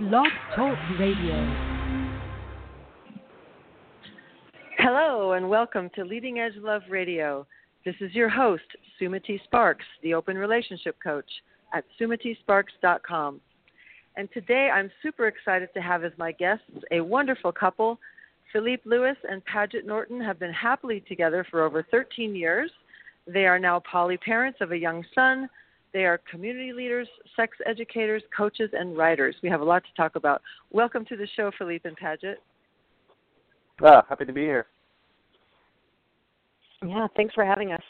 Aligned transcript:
Blog 0.00 0.28
Talk 0.56 0.78
Radio. 0.98 1.54
Hello, 4.78 5.32
and 5.32 5.46
welcome 5.46 5.90
to 5.94 6.06
Leading 6.06 6.38
Edge 6.38 6.54
Love 6.56 6.80
Radio. 6.88 7.46
This 7.84 7.96
is 8.00 8.14
your 8.14 8.30
host, 8.30 8.62
Sumati 8.98 9.44
Sparks, 9.44 9.84
the 10.02 10.14
Open 10.14 10.38
Relationship 10.38 10.96
Coach 11.04 11.30
at 11.74 11.84
sumatisparks.com. 12.00 13.42
And 14.16 14.28
today 14.32 14.70
I'm 14.72 14.90
super 15.02 15.26
excited 15.26 15.68
to 15.74 15.82
have 15.82 16.02
as 16.02 16.12
my 16.16 16.32
guests 16.32 16.64
a 16.90 17.02
wonderful 17.02 17.52
couple. 17.52 18.00
Philippe 18.54 18.84
Lewis 18.86 19.18
and 19.28 19.44
Paget 19.44 19.84
Norton 19.84 20.18
have 20.22 20.38
been 20.38 20.54
happily 20.54 21.04
together 21.06 21.46
for 21.50 21.62
over 21.62 21.86
13 21.90 22.34
years. 22.34 22.70
They 23.26 23.44
are 23.44 23.58
now 23.58 23.80
poly 23.80 24.16
parents 24.16 24.60
of 24.62 24.72
a 24.72 24.78
young 24.78 25.04
son. 25.14 25.50
They 25.92 26.04
are 26.04 26.20
community 26.30 26.72
leaders, 26.72 27.08
sex 27.34 27.56
educators, 27.66 28.22
coaches, 28.36 28.70
and 28.72 28.96
writers. 28.96 29.34
We 29.42 29.48
have 29.48 29.60
a 29.60 29.64
lot 29.64 29.82
to 29.84 29.90
talk 29.96 30.14
about. 30.14 30.40
Welcome 30.70 31.04
to 31.06 31.16
the 31.16 31.26
show, 31.34 31.50
Philippe 31.58 31.88
and 31.88 31.96
Paget. 31.96 32.40
Ah, 33.82 34.04
happy 34.08 34.24
to 34.24 34.32
be 34.32 34.42
here. 34.42 34.66
Yeah, 36.86 37.08
thanks 37.16 37.34
for 37.34 37.44
having 37.44 37.72
us. 37.72 37.82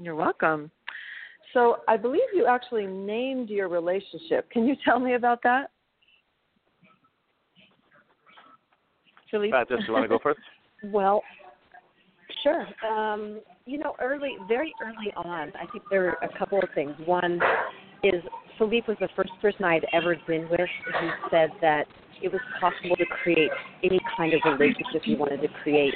You're 0.00 0.14
welcome. 0.14 0.70
So, 1.54 1.78
I 1.88 1.96
believe 1.96 2.20
you 2.34 2.46
actually 2.46 2.86
named 2.86 3.48
your 3.48 3.68
relationship. 3.68 4.50
Can 4.50 4.66
you 4.66 4.76
tell 4.84 5.00
me 5.00 5.14
about 5.14 5.42
that? 5.42 5.70
Philippe? 9.30 9.56
Uh, 9.56 9.64
just 9.68 9.88
you 9.88 9.94
want 9.94 10.04
to 10.04 10.08
go 10.08 10.18
first? 10.22 10.40
well, 10.84 11.22
sure. 12.42 12.66
Um, 12.88 13.40
you 13.70 13.78
know, 13.78 13.94
early, 14.00 14.36
very 14.48 14.74
early 14.82 15.12
on, 15.14 15.52
I 15.54 15.64
think 15.70 15.84
there 15.90 16.00
were 16.00 16.18
a 16.28 16.38
couple 16.38 16.58
of 16.58 16.68
things. 16.74 16.90
One 17.06 17.38
is 18.02 18.20
Philippe 18.58 18.86
was 18.88 18.96
the 18.98 19.08
first 19.14 19.30
person 19.40 19.64
I 19.64 19.74
had 19.74 19.86
ever 19.92 20.16
been 20.26 20.48
with 20.50 20.58
who 20.58 21.08
said 21.30 21.50
that 21.60 21.84
it 22.20 22.32
was 22.32 22.40
possible 22.60 22.96
to 22.96 23.06
create 23.22 23.50
any 23.84 24.00
kind 24.16 24.34
of 24.34 24.40
relationship 24.44 25.02
you 25.04 25.16
wanted 25.16 25.40
to 25.42 25.48
create. 25.62 25.94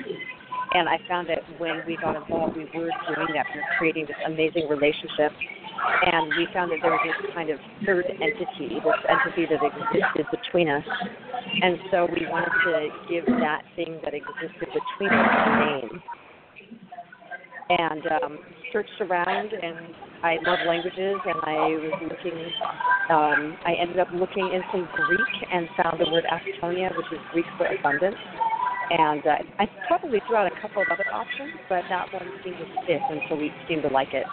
And 0.75 0.89
I 0.89 0.99
found 1.09 1.29
that 1.29 1.43
when 1.59 1.83
we 1.85 1.97
got 1.97 2.15
involved, 2.15 2.57
we 2.57 2.63
were 2.67 2.95
doing 3.11 3.35
that. 3.35 3.47
We 3.53 3.59
were 3.59 3.75
creating 3.77 4.07
this 4.07 4.23
amazing 4.25 4.69
relationship. 4.71 5.35
And 6.07 6.31
we 6.39 6.47
found 6.55 6.71
that 6.71 6.79
there 6.81 6.93
was 6.93 7.03
this 7.11 7.35
kind 7.35 7.51
of 7.51 7.59
third 7.85 8.07
entity, 8.07 8.79
this 8.79 9.03
entity 9.11 9.51
that 9.51 9.59
existed 9.59 10.27
between 10.31 10.69
us. 10.69 10.87
And 11.61 11.79
so 11.91 12.07
we 12.07 12.25
wanted 12.31 12.55
to 12.71 12.89
give 13.11 13.27
that 13.43 13.63
thing 13.75 13.99
that 14.05 14.15
existed 14.15 14.63
between 14.63 15.11
us 15.11 15.27
a 15.27 15.91
name 15.91 16.03
and 17.69 18.03
um, 18.23 18.39
searched 18.73 19.01
around 19.01 19.53
and 19.53 19.95
I 20.23 20.39
love 20.47 20.59
languages 20.67 21.17
and 21.25 21.39
I 21.45 21.69
was 21.81 21.93
looking 22.03 22.39
um, 23.11 23.57
I 23.65 23.75
ended 23.81 23.99
up 23.99 24.09
looking 24.13 24.51
in 24.53 24.63
some 24.73 24.89
Greek 24.97 25.35
and 25.53 25.69
found 25.83 26.01
the 26.01 26.11
word 26.11 26.25
astonia 26.31 26.95
which 26.97 27.07
is 27.13 27.21
Greek 27.33 27.47
for 27.57 27.67
abundance 27.67 28.17
and 28.91 29.27
uh, 29.27 29.37
I 29.59 29.67
probably 29.89 30.21
threw 30.27 30.37
out 30.37 30.47
a 30.47 30.61
couple 30.61 30.83
of 30.83 30.89
other 30.91 31.07
options 31.13 31.53
but 31.69 31.83
that 31.89 32.13
one 32.13 32.29
seemed 32.43 32.59
to 32.59 32.67
fit 32.87 33.01
and 33.11 33.21
so 33.29 33.37
we 33.37 33.51
seemed 33.69 33.83
to 33.83 33.89
like 33.89 34.13
it 34.13 34.27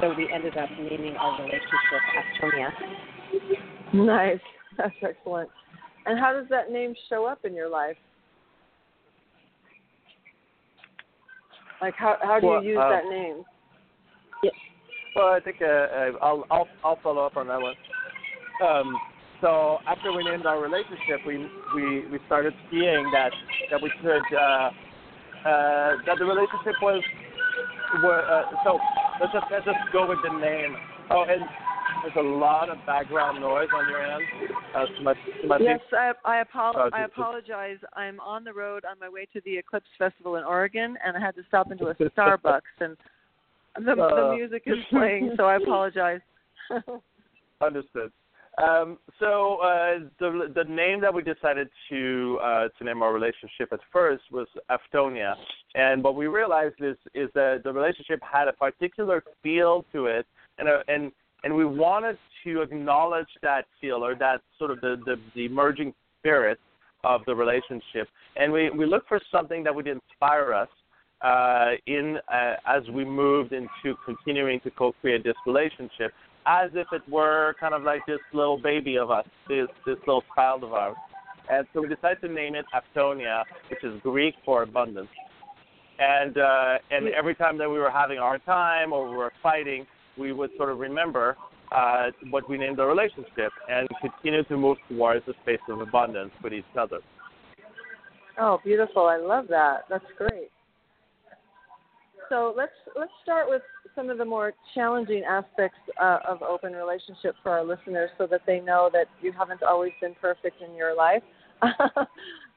so 0.00 0.12
we 0.16 0.28
ended 0.32 0.56
up 0.56 0.68
naming 0.78 1.16
our 1.16 1.38
relationship 1.38 2.02
Astonia. 2.18 2.70
Nice. 3.94 4.40
That's 4.78 4.94
excellent. 5.02 5.50
And 6.06 6.18
how 6.18 6.32
does 6.32 6.46
that 6.50 6.70
name 6.70 6.94
show 7.08 7.26
up 7.26 7.44
in 7.44 7.54
your 7.54 7.68
life? 7.68 7.96
Like 11.82 11.94
how 11.98 12.14
how 12.22 12.38
do 12.38 12.46
well, 12.46 12.62
you 12.62 12.70
use 12.70 12.78
uh, 12.80 12.90
that 12.90 13.10
name? 13.10 13.42
Yeah. 14.44 14.50
Well, 15.16 15.34
I 15.34 15.40
think 15.40 15.56
uh, 15.60 15.66
uh, 15.66 16.12
I'll 16.22 16.46
I'll 16.48 16.68
I'll 16.84 16.98
follow 17.02 17.26
up 17.26 17.36
on 17.36 17.48
that 17.48 17.60
one. 17.60 17.74
Um, 18.64 18.96
so 19.40 19.78
after 19.88 20.12
we 20.12 20.22
named 20.22 20.46
our 20.46 20.62
relationship, 20.62 21.26
we 21.26 21.38
we 21.74 22.06
we 22.06 22.20
started 22.26 22.54
seeing 22.70 23.10
that 23.12 23.32
that 23.72 23.82
we 23.82 23.90
could 24.00 24.22
uh, 24.30 24.70
uh, 25.42 25.96
that 26.06 26.18
the 26.20 26.24
relationship 26.24 26.78
was 26.80 27.02
were 28.04 28.22
uh, 28.30 28.44
so 28.62 28.78
let's 29.20 29.32
just 29.32 29.46
let's 29.50 29.64
just 29.66 29.78
go 29.92 30.08
with 30.08 30.18
the 30.22 30.38
name. 30.38 30.76
Oh, 31.10 31.24
and 31.28 31.42
there's 32.02 32.16
a 32.16 32.28
lot 32.28 32.68
of 32.68 32.78
background 32.86 33.40
noise 33.40 33.68
on 33.74 33.88
your 33.88 34.02
end. 34.02 34.22
Uh, 34.74 34.84
my, 35.02 35.14
to 35.14 35.46
my 35.46 35.58
Yes, 35.60 35.80
I 35.92 36.12
I, 36.24 36.40
apol- 36.40 36.74
Oh, 36.76 36.90
I 36.92 37.04
apologize. 37.04 37.78
I'm 37.94 38.18
on 38.20 38.44
the 38.44 38.52
road 38.52 38.84
on 38.84 38.98
my 39.00 39.08
way 39.08 39.26
to 39.32 39.40
the 39.44 39.56
Eclipse 39.56 39.86
Festival 39.98 40.36
in 40.36 40.44
Oregon, 40.44 40.96
and 41.04 41.16
I 41.16 41.20
had 41.20 41.34
to 41.36 41.42
stop 41.48 41.70
into 41.70 41.86
a 41.86 41.94
Starbucks, 41.94 42.60
and 42.80 42.96
the, 43.76 43.94
the 43.94 44.02
Uh. 44.02 44.34
music 44.34 44.62
is 44.66 44.76
playing, 44.90 45.32
so 45.36 45.44
I 45.44 45.56
apologize. 45.56 46.20
Understood. 47.64 48.12
Um, 48.62 48.98
so 49.18 49.56
uh, 49.62 50.00
the 50.20 50.52
the 50.54 50.64
name 50.64 51.00
that 51.00 51.14
we 51.14 51.22
decided 51.22 51.68
to 51.88 52.38
uh, 52.42 52.68
to 52.76 52.84
name 52.84 53.02
our 53.02 53.14
relationship 53.14 53.72
at 53.72 53.80
first 53.90 54.24
was 54.30 54.46
Aftonia, 54.70 55.34
and 55.74 56.04
what 56.04 56.16
we 56.16 56.26
realized 56.26 56.74
is 56.80 56.96
is 57.14 57.30
that 57.34 57.62
the 57.64 57.72
relationship 57.72 58.20
had 58.22 58.48
a 58.48 58.52
particular 58.52 59.24
feel 59.42 59.86
to 59.92 60.04
it, 60.06 60.26
and 60.58 60.68
a, 60.68 60.82
and 60.86 61.12
and 61.44 61.54
we 61.54 61.64
wanted 61.64 62.18
to 62.44 62.62
acknowledge 62.62 63.28
that 63.42 63.64
feel 63.80 64.04
or 64.04 64.14
that 64.16 64.40
sort 64.58 64.70
of 64.70 64.80
the 64.80 65.00
the, 65.04 65.16
the 65.34 65.44
emerging 65.46 65.94
spirit 66.18 66.58
of 67.04 67.20
the 67.26 67.34
relationship, 67.34 68.08
and 68.36 68.52
we 68.52 68.70
we 68.70 68.86
looked 68.86 69.08
for 69.08 69.20
something 69.30 69.64
that 69.64 69.74
would 69.74 69.88
inspire 69.88 70.52
us 70.52 70.68
uh, 71.22 71.72
in 71.86 72.18
uh, 72.32 72.54
as 72.66 72.82
we 72.92 73.04
moved 73.04 73.52
into 73.52 73.96
continuing 74.04 74.60
to 74.60 74.70
co-create 74.70 75.24
this 75.24 75.36
relationship 75.46 76.12
as 76.46 76.70
if 76.74 76.88
it 76.92 77.02
were 77.08 77.54
kind 77.60 77.74
of 77.74 77.82
like 77.82 78.04
this 78.06 78.18
little 78.32 78.58
baby 78.58 78.96
of 78.96 79.10
us, 79.10 79.26
this 79.48 79.68
this 79.86 79.96
little 80.06 80.24
child 80.34 80.64
of 80.64 80.72
ours. 80.72 80.96
And 81.50 81.66
so 81.72 81.82
we 81.82 81.88
decided 81.88 82.20
to 82.22 82.28
name 82.28 82.54
it 82.54 82.64
Aptonia, 82.74 83.44
which 83.68 83.82
is 83.84 84.00
Greek 84.02 84.34
for 84.44 84.62
abundance. 84.62 85.08
And 85.98 86.38
uh, 86.38 86.78
and 86.90 87.08
every 87.08 87.34
time 87.34 87.58
that 87.58 87.70
we 87.70 87.78
were 87.78 87.90
having 87.90 88.18
our 88.18 88.38
time 88.38 88.92
or 88.92 89.08
we 89.08 89.16
were 89.16 89.32
fighting, 89.42 89.86
we 90.18 90.32
would 90.32 90.50
sort 90.56 90.70
of 90.70 90.78
remember 90.78 91.36
uh, 91.74 92.10
what 92.30 92.48
we 92.48 92.58
named 92.58 92.78
the 92.78 92.84
relationship 92.84 93.52
and 93.68 93.88
continue 94.00 94.44
to 94.44 94.56
move 94.56 94.76
towards 94.88 95.26
a 95.28 95.32
space 95.42 95.60
of 95.68 95.80
abundance 95.80 96.30
with 96.42 96.52
each 96.52 96.64
other. 96.78 96.98
Oh, 98.38 98.58
beautiful! 98.64 99.06
I 99.06 99.16
love 99.16 99.46
that. 99.48 99.84
That's 99.88 100.04
great. 100.16 100.50
So 102.28 102.54
let's 102.56 102.72
let's 102.98 103.12
start 103.22 103.48
with 103.48 103.62
some 103.94 104.08
of 104.08 104.16
the 104.16 104.24
more 104.24 104.54
challenging 104.74 105.22
aspects 105.28 105.76
uh, 106.00 106.18
of 106.26 106.42
open 106.42 106.72
relationship 106.72 107.34
for 107.42 107.50
our 107.52 107.64
listeners, 107.64 108.10
so 108.16 108.26
that 108.26 108.40
they 108.46 108.60
know 108.60 108.88
that 108.92 109.06
you 109.20 109.32
haven't 109.32 109.62
always 109.62 109.92
been 110.00 110.14
perfect 110.20 110.62
in 110.62 110.74
your 110.74 110.96
life. 110.96 111.22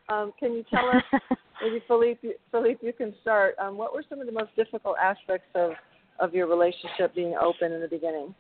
um, 0.10 0.32
can 0.40 0.54
you 0.54 0.64
tell 0.70 0.88
us, 0.90 1.22
maybe 1.62 1.84
Philippe, 1.88 2.28
Philippe, 2.52 2.86
you 2.86 2.94
can 2.94 3.14
start. 3.22 3.56
Um, 3.60 3.78
what 3.78 3.94
were 3.94 4.04
some 4.10 4.22
of 4.22 4.28
the 4.28 4.32
most 4.32 4.56
difficult 4.56 4.96
aspects 4.98 5.48
of 5.56 5.72
of 6.20 6.34
your 6.34 6.48
relationship 6.48 7.14
being 7.16 7.36
open 7.36 7.72
in 7.72 7.82
the 7.82 7.88
beginning? 7.88 8.34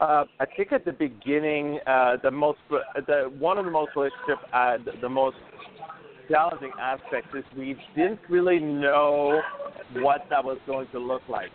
Uh, 0.00 0.24
I 0.40 0.46
think 0.56 0.72
at 0.72 0.84
the 0.84 0.92
beginning, 0.92 1.78
uh, 1.86 2.16
the 2.22 2.30
most, 2.30 2.58
the 2.70 3.32
one 3.38 3.58
of 3.58 3.64
the 3.64 3.70
most 3.70 3.92
relationship, 3.94 4.38
uh, 4.52 4.78
the, 4.84 4.92
the 5.00 5.08
most 5.08 5.36
challenging 6.28 6.72
aspects 6.80 7.28
is 7.34 7.44
we 7.56 7.76
didn't 7.94 8.20
really 8.28 8.58
know 8.58 9.40
what 9.96 10.26
that 10.30 10.44
was 10.44 10.58
going 10.66 10.88
to 10.92 10.98
look 10.98 11.22
like. 11.28 11.50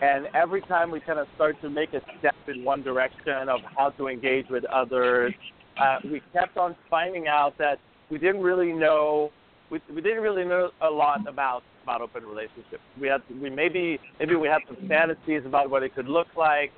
And 0.00 0.28
every 0.34 0.62
time 0.62 0.90
we 0.90 1.00
kind 1.00 1.18
of 1.18 1.26
start 1.34 1.60
to 1.62 1.68
make 1.68 1.92
a 1.92 2.00
step 2.18 2.36
in 2.46 2.64
one 2.64 2.82
direction 2.82 3.48
of 3.48 3.60
how 3.76 3.90
to 3.90 4.08
engage 4.08 4.46
with 4.48 4.64
others, 4.66 5.34
uh, 5.80 5.98
we 6.04 6.22
kept 6.32 6.56
on 6.56 6.76
finding 6.88 7.26
out 7.26 7.58
that 7.58 7.78
we 8.10 8.18
didn't 8.18 8.40
really 8.40 8.72
know 8.72 9.30
we, 9.70 9.80
we 9.94 10.00
didn't 10.00 10.22
really 10.22 10.44
know 10.44 10.70
a 10.80 10.88
lot 10.88 11.28
about 11.28 11.62
about 11.88 12.02
open 12.02 12.24
relationships. 12.24 12.82
We 13.00 13.08
had 13.08 13.22
we 13.40 13.48
maybe 13.48 13.98
maybe 14.20 14.36
we 14.36 14.46
had 14.46 14.60
some 14.68 14.88
fantasies 14.88 15.42
about 15.46 15.70
what 15.70 15.82
it 15.82 15.94
could 15.94 16.06
look 16.06 16.26
like, 16.36 16.70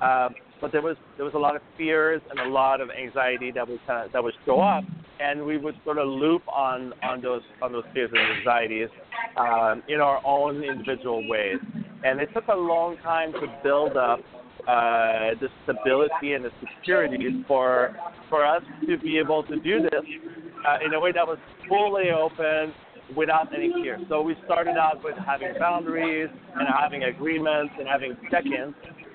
um, 0.00 0.34
but 0.60 0.72
there 0.72 0.82
was 0.82 0.96
there 1.16 1.24
was 1.24 1.34
a 1.34 1.38
lot 1.38 1.54
of 1.54 1.62
fears 1.78 2.20
and 2.30 2.40
a 2.40 2.48
lot 2.48 2.80
of 2.80 2.90
anxiety 2.90 3.52
that 3.52 3.68
would 3.68 3.78
kind 3.86 4.04
of, 4.04 4.12
that 4.12 4.22
would 4.22 4.34
show 4.44 4.60
up, 4.60 4.82
and 5.20 5.44
we 5.44 5.56
would 5.56 5.76
sort 5.84 5.98
of 5.98 6.08
loop 6.08 6.42
on 6.48 6.92
on 7.04 7.22
those 7.22 7.42
on 7.62 7.70
those 7.70 7.84
fears 7.94 8.10
and 8.12 8.38
anxieties 8.38 8.88
um, 9.36 9.84
in 9.88 10.00
our 10.00 10.20
own 10.26 10.64
individual 10.64 11.28
ways. 11.28 11.58
And 12.04 12.20
it 12.20 12.28
took 12.34 12.48
a 12.48 12.56
long 12.56 12.96
time 13.04 13.32
to 13.34 13.46
build 13.62 13.96
up 13.96 14.18
uh, 14.66 15.38
the 15.40 15.48
stability 15.62 16.32
and 16.32 16.44
the 16.44 16.50
security 16.60 17.44
for 17.46 17.96
for 18.28 18.44
us 18.44 18.62
to 18.88 18.98
be 18.98 19.16
able 19.16 19.44
to 19.44 19.60
do 19.60 19.80
this 19.82 20.04
uh, 20.66 20.84
in 20.84 20.92
a 20.92 20.98
way 20.98 21.12
that 21.12 21.26
was 21.26 21.38
fully 21.68 22.10
open 22.10 22.74
without 23.14 23.54
any 23.54 23.72
fear. 23.72 23.98
So 24.08 24.22
we 24.22 24.34
started 24.44 24.76
out 24.76 25.02
with 25.04 25.16
having 25.24 25.52
boundaries 25.58 26.28
and 26.54 26.68
having 26.68 27.04
agreements 27.04 27.74
and 27.78 27.86
having 27.88 28.16
check-ins, 28.30 28.74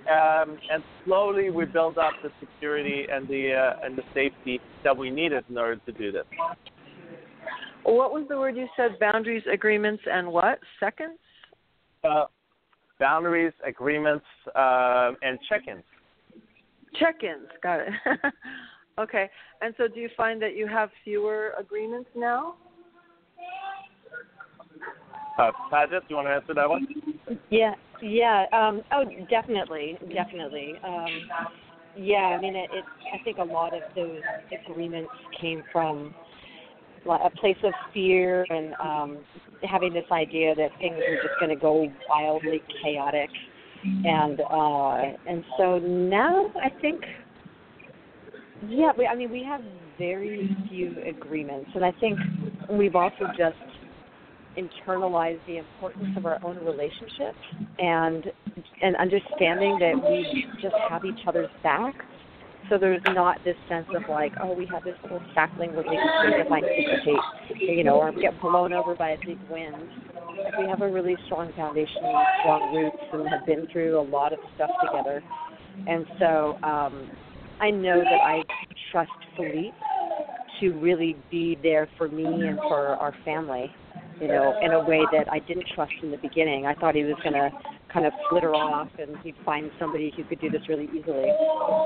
um, 0.10 0.58
and 0.72 0.84
slowly 1.06 1.50
we 1.50 1.66
built 1.66 1.98
up 1.98 2.14
the 2.24 2.30
security 2.40 3.06
and 3.12 3.28
the 3.28 3.54
uh, 3.54 3.86
and 3.86 3.98
the 3.98 4.04
safety 4.14 4.60
that 4.84 4.96
we 4.96 5.10
needed 5.10 5.44
in 5.50 5.58
order 5.58 5.80
to 5.86 5.92
do 5.92 6.12
this. 6.12 6.26
What 7.84 8.14
was 8.14 8.26
the 8.30 8.38
word 8.38 8.56
you 8.56 8.68
said? 8.78 9.00
Boundaries, 9.00 9.44
agreements, 9.52 10.04
and 10.06 10.28
what? 10.28 10.60
Seconds? 10.80 11.18
Uh, 12.04 12.26
boundaries, 13.00 13.54
agreements, 13.66 14.26
uh, 14.56 15.12
and 15.24 15.40
check-ins. 15.50 15.84
Check-ins. 17.00 17.48
Got 17.64 17.80
it. 17.82 17.90
Okay. 19.00 19.30
And 19.62 19.74
so, 19.78 19.88
do 19.88 20.00
you 20.00 20.10
find 20.16 20.42
that 20.42 20.56
you 20.56 20.68
have 20.68 20.90
fewer 21.04 21.54
agreements 21.60 22.10
now? 22.16 22.56
Uh, 25.38 25.52
do 25.90 25.98
you 26.10 26.16
want 26.16 26.28
to 26.28 26.32
answer 26.32 26.54
that 26.54 26.70
one? 26.70 26.86
Yeah, 27.50 27.74
yeah. 28.02 28.46
Um, 28.52 28.82
oh, 28.92 29.06
definitely, 29.30 29.98
definitely. 30.14 30.74
Um, 30.84 31.08
yeah, 31.98 32.36
I 32.38 32.42
mean, 32.42 32.56
it, 32.56 32.70
it. 32.74 32.86
I 33.14 33.24
think 33.24 33.38
a 33.38 33.44
lot 33.44 33.74
of 33.74 33.82
those 33.96 34.22
agreements 34.70 35.12
came 35.40 35.64
from 35.72 36.14
a 37.06 37.30
place 37.40 37.58
of 37.64 37.74
fear 37.94 38.46
and 38.50 38.74
um, 38.80 39.18
having 39.64 39.94
this 39.94 40.06
idea 40.12 40.56
that 40.56 40.70
things 40.80 40.96
are 40.96 41.16
just 41.16 41.40
going 41.40 41.50
to 41.50 41.56
go 41.56 41.88
wildly 42.10 42.62
chaotic, 42.84 43.30
and 43.84 44.42
uh, 44.42 44.98
and 45.28 45.44
so 45.58 45.80
now 45.80 46.46
I 46.62 46.70
think, 46.82 47.02
yeah, 48.68 48.92
we, 48.98 49.08
I 49.08 49.16
mean, 49.16 49.32
we 49.32 49.44
have 49.44 49.62
very 49.98 50.56
few 50.70 50.96
agreements, 51.08 51.70
and 51.74 51.84
I 51.84 51.92
think 52.00 52.20
we've 52.70 52.96
also 52.96 53.26
just 53.38 53.58
internalize 54.58 55.40
the 55.48 55.58
importance 55.58 56.16
of 56.18 56.26
our 56.26 56.44
own 56.44 56.58
relationship 56.66 57.36
and 57.80 58.26
and 58.82 58.96
understanding 58.98 59.80
that 59.80 59.96
we 59.96 60.46
just 60.62 60.76
have 60.90 61.06
each 61.06 61.20
other's 61.28 61.50
backs. 61.64 62.06
So 62.70 62.78
there's 62.78 63.02
not 63.08 63.44
this 63.44 63.56
sense 63.68 63.88
of 63.96 64.04
like, 64.10 64.34
oh, 64.42 64.54
we 64.54 64.66
have 64.68 64.84
this 64.84 64.96
little 65.04 65.22
sapling 65.34 65.72
relationship 65.72 66.38
that 66.38 66.50
might 66.50 66.64
dissipate, 66.64 67.60
you 67.60 67.84
know, 67.84 67.96
or 67.96 68.12
get 68.12 68.40
blown 68.40 68.72
over 68.72 68.96
by 68.96 69.12
a 69.12 69.18
big 69.26 69.40
wind. 69.50 69.76
we 70.60 70.68
have 70.70 70.82
a 70.82 70.90
really 70.90 71.18
strong 71.26 71.52
foundation, 71.56 72.02
strong 72.42 72.74
roots, 72.74 72.98
and 73.12 73.28
have 73.30 73.46
been 73.46 73.68
through 73.72 74.00
a 74.00 74.02
lot 74.02 74.32
of 74.32 74.40
stuff 74.56 74.70
together. 74.86 75.24
And 75.88 76.06
so 76.20 76.58
um, 76.64 77.10
I 77.60 77.72
know 77.72 78.00
that 78.00 78.22
I 78.24 78.44
trust 78.92 79.12
Philippe 79.36 79.74
to 80.60 80.70
really 80.74 81.18
be 81.30 81.58
there 81.62 81.90
for 81.98 82.08
me 82.08 82.24
and 82.24 82.58
for 82.70 82.96
our 82.96 83.14
family 83.26 83.74
you 84.22 84.28
know, 84.28 84.54
in 84.62 84.72
a 84.72 84.80
way 84.80 85.02
that 85.12 85.32
I 85.32 85.40
didn't 85.40 85.66
trust 85.74 85.94
in 86.04 86.12
the 86.12 86.18
beginning. 86.18 86.68
I 86.68 86.76
thought 86.76 86.94
he 86.94 87.04
was 87.04 87.16
going 87.24 87.34
to 87.34 87.50
kind 87.92 88.06
of 88.06 88.14
flitter 88.30 88.54
off 88.54 88.90
and 89.00 89.18
he'd 89.24 89.36
find 89.44 89.72
somebody 89.80 90.14
who 90.16 90.24
could 90.24 90.40
do 90.40 90.50
this 90.50 90.62
really 90.70 90.88
easily. 90.96 91.30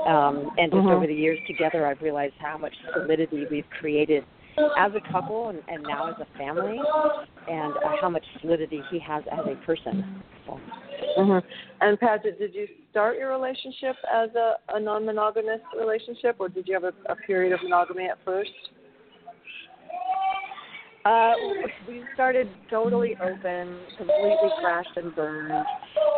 Um, 0.06 0.50
and 0.58 0.70
just 0.70 0.84
mm-hmm. 0.84 0.88
over 0.88 1.06
the 1.06 1.14
years 1.14 1.38
together, 1.46 1.86
I've 1.86 2.02
realized 2.02 2.34
how 2.38 2.58
much 2.58 2.74
solidity 2.92 3.46
we've 3.50 3.68
created 3.80 4.24
as 4.78 4.92
a 4.94 5.12
couple 5.12 5.48
and, 5.48 5.60
and 5.68 5.82
now 5.82 6.08
as 6.08 6.14
a 6.20 6.38
family, 6.38 6.78
and 7.48 7.74
uh, 7.76 7.96
how 8.00 8.08
much 8.08 8.24
solidity 8.40 8.82
he 8.90 8.98
has 8.98 9.22
as 9.30 9.40
a 9.46 9.66
person. 9.66 10.22
So. 10.46 10.60
Mm-hmm. 11.18 11.46
And 11.80 12.00
Paget, 12.00 12.38
did 12.38 12.54
you 12.54 12.66
start 12.90 13.18
your 13.18 13.30
relationship 13.30 13.96
as 14.14 14.30
a, 14.34 14.54
a 14.74 14.80
non-monogamous 14.80 15.60
relationship, 15.78 16.36
or 16.38 16.48
did 16.48 16.66
you 16.66 16.74
have 16.74 16.84
a, 16.84 17.12
a 17.12 17.16
period 17.26 17.52
of 17.52 17.60
monogamy 17.62 18.06
at 18.06 18.18
first? 18.24 18.50
Uh, 21.06 21.34
we 21.86 22.02
started 22.14 22.48
totally 22.68 23.14
open, 23.22 23.78
completely 23.96 24.50
crashed 24.60 24.90
and 24.96 25.14
burned. 25.14 25.64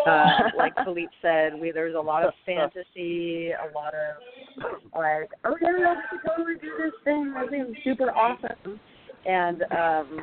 Uh, 0.06 0.26
like 0.56 0.73
Philippe 0.82 1.12
said, 1.20 1.52
we 1.61 1.70
there's 1.73 1.94
a 1.94 2.00
lot 2.00 2.25
of 2.25 2.32
fantasy, 2.46 3.50
a 3.50 3.70
lot 3.75 3.93
of 3.93 4.64
like, 4.96 5.29
oh 5.44 5.55
yeah, 5.61 5.69
we 5.69 5.85
should 6.11 6.26
totally 6.26 6.55
do 6.55 6.73
this 6.82 6.93
thing. 7.05 7.35
I 7.37 7.46
think 7.49 7.69
it's 7.69 7.85
super 7.85 8.11
awesome. 8.12 8.81
And 9.26 9.62
um, 9.73 10.20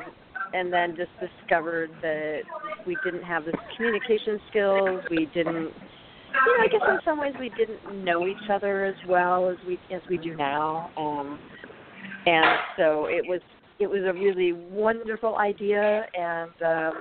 and 0.52 0.72
then 0.72 0.96
just 0.96 1.10
discovered 1.20 1.90
that 2.02 2.40
we 2.88 2.96
didn't 3.04 3.22
have 3.22 3.44
the 3.44 3.52
communication 3.76 4.40
skills. 4.50 5.00
We 5.10 5.28
didn't 5.32 5.70
you 5.76 6.58
know, 6.58 6.64
I 6.64 6.66
guess 6.66 6.80
in 6.88 6.98
some 7.04 7.20
ways 7.20 7.34
we 7.38 7.50
didn't 7.50 8.04
know 8.04 8.26
each 8.26 8.50
other 8.50 8.84
as 8.84 8.96
well 9.08 9.48
as 9.48 9.58
we 9.64 9.78
as 9.94 10.02
we 10.10 10.18
do 10.18 10.34
now. 10.34 10.90
Um 10.96 11.38
and 12.26 12.58
so 12.76 13.06
it 13.06 13.24
was 13.28 13.40
it 13.78 13.86
was 13.88 14.02
a 14.06 14.12
really 14.12 14.52
wonderful 14.52 15.36
idea, 15.36 16.06
and 16.18 16.50
um, 16.64 16.92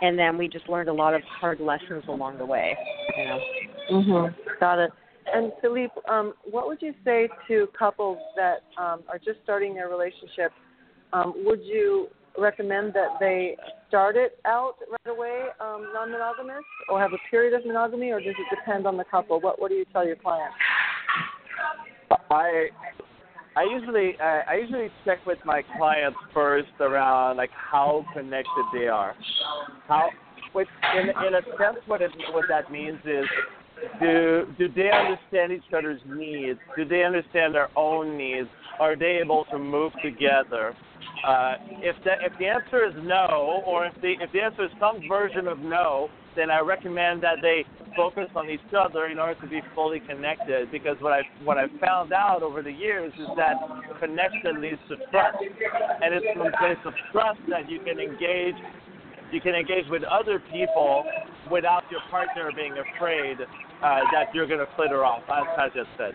and 0.00 0.18
then 0.18 0.38
we 0.38 0.48
just 0.48 0.68
learned 0.68 0.88
a 0.88 0.92
lot 0.92 1.14
of 1.14 1.22
hard 1.22 1.60
lessons 1.60 2.04
along 2.08 2.38
the 2.38 2.46
way. 2.46 2.76
You 3.16 3.24
know. 3.24 3.40
Mhm. 3.90 4.34
Got 4.60 4.78
it. 4.78 4.90
And 5.32 5.52
Philippe, 5.60 5.94
um, 6.08 6.34
what 6.50 6.66
would 6.66 6.82
you 6.82 6.94
say 7.04 7.28
to 7.48 7.68
couples 7.78 8.18
that 8.36 8.62
um, 8.76 9.00
are 9.08 9.18
just 9.18 9.38
starting 9.44 9.74
their 9.74 9.88
relationship? 9.88 10.52
Um, 11.12 11.34
would 11.44 11.60
you 11.62 12.08
recommend 12.38 12.94
that 12.94 13.18
they 13.20 13.56
start 13.88 14.16
it 14.16 14.38
out 14.44 14.74
right 14.88 15.14
away 15.14 15.46
um, 15.60 15.90
non-monogamous, 15.92 16.64
or 16.88 16.98
have 17.00 17.12
a 17.12 17.18
period 17.30 17.54
of 17.54 17.64
monogamy, 17.66 18.10
or 18.10 18.20
does 18.20 18.34
it 18.38 18.56
depend 18.56 18.86
on 18.86 18.96
the 18.96 19.04
couple? 19.04 19.40
What 19.40 19.60
What 19.60 19.68
do 19.68 19.74
you 19.74 19.84
tell 19.92 20.06
your 20.06 20.16
clients? 20.16 20.56
I 22.30 22.68
I 23.54 23.64
usually 23.64 24.18
I 24.18 24.56
usually 24.60 24.88
check 25.04 25.24
with 25.26 25.38
my 25.44 25.62
clients 25.76 26.18
first 26.32 26.70
around 26.80 27.36
like 27.36 27.50
how 27.52 28.04
connected 28.14 28.64
they 28.72 28.88
are. 28.88 29.14
How, 29.88 30.08
which 30.52 30.68
in 30.96 31.08
in 31.26 31.34
a 31.34 31.42
sense, 31.58 31.78
what 31.86 32.00
it 32.00 32.10
what 32.32 32.46
that 32.48 32.72
means 32.72 32.98
is, 33.04 33.26
do 34.00 34.46
do 34.58 34.68
they 34.74 34.90
understand 34.90 35.52
each 35.52 35.70
other's 35.76 36.00
needs? 36.06 36.58
Do 36.76 36.84
they 36.86 37.04
understand 37.04 37.54
their 37.54 37.68
own 37.76 38.16
needs? 38.16 38.48
Are 38.80 38.96
they 38.96 39.18
able 39.22 39.44
to 39.50 39.58
move 39.58 39.92
together? 40.02 40.74
Uh, 41.26 41.54
if 41.82 41.96
the 42.04 42.12
if 42.24 42.32
the 42.38 42.46
answer 42.46 42.86
is 42.86 42.94
no, 43.02 43.62
or 43.66 43.86
if 43.86 43.94
the 44.00 44.14
if 44.20 44.32
the 44.32 44.40
answer 44.40 44.64
is 44.64 44.70
some 44.80 45.00
version 45.08 45.46
of 45.46 45.58
no, 45.58 46.08
then 46.36 46.50
I 46.50 46.60
recommend 46.60 47.22
that 47.22 47.38
they 47.42 47.64
focus 47.96 48.28
on 48.34 48.48
each 48.48 48.60
other 48.76 49.06
in 49.06 49.18
order 49.18 49.38
to 49.40 49.46
be 49.46 49.60
fully 49.74 50.00
connected. 50.00 50.70
Because 50.70 50.96
what 51.00 51.12
I 51.12 51.22
what 51.44 51.58
I 51.58 51.66
found 51.80 52.12
out 52.12 52.42
over 52.42 52.62
the 52.62 52.72
years 52.72 53.12
is 53.18 53.28
that 53.36 53.54
connection 54.00 54.60
leads 54.60 54.80
to 54.88 54.96
trust, 55.10 55.38
and 56.02 56.14
it's 56.14 56.26
from 56.32 56.46
a 56.46 56.56
place 56.58 56.78
of 56.84 56.94
trust 57.12 57.40
that 57.50 57.70
you 57.70 57.78
can 57.80 57.98
engage. 57.98 58.56
You 59.30 59.40
can 59.40 59.54
engage 59.54 59.88
with 59.88 60.02
other 60.04 60.42
people 60.52 61.04
without 61.50 61.84
your 61.90 62.00
partner 62.10 62.50
being 62.54 62.74
afraid 62.96 63.38
uh, 63.40 64.00
that 64.12 64.34
you're 64.34 64.46
going 64.46 64.60
to 64.60 64.68
flitter 64.76 65.04
off, 65.04 65.22
as 65.22 65.46
I 65.56 65.68
just 65.68 65.88
said. 65.96 66.14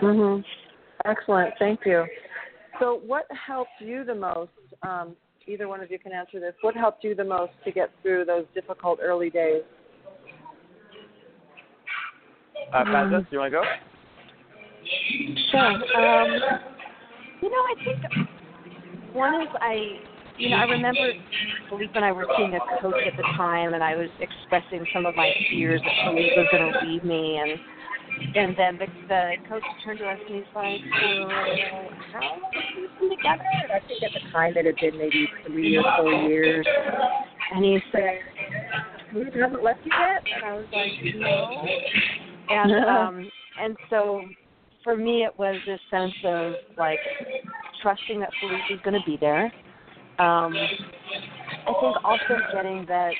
Mhm. 0.00 0.44
Excellent. 1.04 1.54
Thank 1.58 1.84
you. 1.84 2.06
So, 2.78 3.00
what 3.06 3.26
helped 3.30 3.80
you 3.80 4.04
the 4.04 4.14
most? 4.14 4.50
Um, 4.82 5.16
either 5.46 5.68
one 5.68 5.80
of 5.80 5.90
you 5.90 5.98
can 5.98 6.12
answer 6.12 6.40
this. 6.40 6.54
What 6.60 6.74
helped 6.74 7.04
you 7.04 7.14
the 7.14 7.24
most 7.24 7.52
to 7.64 7.72
get 7.72 7.90
through 8.02 8.24
those 8.24 8.44
difficult 8.54 8.98
early 9.02 9.30
days? 9.30 9.62
Uh, 12.72 12.84
Pazza, 12.84 13.20
do 13.20 13.26
you 13.30 13.38
want 13.38 13.52
to 13.52 13.58
go? 13.58 13.64
Sure. 15.50 15.60
Um, 15.60 16.30
you 17.40 17.50
know, 17.50 17.56
I 17.56 17.74
think 17.84 17.98
one 19.14 19.42
is 19.42 19.48
I, 19.60 19.98
you 20.38 20.50
know, 20.50 20.56
I 20.56 20.64
remember 20.64 21.12
Philippe 21.68 21.92
and 21.94 22.04
I 22.04 22.12
were 22.12 22.26
seeing 22.36 22.54
a 22.54 22.80
coach 22.80 22.94
at 23.06 23.16
the 23.16 23.22
time, 23.36 23.74
and 23.74 23.82
I 23.82 23.96
was 23.96 24.08
expressing 24.20 24.86
some 24.92 25.06
of 25.06 25.14
my 25.14 25.30
fears 25.50 25.80
that 25.84 25.92
Philippe 26.04 26.36
was 26.36 26.46
going 26.50 26.72
to 26.72 26.86
leave 26.86 27.04
me, 27.04 27.38
and 27.38 27.60
and 28.34 28.56
then 28.56 28.78
the, 28.78 28.86
the 29.08 29.32
coach 29.48 29.62
turned 29.84 29.98
to 29.98 30.06
us 30.06 30.18
and 30.26 30.36
he's 30.36 30.44
like, 30.54 30.80
so 31.00 31.28
how 32.12 32.20
long 32.20 32.40
have 32.52 32.62
you 32.76 32.88
been 32.98 33.10
together? 33.10 33.42
And 33.62 33.72
I 33.72 33.80
think 33.86 34.02
at 34.02 34.12
the 34.12 34.20
time 34.32 34.54
it 34.56 34.66
had 34.66 34.76
been 34.76 34.98
maybe 34.98 35.28
three 35.46 35.76
or 35.76 35.84
four 35.98 36.12
years. 36.12 36.66
And 37.54 37.64
he 37.64 37.78
said, 37.92 38.18
Philippe 39.12 39.38
hasn't 39.38 39.62
left 39.62 39.80
you 39.84 39.92
yet? 39.92 40.22
And 40.34 40.44
I 40.44 40.54
was 40.56 40.66
like, 40.72 40.92
no. 41.14 41.66
And 42.50 42.84
um 42.88 43.30
and 43.60 43.76
so 43.88 44.22
for 44.82 44.96
me 44.96 45.24
it 45.24 45.32
was 45.38 45.56
this 45.66 45.80
sense 45.90 46.14
of 46.24 46.54
like 46.76 46.98
trusting 47.82 48.20
that 48.20 48.30
Philippe 48.40 48.74
is 48.74 48.80
gonna 48.84 48.98
be 49.06 49.16
there. 49.20 49.44
Um 50.18 50.54
I 51.66 51.72
think 51.80 51.96
also 52.04 52.36
getting 52.52 52.84
that 52.86 53.12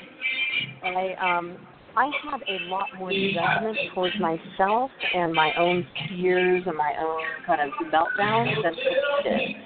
I 0.83 1.15
um 1.21 1.57
I 1.97 2.11
had 2.25 2.41
a 2.49 2.65
lot 2.69 2.87
more 2.99 3.11
judgment 3.11 3.79
towards 3.95 4.15
myself 4.19 4.91
and 5.15 5.33
my 5.33 5.53
own 5.59 5.87
fears 6.09 6.65
and 6.67 6.77
my 6.77 6.93
own 7.01 7.21
kind 7.47 7.61
of 7.61 7.71
meltdowns 7.93 8.63
than 8.63 8.75
Philippe 8.75 9.23
did. 9.23 9.57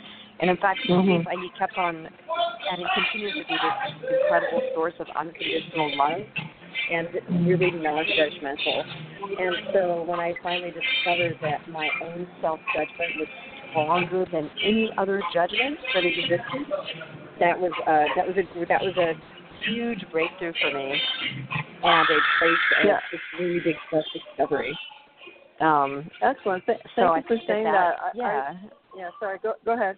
And 0.41 0.51
in 0.51 0.57
fact, 0.59 0.81
mm-hmm. 0.89 1.27
I, 1.27 1.35
kept 1.59 1.77
on, 1.79 1.97
and 1.97 2.77
he 2.77 2.87
continues 2.95 3.33
to 3.33 3.45
be 3.49 3.55
this 3.55 4.21
incredible 4.23 4.63
source 4.75 4.95
of 5.01 5.07
unconditional 5.17 5.97
love 5.97 6.21
and 6.93 7.09
really 7.49 7.71
non-judgmental. 7.73 8.85
And 9.41 9.57
so 9.73 10.05
when 10.07 10.21
I 10.21 10.35
finally 10.43 10.71
discovered 10.71 11.39
that 11.43 11.69
my 11.69 11.89
own 12.05 12.27
self-judgment 12.41 13.11
was 13.19 13.29
stronger 13.71 14.27
than 14.31 14.51
any 14.63 14.91
other 14.97 15.23
judgment 15.35 15.79
that 15.95 16.05
existed, 16.05 16.41
that 17.41 17.59
was 17.59 17.73
uh, 17.87 18.05
that 18.17 18.27
was 18.27 18.37
a 18.37 18.67
that 18.67 18.83
was 18.83 18.97
a 18.97 19.15
huge 19.67 20.05
breakthrough 20.13 20.53
for 20.61 20.77
me 20.77 21.01
and 21.83 22.09
a 22.09 22.19
place 22.39 22.53
of 22.81 22.87
yeah. 22.87 23.01
just 23.11 23.23
really 23.39 23.61
big 23.61 23.77
self 23.91 24.05
discovery. 24.13 24.77
Um, 25.61 26.09
Excellent. 26.23 26.65
Th- 26.67 26.79
thank 26.95 27.09
so 27.09 27.17
you 27.17 27.23
for 27.27 27.37
saying 27.47 27.65
that. 27.65 27.73
that. 27.73 27.97
I, 28.01 28.11
yeah. 28.15 28.25
I, 28.25 28.57
yeah. 28.97 29.11
Sorry. 29.21 29.39
Go 29.43 29.55
go 29.65 29.75
ahead. 29.75 29.97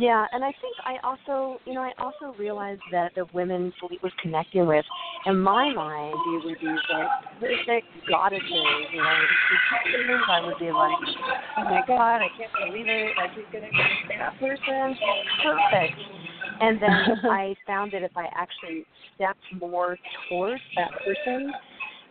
Yeah, 0.00 0.26
and 0.32 0.44
I 0.44 0.52
think 0.60 0.74
I 0.84 0.96
also, 1.04 1.60
you 1.66 1.74
know, 1.74 1.82
I 1.82 1.92
also 1.98 2.34
realized 2.38 2.80
that 2.92 3.12
the 3.14 3.26
women 3.32 3.72
Philippe 3.78 4.00
was 4.02 4.12
connecting 4.22 4.66
with, 4.66 4.84
in 5.26 5.38
my 5.38 5.72
mind, 5.72 6.14
they 6.24 6.48
were 6.48 6.56
these 6.60 6.80
like 6.92 7.08
perfect 7.40 7.86
goddesses, 8.08 8.42
you 8.92 9.02
know, 9.02 9.20
these 9.84 10.20
I 10.28 10.46
would 10.46 10.58
be 10.58 10.72
like, 10.72 10.92
oh 11.58 11.64
my 11.64 11.82
god, 11.86 12.16
I 12.16 12.28
can't 12.38 12.52
believe 12.66 12.86
it. 12.88 13.12
Like 13.16 13.34
he's 13.34 13.44
gonna 13.52 13.68
be 13.70 14.16
that 14.18 14.38
person. 14.38 14.96
Perfect. 15.42 15.98
And 16.60 16.80
then 16.80 17.30
I 17.30 17.54
found 17.66 17.92
that 17.92 18.02
if 18.02 18.16
I 18.16 18.28
actually 18.34 18.86
stepped 19.14 19.44
more 19.60 19.98
towards 20.28 20.62
that 20.76 20.90
person 21.04 21.52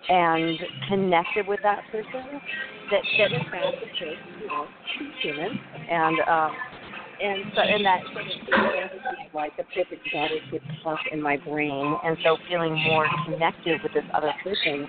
and 0.09 0.59
connected 0.87 1.47
with 1.47 1.61
that 1.63 1.81
person, 1.91 2.41
that 2.91 3.01
that 3.17 3.31
in 3.31 3.43
fact 3.49 3.77
takes, 3.97 4.19
you 4.41 4.47
know, 4.47 4.67
human 5.21 5.59
and 5.89 6.19
um 6.27 6.55
and 7.21 7.51
so 7.55 7.61
and 7.61 7.85
that 7.85 8.01
like 9.33 9.55
the 9.57 9.63
perfect 9.63 10.01
body 10.13 10.41
gets 10.51 10.65
stuck 10.81 10.99
in 11.11 11.21
my 11.21 11.37
brain 11.37 11.95
and 12.03 12.17
so 12.23 12.37
feeling 12.49 12.75
more 12.83 13.05
connected 13.25 13.81
with 13.83 13.93
this 13.93 14.03
other 14.13 14.33
person 14.43 14.87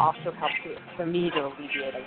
also 0.00 0.32
helps 0.38 0.54
for 0.96 1.06
me 1.06 1.30
to 1.30 1.40
alleviate 1.46 1.94
it. 1.94 2.02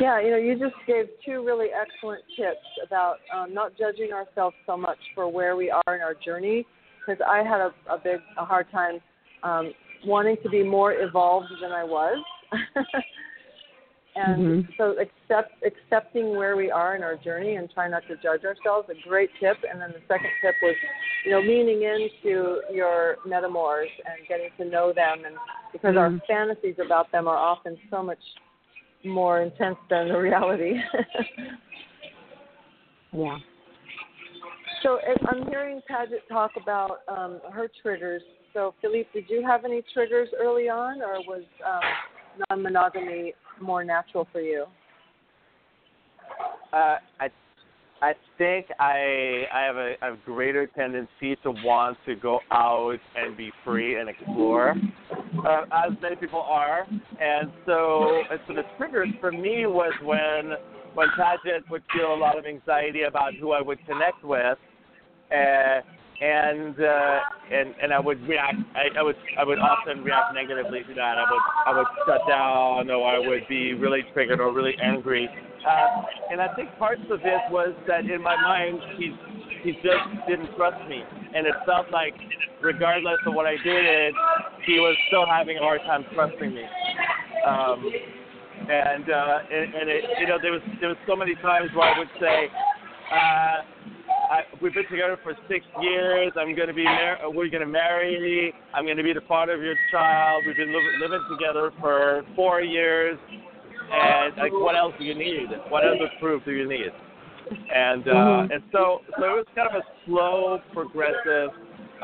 Yeah, 0.00 0.20
you 0.20 0.30
know, 0.30 0.36
you 0.36 0.56
just 0.58 0.76
gave 0.86 1.06
two 1.26 1.44
really 1.44 1.68
excellent 1.74 2.22
tips 2.36 2.64
about 2.86 3.16
um, 3.34 3.52
not 3.52 3.72
judging 3.76 4.12
ourselves 4.12 4.54
so 4.64 4.76
much 4.76 4.98
for 5.14 5.30
where 5.30 5.56
we 5.56 5.70
are 5.70 5.96
in 5.96 6.00
our 6.02 6.14
journey, 6.14 6.64
because 7.00 7.20
I 7.28 7.38
had 7.38 7.60
a, 7.60 7.72
a 7.90 7.98
big, 8.02 8.20
a 8.38 8.44
hard 8.44 8.70
time 8.70 9.00
um, 9.42 9.72
wanting 10.04 10.36
to 10.44 10.48
be 10.48 10.62
more 10.62 10.92
evolved 10.92 11.48
than 11.60 11.72
I 11.72 11.82
was. 11.82 12.24
and 14.16 14.64
mm-hmm. 14.64 14.70
so 14.76 14.96
accept 14.98 15.52
accepting 15.64 16.36
where 16.36 16.56
we 16.56 16.70
are 16.70 16.96
in 16.96 17.02
our 17.02 17.16
journey 17.16 17.56
and 17.56 17.70
trying 17.70 17.92
not 17.92 18.02
to 18.08 18.16
judge 18.16 18.44
ourselves 18.44 18.88
a 18.90 19.08
great 19.08 19.30
tip. 19.40 19.56
And 19.70 19.80
then 19.80 19.90
the 19.90 20.00
second 20.08 20.30
tip 20.42 20.54
was 20.62 20.74
you 21.24 21.32
know 21.32 21.40
leaning 21.40 21.82
into 21.82 22.60
your 22.72 23.16
metamors 23.26 23.88
and 24.06 24.26
getting 24.28 24.50
to 24.58 24.64
know 24.64 24.92
them. 24.92 25.24
And 25.24 25.36
because 25.72 25.94
mm-hmm. 25.94 26.14
our 26.14 26.20
fantasies 26.26 26.76
about 26.84 27.12
them 27.12 27.28
are 27.28 27.36
often 27.36 27.76
so 27.90 28.02
much 28.02 28.18
more 29.04 29.42
intense 29.42 29.76
than 29.90 30.08
the 30.08 30.18
reality. 30.18 30.74
Yeah. 33.12 33.38
So 34.82 34.98
i'm 35.28 35.46
hearing 35.48 35.80
paget 35.88 36.22
talk 36.28 36.52
about 36.60 37.00
um, 37.08 37.40
her 37.52 37.68
triggers. 37.82 38.22
So 38.52 38.74
philippe 38.80 39.08
did 39.12 39.24
you 39.28 39.44
have 39.46 39.64
any 39.64 39.82
triggers 39.92 40.28
early 40.38 40.68
on 40.68 41.00
or 41.02 41.18
was 41.26 41.42
um, 41.66 41.80
non-monogamy 42.50 43.34
more 43.60 43.84
natural 43.84 44.26
for 44.32 44.40
you? 44.40 44.66
Uh, 46.72 46.96
I 47.20 47.28
I 48.00 48.12
think 48.36 48.66
I 48.78 49.44
I 49.52 49.62
have 49.62 49.76
a, 49.76 49.94
a 50.02 50.16
greater 50.24 50.66
tendency 50.66 51.36
to 51.42 51.50
want 51.50 51.98
to 52.06 52.14
go 52.14 52.40
out 52.50 52.98
and 53.16 53.36
be 53.36 53.50
free 53.64 53.98
and 53.98 54.08
explore, 54.08 54.74
uh, 55.46 55.62
as 55.72 55.92
many 56.00 56.16
people 56.16 56.40
are. 56.40 56.86
And 57.20 57.50
so, 57.66 58.22
and 58.30 58.40
so 58.46 58.54
the 58.54 58.62
triggers 58.76 59.08
for 59.20 59.32
me 59.32 59.66
was 59.66 59.92
when 60.02 60.56
when 60.94 61.08
Paget 61.16 61.68
would 61.70 61.82
feel 61.92 62.14
a 62.14 62.16
lot 62.16 62.38
of 62.38 62.46
anxiety 62.46 63.02
about 63.02 63.34
who 63.34 63.52
I 63.52 63.62
would 63.62 63.78
connect 63.86 64.24
with, 64.24 64.58
uh, 65.32 65.80
and 66.20 66.74
uh, 66.80 67.18
and 67.52 67.74
and 67.80 67.92
I 67.92 68.00
would 68.00 68.20
react. 68.26 68.56
I, 68.74 68.98
I 68.98 69.02
would 69.02 69.16
I 69.38 69.44
would 69.44 69.58
often 69.58 70.02
react 70.02 70.34
negatively 70.34 70.82
to 70.88 70.94
that. 70.94 71.14
I 71.18 71.24
would 71.30 71.42
I 71.66 71.78
would 71.78 71.86
shut 72.06 72.20
down, 72.28 72.90
or 72.90 73.08
I 73.08 73.18
would 73.18 73.46
be 73.48 73.74
really 73.74 74.02
triggered 74.12 74.40
or 74.40 74.52
really 74.52 74.74
angry. 74.82 75.28
Uh, 75.28 76.02
and 76.30 76.40
I 76.40 76.52
think 76.54 76.70
parts 76.78 77.02
of 77.10 77.20
it 77.22 77.40
was 77.50 77.74
that 77.86 78.04
in 78.04 78.22
my 78.22 78.34
mind 78.42 78.80
he 78.96 79.14
he 79.62 79.72
just 79.74 80.26
didn't 80.28 80.54
trust 80.56 80.88
me, 80.88 81.02
and 81.34 81.46
it 81.46 81.54
felt 81.64 81.90
like 81.92 82.14
regardless 82.62 83.18
of 83.26 83.34
what 83.34 83.46
I 83.46 83.56
did, 83.62 84.14
he 84.66 84.80
was 84.80 84.96
still 85.06 85.26
having 85.26 85.56
a 85.56 85.60
hard 85.60 85.82
time 85.82 86.04
trusting 86.14 86.52
me. 86.52 86.64
Um, 87.46 87.92
and 88.68 89.08
uh, 89.08 89.38
and, 89.52 89.74
and 89.74 89.88
it, 89.88 90.04
you 90.18 90.26
know 90.26 90.38
there 90.42 90.52
was 90.52 90.62
there 90.80 90.88
was 90.88 90.98
so 91.06 91.14
many 91.14 91.36
times 91.36 91.70
where 91.76 91.94
I 91.94 91.98
would 91.98 92.10
say. 92.18 92.48
Uh, 93.08 93.62
I, 94.30 94.42
we've 94.60 94.74
been 94.74 94.88
together 94.90 95.18
for 95.22 95.34
six 95.48 95.64
years. 95.80 96.32
I'm 96.36 96.54
going 96.54 96.68
to 96.68 96.74
be 96.74 96.84
mar- 96.84 97.18
we're 97.32 97.48
going 97.48 97.64
to 97.64 97.66
marry. 97.66 98.52
I'm 98.74 98.84
going 98.84 98.96
to 98.96 99.02
be 99.02 99.12
the 99.12 99.26
father 99.26 99.54
of 99.54 99.62
your 99.62 99.76
child. 99.90 100.44
We've 100.46 100.56
been 100.56 100.72
li- 100.72 100.98
living 101.00 101.24
together 101.30 101.72
for 101.80 102.22
four 102.36 102.60
years. 102.60 103.18
And 103.90 104.36
like, 104.36 104.52
what 104.52 104.76
else 104.76 104.92
do 104.98 105.04
you 105.04 105.14
need? 105.14 105.48
What 105.70 105.84
other 105.84 106.10
proof 106.20 106.44
do 106.44 106.52
you 106.52 106.68
need? 106.68 106.92
And 107.74 108.06
uh, 108.06 108.12
mm-hmm. 108.12 108.52
and 108.52 108.62
so 108.72 109.00
so 109.16 109.24
it 109.24 109.36
was 109.40 109.46
kind 109.56 109.68
of 109.68 109.80
a 109.80 109.84
slow, 110.04 110.60
progressive 110.74 111.48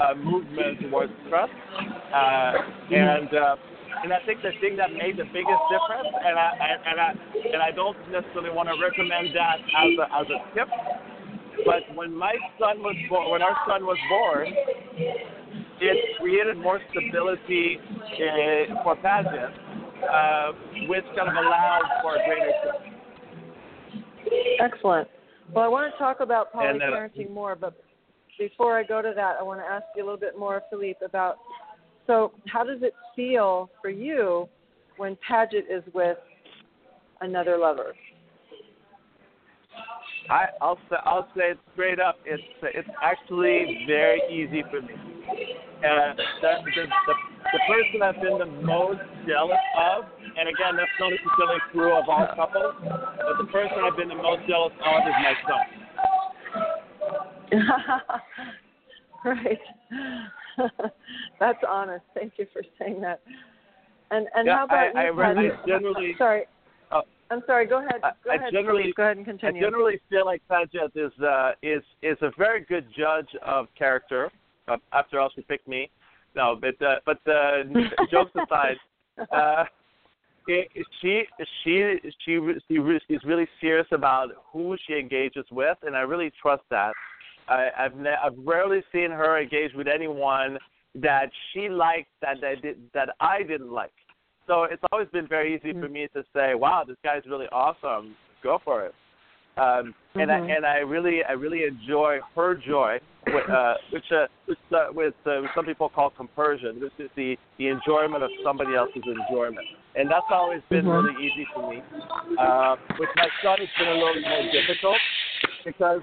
uh, 0.01 0.15
movement 0.17 0.81
towards 0.81 1.13
trust. 1.29 1.53
Uh, 1.77 2.53
and 2.89 3.29
uh, 3.29 3.57
and 4.03 4.13
I 4.13 4.25
think 4.25 4.41
the 4.41 4.57
thing 4.61 4.77
that 4.77 4.93
made 4.93 5.21
the 5.21 5.29
biggest 5.29 5.63
difference, 5.69 6.09
and 6.09 6.39
I, 6.39 6.49
I 6.57 6.69
and 6.89 6.97
I 7.01 7.11
and 7.53 7.61
I 7.61 7.71
don't 7.71 7.97
necessarily 8.09 8.51
want 8.51 8.73
to 8.73 8.77
recommend 8.81 9.37
that 9.37 9.61
as 9.61 9.93
a 10.01 10.07
as 10.17 10.27
a 10.33 10.39
tip, 10.57 10.69
but 11.65 11.95
when 11.95 12.15
my 12.15 12.35
son 12.59 12.79
was 12.81 12.97
born, 13.09 13.31
when 13.31 13.43
our 13.43 13.57
son 13.67 13.85
was 13.85 13.99
born, 14.09 14.49
it 15.81 16.19
created 16.19 16.57
more 16.57 16.81
stability 16.91 17.79
uh, 17.79 18.83
for 18.83 18.97
Paget, 18.97 19.51
uh, 20.11 20.53
which 20.89 21.05
kind 21.17 21.29
of 21.29 21.35
allowed 21.35 21.83
for 22.03 22.17
a 22.17 22.25
greater. 22.27 22.53
Excellent. 24.61 25.09
Well, 25.53 25.65
I 25.65 25.69
want 25.69 25.93
to 25.93 25.99
talk 25.99 26.21
about 26.21 26.53
polyparenting 26.53 27.31
uh, 27.31 27.33
more, 27.33 27.55
but 27.55 27.75
before 28.39 28.79
I 28.79 28.83
go 28.83 29.03
to 29.03 29.13
that, 29.15 29.37
I 29.39 29.43
want 29.43 29.61
to 29.61 29.67
ask 29.67 29.85
you 29.97 30.03
a 30.03 30.05
little 30.05 30.19
bit 30.19 30.39
more, 30.39 30.63
Philippe, 30.71 31.05
about 31.05 31.39
so 32.07 32.33
how 32.47 32.65
does 32.65 32.83
it 32.83 32.95
feel 33.17 33.71
for 33.81 33.89
you 33.89 34.49
when 34.97 35.17
Paget 35.27 35.65
is 35.71 35.83
with 35.95 36.19
another 37.21 37.57
lover? 37.57 37.95
I, 40.31 40.47
I'll 40.61 40.79
say 40.89 40.97
I'll 41.05 41.29
say 41.37 41.51
it 41.53 41.59
straight 41.73 42.01
up. 42.01 42.17
It's 42.25 42.43
it's 42.63 42.89
actually 43.03 43.85
very 43.87 44.21
easy 44.31 44.63
for 44.71 44.81
me. 44.81 44.95
Uh, 45.85 46.15
the, 46.17 46.25
the, 46.41 46.87
the, 47.07 47.15
the 47.53 47.61
person 47.69 48.03
I've 48.03 48.21
been 48.23 48.39
the 48.39 48.47
most 48.65 49.01
jealous 49.27 49.59
of, 49.77 50.05
and 50.39 50.49
again, 50.49 50.77
that's 50.77 50.91
not 50.99 51.11
necessarily 51.11 51.61
true 51.73 51.93
of 51.93 52.09
all 52.09 52.27
couples, 52.35 52.75
but 52.81 53.37
the 53.39 53.45
person 53.53 53.77
I've 53.85 53.97
been 53.97 54.09
the 54.09 54.15
most 54.15 54.49
jealous 54.49 54.73
of 54.73 55.03
is 55.05 55.15
myself. 55.21 55.61
right. 59.25 59.61
that's 61.41 61.59
honest. 61.69 62.05
Thank 62.15 62.35
you 62.39 62.47
for 62.53 62.63
saying 62.79 63.01
that. 63.03 63.21
And 64.11 64.27
and 64.35 64.47
yeah, 64.47 64.57
how 64.57 64.65
about 64.65 64.97
I, 64.97 65.11
you? 65.11 65.21
I, 65.21 65.31
I 65.33 65.67
generally 65.67 66.15
sorry. 66.17 66.45
I'm 67.31 67.43
sorry. 67.47 67.67
Go 67.67 67.79
ahead. 67.79 68.01
Go 68.25 68.31
I, 68.31 68.37
ahead. 68.37 68.53
generally 68.53 68.85
please. 68.85 68.95
go 68.97 69.03
ahead 69.05 69.17
and 69.17 69.27
continue. 69.27 69.63
I 69.63 69.65
generally 69.65 70.01
feel 70.11 70.25
like 70.25 70.43
Paget 70.49 70.93
is 70.95 71.13
uh, 71.23 71.53
is 71.63 71.83
is 72.03 72.17
a 72.23 72.31
very 72.37 72.61
good 72.63 72.87
judge 72.97 73.29
of 73.43 73.67
character. 73.77 74.31
Uh, 74.69 74.77
after 74.93 75.21
all, 75.21 75.31
she 75.35 75.43
picked 75.43 75.69
me. 75.69 75.91
No, 76.35 76.59
but 76.61 76.81
uh, 76.85 76.97
but 77.07 77.19
uh, 77.31 77.63
jokes 78.11 78.33
aside, 78.35 78.77
uh, 79.33 79.65
it, 80.47 80.69
she 81.01 81.25
she 81.63 81.99
she 82.25 82.39
she 82.69 82.99
she's 83.09 83.25
really 83.25 83.49
serious 83.61 83.87
about 83.93 84.31
who 84.53 84.77
she 84.87 84.95
engages 84.95 85.45
with, 85.51 85.79
and 85.83 85.97
I 85.97 86.01
really 86.01 86.33
trust 86.41 86.63
that. 86.71 86.93
I, 87.49 87.69
I've 87.79 87.97
ne- 87.97 88.17
I've 88.23 88.39
rarely 88.39 88.83
seen 88.93 89.11
her 89.11 89.41
engage 89.41 89.75
with 89.75 89.87
anyone 89.87 90.59
that 90.95 91.31
she 91.53 91.69
liked 91.69 92.09
that 92.23 92.41
that 92.41 92.63
did, 92.63 92.79
that 92.95 93.11
I 93.21 93.43
didn't 93.43 93.71
like. 93.71 93.93
So 94.47 94.65
it's 94.65 94.83
always 94.93 95.09
been 95.13 95.27
very 95.27 95.55
easy 95.55 95.73
for 95.73 95.87
mm-hmm. 95.87 95.93
me 95.93 96.09
to 96.15 96.23
say, 96.35 96.55
"Wow, 96.55 96.85
this 96.87 96.97
guy's 97.03 97.23
really 97.27 97.47
awesome. 97.53 98.15
Go 98.43 98.59
for 98.65 98.85
it." 98.87 98.95
Um, 99.57 99.95
and 100.15 100.31
mm-hmm. 100.31 100.51
I 100.51 100.55
and 100.57 100.67
I 100.67 100.77
really 100.79 101.23
I 101.23 101.33
really 101.33 101.63
enjoy 101.65 102.19
her 102.35 102.57
joy, 102.57 102.99
with, 103.27 103.49
uh, 103.49 103.75
which 103.93 104.05
uh, 104.11 104.27
which 104.47 104.59
uh, 104.73 104.87
with 104.93 105.15
uh, 105.27 105.43
some 105.55 105.65
people 105.65 105.89
call 105.89 106.11
compersion, 106.11 106.81
which 106.81 106.93
is 106.99 107.11
the 107.17 107.37
the 107.59 107.69
enjoyment 107.69 108.25
of 108.25 108.31
somebody 108.43 108.75
else's 108.75 109.03
enjoyment, 109.07 109.67
and 109.95 110.11
that's 110.11 110.27
always 110.31 110.61
been 110.71 110.85
mm-hmm. 110.85 111.07
really 111.07 111.25
easy 111.25 111.47
for 111.55 111.71
me. 111.71 111.83
Uh, 112.39 112.77
with 112.99 113.11
my 113.17 113.29
son, 113.43 113.57
it's 113.61 113.73
been 113.79 113.89
a 113.89 113.95
little 113.95 114.21
more 114.21 114.53
difficult 114.53 114.99
because 115.65 116.03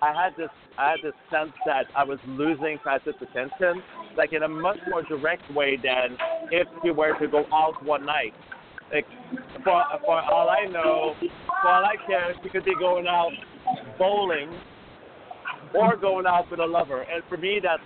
I 0.00 0.12
had 0.12 0.36
this 0.36 0.50
I 0.76 0.90
had 0.90 0.98
this 1.02 1.14
sense 1.30 1.52
that 1.66 1.86
I 1.96 2.04
was 2.04 2.18
losing 2.26 2.78
Paget's 2.84 3.18
attention, 3.20 3.82
like 4.16 4.32
in 4.32 4.44
a 4.44 4.48
much 4.48 4.78
more 4.88 5.02
direct 5.02 5.50
way 5.52 5.76
than 5.76 6.16
if 6.50 6.68
we 6.84 6.92
were 6.92 7.18
to 7.18 7.26
go 7.26 7.44
out 7.52 7.82
one 7.84 8.06
night. 8.06 8.32
Like 8.92 9.06
for 9.64 9.82
for 10.04 10.22
all 10.22 10.48
I 10.48 10.70
know, 10.70 11.14
for 11.62 11.68
all 11.68 11.84
I 11.84 11.96
care, 12.06 12.34
she 12.42 12.48
could 12.48 12.64
be 12.64 12.74
going 12.78 13.06
out 13.06 13.32
bowling 13.98 14.50
or 15.74 15.96
going 15.96 16.26
out 16.26 16.50
with 16.50 16.60
a 16.60 16.66
lover. 16.66 17.02
And 17.02 17.22
for 17.28 17.36
me, 17.36 17.60
that's 17.62 17.82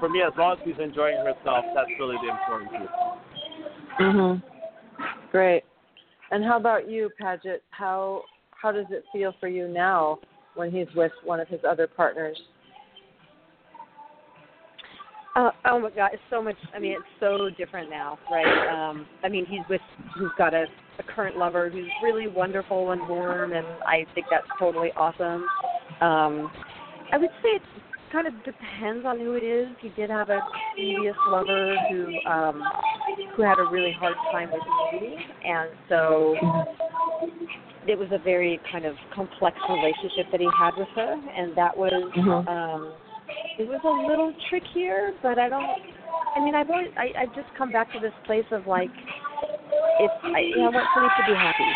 for 0.00 0.08
me 0.08 0.22
as 0.22 0.32
long 0.38 0.56
as 0.56 0.58
she's 0.64 0.80
enjoying 0.82 1.18
herself, 1.18 1.64
that's 1.74 1.90
really 1.98 2.16
the 2.22 2.30
important 2.30 2.70
piece. 2.70 4.00
Mhm. 4.00 4.42
Great. 5.30 5.64
And 6.30 6.42
how 6.44 6.56
about 6.56 6.88
you, 6.88 7.10
Paget? 7.18 7.62
How 7.70 8.24
how 8.50 8.72
does 8.72 8.86
it 8.90 9.04
feel 9.12 9.32
for 9.40 9.48
you 9.48 9.68
now? 9.68 10.18
When 10.54 10.70
he's 10.70 10.86
with 10.94 11.12
one 11.24 11.40
of 11.40 11.48
his 11.48 11.60
other 11.68 11.86
partners? 11.86 12.38
Uh, 15.36 15.50
oh 15.64 15.80
my 15.80 15.90
God, 15.90 16.10
it's 16.12 16.22
so 16.30 16.40
much. 16.40 16.54
I 16.74 16.78
mean, 16.78 16.92
it's 16.92 17.02
so 17.18 17.50
different 17.58 17.90
now, 17.90 18.18
right? 18.30 18.90
Um, 18.90 19.04
I 19.24 19.28
mean, 19.28 19.44
he's 19.46 19.62
with, 19.68 19.80
he's 20.16 20.28
got 20.38 20.54
a, 20.54 20.66
a 21.00 21.02
current 21.14 21.36
lover 21.36 21.68
who's 21.68 21.90
really 22.04 22.28
wonderful 22.28 22.92
and 22.92 23.00
warm, 23.08 23.52
and 23.52 23.66
I 23.84 24.06
think 24.14 24.26
that's 24.30 24.46
totally 24.60 24.92
awesome. 24.96 25.44
Um, 26.00 26.52
I 27.12 27.18
would 27.18 27.30
say 27.42 27.48
it 27.48 27.62
kind 28.12 28.28
of 28.28 28.34
depends 28.44 29.04
on 29.04 29.18
who 29.18 29.34
it 29.34 29.42
is. 29.42 29.66
He 29.80 29.88
did 29.90 30.08
have 30.08 30.30
a 30.30 30.38
previous 30.72 31.16
lover 31.28 31.74
who, 31.90 32.30
um, 32.30 32.62
who 33.36 33.42
had 33.42 33.58
a 33.58 33.68
really 33.68 33.92
hard 33.98 34.14
time 34.30 34.52
with 34.52 34.62
me, 35.02 35.16
and 35.44 35.70
so 35.88 36.36
it 37.86 37.98
was 37.98 38.08
a 38.12 38.18
very 38.18 38.60
kind 38.70 38.84
of 38.86 38.96
complex 39.14 39.56
relationship 39.68 40.26
that 40.32 40.40
he 40.40 40.48
had 40.58 40.72
with 40.76 40.88
her, 40.94 41.12
and 41.36 41.54
that 41.56 41.76
was. 41.76 41.92
Mhm. 42.16 42.48
Um, 42.48 42.92
it 43.58 43.68
was 43.68 43.80
a 43.84 44.08
little 44.08 44.32
trickier, 44.48 45.12
but 45.22 45.38
I 45.38 45.48
don't. 45.48 45.70
I 46.36 46.40
mean, 46.40 46.54
I've 46.54 46.70
always 46.70 46.90
I, 46.96 47.12
I've 47.18 47.34
just 47.34 47.52
come 47.56 47.70
back 47.70 47.92
to 47.92 48.00
this 48.00 48.12
place 48.24 48.46
of 48.50 48.66
like, 48.66 48.90
if 50.00 50.10
I, 50.24 50.40
you 50.40 50.58
know, 50.58 50.66
I 50.66 50.70
want 50.70 50.88
Philippe 50.94 51.14
to 51.18 51.26
be 51.26 51.34
happy, 51.34 51.72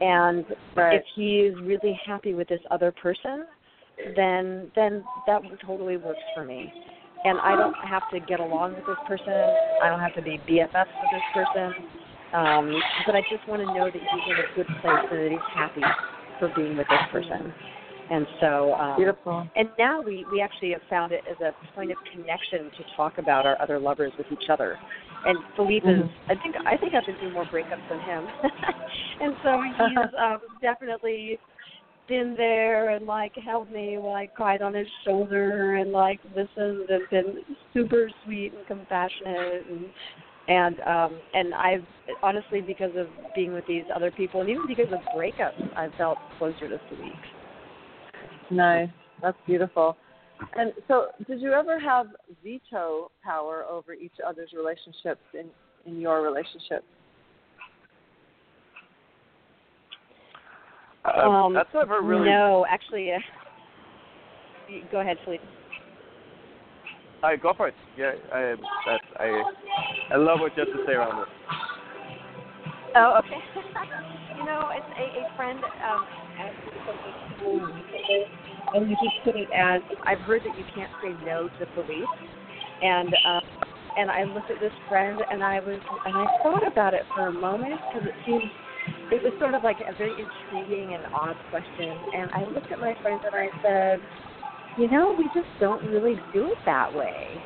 and 0.00 0.46
Right. 0.74 0.96
if 0.96 1.04
he 1.14 1.40
is 1.40 1.56
really 1.62 1.98
happy 2.04 2.34
with 2.34 2.48
this 2.48 2.60
other 2.70 2.92
person, 2.92 3.46
then 4.16 4.70
then 4.74 5.04
that 5.26 5.42
totally 5.66 5.96
works 5.96 6.20
for 6.34 6.44
me. 6.44 6.72
And 7.24 7.38
I 7.40 7.54
don't 7.54 7.76
have 7.84 8.02
to 8.12 8.20
get 8.20 8.40
along 8.40 8.76
with 8.76 8.86
this 8.86 8.96
person. 9.06 9.56
I 9.82 9.88
don't 9.88 10.00
have 10.00 10.14
to 10.14 10.22
be 10.22 10.38
BFFs 10.48 10.88
with 11.02 11.10
this 11.12 11.22
person. 11.34 11.99
Um, 12.32 12.80
but 13.06 13.14
I 13.16 13.22
just 13.30 13.46
want 13.48 13.60
to 13.60 13.66
know 13.66 13.86
that 13.86 13.94
he's 13.94 14.26
in 14.26 14.36
a 14.38 14.54
good 14.54 14.66
place 14.80 15.04
and 15.10 15.18
that 15.20 15.30
he's 15.30 15.52
happy 15.52 15.82
for 16.38 16.52
being 16.54 16.76
with 16.76 16.86
this 16.88 17.00
person. 17.10 17.52
And 18.10 18.26
so 18.40 18.74
um, 18.74 18.96
Beautiful. 18.96 19.46
and 19.54 19.68
now 19.78 20.02
we 20.02 20.24
we 20.32 20.40
actually 20.40 20.72
have 20.72 20.82
found 20.90 21.12
it 21.12 21.22
as 21.30 21.38
a 21.40 21.54
point 21.74 21.92
of 21.92 21.96
connection 22.12 22.70
to 22.76 22.84
talk 22.96 23.18
about 23.18 23.46
our 23.46 23.60
other 23.62 23.78
lovers 23.78 24.12
with 24.18 24.26
each 24.32 24.48
other. 24.50 24.78
And 25.26 25.38
Philippe 25.54 25.88
is 25.88 26.00
Mhm. 26.00 26.10
I 26.28 26.34
think 26.36 26.56
I 26.66 26.76
think 26.76 26.94
I've 26.94 27.06
been 27.06 27.16
through 27.16 27.32
more 27.32 27.46
breakups 27.46 27.88
than 27.88 28.00
him. 28.00 28.26
and 29.20 29.36
so 29.44 29.62
he's 29.62 29.98
um 30.18 30.38
definitely 30.60 31.38
been 32.08 32.34
there 32.36 32.90
and 32.90 33.06
like 33.06 33.32
held 33.36 33.70
me 33.70 33.96
while 33.98 34.14
I 34.14 34.26
cried 34.26 34.62
on 34.62 34.74
his 34.74 34.88
shoulder 35.04 35.76
and 35.76 35.92
like 35.92 36.20
listened 36.34 36.90
and 36.90 37.08
been 37.10 37.44
super 37.72 38.10
sweet 38.24 38.52
and 38.54 38.66
compassionate 38.66 39.66
and 39.70 39.84
and 40.50 40.80
um 40.80 41.18
and 41.32 41.54
I've 41.54 41.84
honestly 42.22 42.60
because 42.60 42.90
of 42.96 43.06
being 43.34 43.52
with 43.54 43.64
these 43.66 43.84
other 43.94 44.10
people 44.10 44.40
and 44.40 44.50
even 44.50 44.66
because 44.66 44.92
of 44.92 44.98
breakups 45.16 45.76
I've 45.76 45.94
felt 45.94 46.18
closer 46.38 46.68
to 46.68 46.80
Philippe. 46.90 47.16
Nice. 48.50 48.88
That's 49.22 49.38
beautiful. 49.46 49.96
And 50.56 50.72
so, 50.88 51.08
did 51.26 51.40
you 51.40 51.52
ever 51.52 51.78
have 51.78 52.06
veto 52.42 53.10
power 53.22 53.64
over 53.70 53.92
each 53.92 54.14
other's 54.26 54.50
relationships 54.56 55.20
in 55.34 55.46
in 55.86 56.00
your 56.00 56.22
relationship? 56.22 56.84
Uh, 61.04 61.28
Um, 61.28 61.54
that's 61.54 61.68
never 61.74 62.00
really. 62.00 62.24
No, 62.30 62.66
actually, 62.68 63.12
uh, 63.12 63.18
go 64.92 65.00
ahead, 65.00 65.18
Philippe. 67.20 67.36
I 67.36 67.36
go 67.36 67.54
for 67.56 67.68
it. 67.68 67.74
Yeah, 67.96 68.12
I 68.32 68.54
I 69.18 69.42
I 70.12 70.16
love 70.16 70.40
what 70.40 70.56
you 70.56 70.64
have 70.64 70.72
to 70.74 70.84
say 70.86 70.92
around 70.92 71.18
this. 71.18 71.28
Oh, 72.96 73.20
okay. 73.20 73.38
you 74.38 74.44
know, 74.44 74.60
it's 74.74 74.86
a, 74.98 75.20
a 75.20 75.36
friend 75.36 75.60
um, 75.84 76.06
and 78.74 78.88
he 78.88 79.10
put 79.24 79.36
it 79.36 79.48
as, 79.56 79.82
"I've 80.06 80.20
heard 80.20 80.42
that 80.42 80.58
you 80.58 80.64
can't 80.74 80.90
say 81.02 81.14
no 81.24 81.48
to 81.58 81.66
police," 81.66 82.04
and 82.82 83.14
um, 83.26 83.40
and 83.96 84.10
I 84.10 84.24
looked 84.24 84.50
at 84.50 84.60
this 84.60 84.72
friend 84.88 85.22
and 85.30 85.42
I 85.42 85.60
was 85.60 85.80
and 86.06 86.16
I 86.16 86.26
thought 86.42 86.66
about 86.66 86.94
it 86.94 87.02
for 87.14 87.26
a 87.28 87.32
moment 87.32 87.80
because 87.92 88.08
it 88.08 88.14
seemed 88.26 88.50
it 89.12 89.22
was 89.22 89.32
sort 89.40 89.54
of 89.54 89.62
like 89.62 89.78
a 89.80 89.92
very 89.96 90.12
intriguing 90.12 90.94
and 90.94 91.04
odd 91.12 91.36
question, 91.50 91.96
and 92.14 92.30
I 92.32 92.44
looked 92.44 92.72
at 92.72 92.78
my 92.78 92.94
friend 93.02 93.20
and 93.24 93.34
I 93.34 93.48
said, 93.62 94.00
"You 94.76 94.88
know, 94.88 95.14
we 95.16 95.24
just 95.34 95.48
don't 95.58 95.82
really 95.90 96.18
do 96.32 96.52
it 96.52 96.58
that 96.64 96.92
way." 96.94 97.42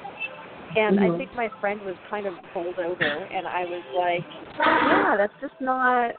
And 0.77 0.99
I 0.99 1.09
Mhm. 1.09 1.17
think 1.19 1.35
my 1.35 1.49
friend 1.61 1.81
was 1.83 1.97
kind 2.11 2.27
of 2.27 2.35
bowled 2.53 2.79
over, 2.79 3.29
and 3.31 3.47
I 3.47 3.65
was 3.65 3.83
like, 3.95 4.25
"Yeah, 4.59 5.17
that's 5.17 5.41
just 5.41 5.61
not 5.61 6.15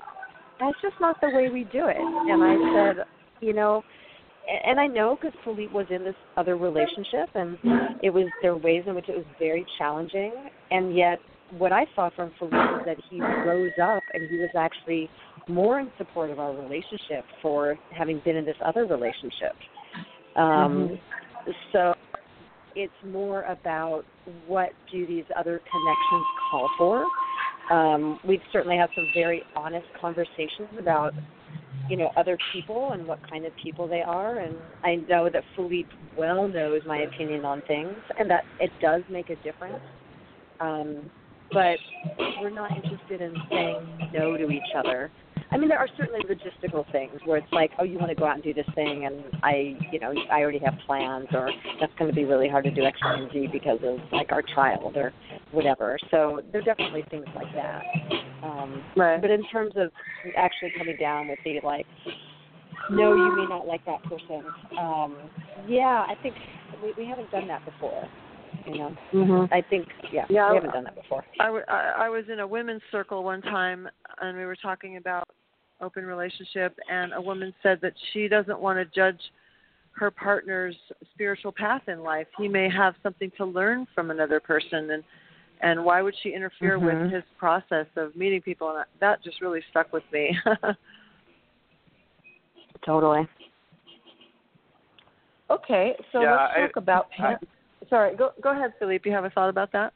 that's 0.58 0.80
just 0.82 1.00
not 1.02 1.20
the 1.20 1.30
way 1.30 1.50
we 1.50 1.66
do 1.66 1.88
it." 1.88 1.98
And 1.98 2.42
I 2.44 2.58
said, 2.74 3.06
"You 3.42 3.54
know." 3.54 3.84
And 4.48 4.80
I 4.80 4.88
know 4.88 5.16
because 5.16 5.38
Philippe 5.44 5.74
was 5.74 5.90
in 5.90 6.04
this 6.04 6.16
other 6.38 6.56
relationship, 6.56 7.30
and 7.34 7.58
it 8.02 8.12
was 8.12 8.32
there 8.42 8.54
were 8.54 8.60
ways 8.60 8.84
in 8.86 8.94
which 8.94 9.10
it 9.10 9.18
was 9.18 9.26
very 9.40 9.66
challenging. 9.78 10.32
And 10.72 10.96
yet, 10.96 11.20
what 11.58 11.72
I 11.72 11.86
saw 11.96 12.10
from 12.12 12.32
Philippe 12.38 12.56
was 12.56 12.84
that 12.86 13.00
he 13.10 13.20
rose 13.22 13.78
up, 13.82 14.04
and 14.14 14.30
he 14.30 14.38
was 14.38 14.54
actually 14.56 15.10
more 15.48 15.80
in 15.80 15.92
support 15.98 16.30
of 16.30 16.40
our 16.40 16.54
relationship 16.54 17.26
for 17.42 17.78
having 17.92 18.20
been 18.20 18.36
in 18.36 18.46
this 18.46 18.58
other 18.64 18.86
relationship. 18.86 19.56
Um, 20.36 21.00
So 21.72 21.94
it's 22.76 22.94
more 23.06 23.44
about 23.44 24.04
what 24.48 24.70
do 24.92 25.06
these 25.06 25.26
other 25.38 25.60
connections 25.60 26.26
call 26.52 26.70
for. 26.78 27.06
Um, 27.72 28.20
we've 28.28 28.42
certainly 28.52 28.78
had 28.78 28.90
some 28.96 29.08
very 29.14 29.44
honest 29.56 29.88
conversations 30.00 30.70
about, 30.78 31.14
you 31.90 31.98
know, 31.98 32.12
other 32.18 32.38
people 32.54 32.92
and 32.92 33.08
what 33.08 33.20
kind 33.30 33.46
of 33.46 33.54
people 33.62 33.88
they 33.88 34.02
are. 34.02 34.40
And 34.40 34.56
I 34.84 34.96
know 35.08 35.30
that 35.32 35.44
Philippe 35.56 35.90
well 36.18 36.48
knows 36.48 36.82
my 36.86 37.00
opinion 37.00 37.46
on 37.46 37.62
things, 37.68 37.96
and 38.20 38.30
that 38.30 38.44
it 38.60 38.72
does 38.82 39.04
make 39.10 39.30
a 39.30 39.36
difference. 39.38 39.82
Um, 40.60 41.10
but 41.52 41.78
we're 42.42 42.50
not 42.50 42.72
interested 42.76 43.22
in 43.22 43.36
saying 43.50 44.10
no 44.14 44.36
to 44.38 44.50
each 44.50 44.62
other. 44.76 45.12
I 45.52 45.58
mean, 45.58 45.70
there 45.70 45.80
are 45.80 45.88
certainly 45.98 46.22
logistical 46.24 46.90
things 46.92 47.20
where 47.26 47.38
it's 47.38 47.52
like, 47.52 47.72
oh, 47.80 47.84
you 47.84 47.98
want 47.98 48.10
to 48.10 48.16
go 48.16 48.26
out 48.26 48.36
and 48.36 48.44
do 48.44 48.54
this 48.54 48.66
thing, 48.76 49.06
and 49.06 49.24
I, 49.44 49.76
you 49.92 50.00
know, 50.00 50.14
I 50.32 50.42
already 50.42 50.60
have 50.60 50.74
plans, 50.86 51.28
or 51.34 51.52
that's 51.80 51.94
going 51.98 52.10
to 52.10 52.16
be 52.16 52.26
really 52.26 52.50
hard 52.50 52.66
to 52.66 52.72
do 52.72 52.84
X, 52.84 52.98
Y, 53.04 53.14
and 53.14 53.32
Z 53.32 53.48
because 53.52 53.80
of 53.84 54.00
like 54.12 54.32
our 54.32 54.42
child 54.42 54.98
or 54.98 55.14
whatever. 55.52 55.98
So 56.12 56.42
there 56.52 56.62
are 56.62 56.66
definitely 56.66 57.04
things 57.10 57.28
like 57.36 57.54
that. 57.56 57.84
Um, 58.44 58.84
Right. 58.96 59.22
but 59.22 59.32
in 59.32 59.44
terms 59.48 59.74
of 59.76 59.92
actually 60.38 60.72
coming 60.78 60.98
down 60.98 61.28
with 61.28 61.40
the 61.44 61.60
like, 61.64 61.86
no, 62.90 63.14
you 63.14 63.36
may 63.36 63.46
not 63.46 63.66
like 63.66 63.84
that 63.86 64.02
person. 64.04 64.44
Um, 64.78 65.16
yeah, 65.68 66.06
I 66.08 66.16
think 66.22 66.36
we, 66.84 66.94
we 66.98 67.06
haven't 67.10 67.32
done 67.32 67.48
that 67.48 67.64
before. 67.66 68.08
You 68.66 68.78
know, 68.80 68.98
Mhm. 69.14 69.48
I 69.52 69.62
think 69.62 69.88
yeah, 70.12 70.26
Yeah, 70.30 70.50
we 70.50 70.56
haven't 70.56 70.74
done 70.74 70.84
that 70.86 70.96
before. 70.96 71.24
I, 71.40 71.46
w- 71.46 71.66
I 71.68 72.06
I 72.06 72.10
was 72.10 72.28
in 72.30 72.40
a 72.40 72.48
women's 72.48 72.82
circle 72.92 73.24
one 73.24 73.42
time, 73.44 73.88
and 74.22 74.36
we 74.38 74.46
were 74.46 74.56
talking 74.56 74.98
about 74.98 75.28
open 75.82 76.06
relationship, 76.06 76.78
and 76.90 77.14
a 77.14 77.22
woman 77.22 77.54
said 77.62 77.80
that 77.82 77.94
she 78.12 78.28
doesn't 78.28 78.60
want 78.60 78.80
to 78.80 78.86
judge 78.86 79.20
her 79.92 80.10
partner's 80.10 80.76
spiritual 81.14 81.52
path 81.52 81.88
in 81.88 82.02
life. 82.02 82.28
He 82.38 82.48
may 82.48 82.68
have 82.70 82.96
something 83.04 83.32
to 83.38 83.46
learn 83.46 83.86
from 83.94 84.10
another 84.12 84.40
person, 84.40 84.90
and 84.92 85.04
and 85.62 85.86
why 85.86 86.02
would 86.02 86.16
she 86.22 86.34
interfere 86.34 86.78
Mhm. 86.80 87.04
with 87.04 87.12
his 87.14 87.24
process 87.38 87.88
of 87.96 88.16
meeting 88.16 88.42
people? 88.42 88.76
And 88.76 88.86
that 89.00 89.22
just 89.22 89.42
really 89.42 89.62
stuck 89.70 89.94
with 89.94 90.04
me. 90.12 90.38
Totally. 92.86 93.28
okay, 95.50 95.96
so 96.12 96.22
Yeah, 96.22 96.32
let's 96.32 96.54
I- 96.58 96.62
talk 96.62 96.76
about. 96.78 97.08
I- 97.20 97.38
Sorry, 97.90 98.16
go 98.16 98.32
go 98.42 98.52
ahead, 98.52 98.74
Philippe. 98.80 99.08
You 99.10 99.16
have 99.16 99.26
a 99.26 99.30
thought 99.30 99.50
about 99.50 99.72
that? 99.74 99.94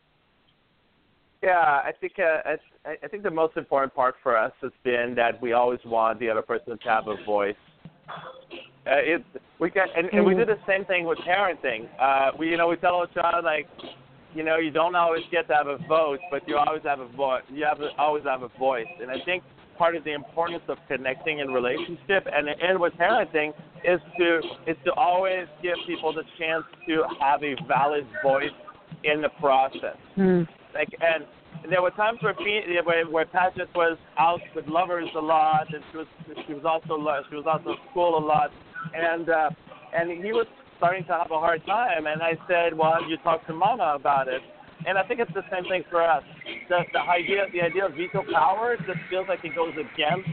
Yeah, 1.41 1.57
I 1.59 1.91
think 1.99 2.13
uh, 2.19 2.49
I, 2.85 2.95
I 3.03 3.07
think 3.07 3.23
the 3.23 3.31
most 3.31 3.55
important 3.55 3.93
part 3.93 4.15
for 4.21 4.37
us 4.37 4.51
has 4.61 4.71
been 4.83 5.13
that 5.15 5.41
we 5.41 5.53
always 5.53 5.79
want 5.85 6.19
the 6.19 6.29
other 6.29 6.41
person 6.41 6.77
to 6.77 6.89
have 6.89 7.07
a 7.07 7.15
voice. 7.25 7.55
Uh, 8.09 8.95
it 8.95 9.23
we 9.59 9.69
got 9.69 9.87
and, 9.97 10.09
and 10.11 10.25
we 10.25 10.33
do 10.33 10.45
the 10.45 10.59
same 10.67 10.83
thing 10.85 11.05
with 11.05 11.17
parenting. 11.19 11.87
Uh, 11.99 12.31
we 12.37 12.49
you 12.49 12.57
know 12.57 12.67
we 12.67 12.75
tell 12.77 12.95
our 12.95 13.07
child 13.07 13.45
like, 13.45 13.67
you 14.33 14.43
know 14.43 14.57
you 14.57 14.71
don't 14.71 14.95
always 14.95 15.23
get 15.31 15.47
to 15.47 15.53
have 15.53 15.67
a 15.67 15.77
vote, 15.87 16.19
but 16.29 16.47
you 16.47 16.57
always 16.57 16.83
have 16.83 16.99
a 16.99 17.07
voice. 17.07 17.43
You 17.49 17.65
have 17.65 17.79
always 17.97 18.25
have 18.25 18.41
a 18.41 18.49
voice, 18.57 18.87
and 19.01 19.09
I 19.09 19.23
think 19.23 19.43
part 19.79 19.95
of 19.95 20.03
the 20.03 20.13
importance 20.13 20.61
of 20.67 20.77
connecting 20.87 21.39
in 21.39 21.47
relationship 21.49 22.27
and 22.31 22.47
and 22.49 22.79
with 22.79 22.93
parenting 22.93 23.51
is 23.83 23.99
to 24.19 24.39
is 24.67 24.77
to 24.85 24.91
always 24.93 25.47
give 25.63 25.75
people 25.87 26.13
the 26.13 26.23
chance 26.37 26.65
to 26.87 27.03
have 27.19 27.41
a 27.43 27.55
valid 27.67 28.05
voice 28.21 28.57
in 29.03 29.21
the 29.21 29.29
process 29.39 29.97
like 30.75 30.89
and 31.01 31.25
there 31.69 31.81
were 31.81 31.91
times 31.91 32.19
where 32.21 32.35
where, 32.83 33.05
where 33.07 33.25
Paget 33.25 33.69
was 33.75 33.97
out 34.17 34.39
with 34.55 34.65
lovers 34.67 35.09
a 35.15 35.19
lot, 35.19 35.67
and 35.73 35.83
she 35.91 35.97
was 35.97 36.07
she 36.47 36.53
was 36.53 36.63
also 36.65 36.95
she 37.29 37.35
was 37.35 37.45
also 37.45 37.71
at 37.71 37.89
school 37.91 38.17
a 38.17 38.23
lot, 38.25 38.49
and 38.95 39.29
uh, 39.29 39.49
and 39.93 40.23
he 40.23 40.31
was 40.31 40.47
starting 40.77 41.03
to 41.05 41.13
have 41.13 41.31
a 41.31 41.39
hard 41.39 41.65
time. 41.65 42.07
And 42.07 42.21
I 42.21 42.33
said, 42.47 42.77
well, 42.77 42.97
you 43.07 43.17
talk 43.17 43.45
to 43.47 43.53
Mama 43.53 43.93
about 43.95 44.27
it. 44.27 44.41
And 44.85 44.97
I 44.97 45.03
think 45.03 45.19
it's 45.19 45.33
the 45.33 45.43
same 45.51 45.65
thing 45.65 45.83
for 45.89 46.01
us. 46.01 46.23
The 46.69 46.83
the 46.93 47.01
idea 47.01 47.47
the 47.53 47.61
idea 47.61 47.85
of 47.85 47.93
veto 47.93 48.23
power 48.31 48.77
just 48.77 48.99
feels 49.09 49.27
like 49.27 49.43
it 49.43 49.55
goes 49.55 49.73
against 49.73 50.29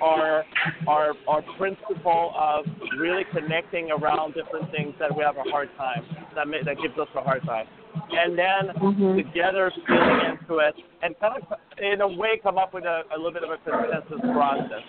our 0.00 0.44
our 0.86 1.14
our 1.28 1.42
principle 1.56 2.32
of 2.38 2.64
really 2.98 3.24
connecting 3.32 3.90
around 3.90 4.34
different 4.34 4.70
things 4.70 4.94
that 4.98 5.14
we 5.14 5.22
have 5.22 5.36
a 5.36 5.44
hard 5.44 5.68
time 5.76 6.04
that 6.34 6.48
may, 6.48 6.62
that 6.64 6.76
gives 6.80 6.96
us 6.98 7.08
a 7.16 7.20
hard 7.20 7.44
time, 7.44 7.66
and 8.12 8.38
then 8.38 8.74
Mhm. 8.76 9.16
together 9.16 9.72
feeling 9.86 10.20
into 10.30 10.58
it 10.58 10.74
and 11.02 11.18
kind 11.20 11.42
of 11.42 11.58
in 11.78 12.00
a 12.00 12.08
way 12.08 12.38
come 12.42 12.58
up 12.58 12.72
with 12.72 12.84
a, 12.84 13.04
a 13.14 13.16
little 13.16 13.32
bit 13.32 13.42
of 13.42 13.50
a 13.50 13.58
consensus 13.58 14.20
process 14.32 14.82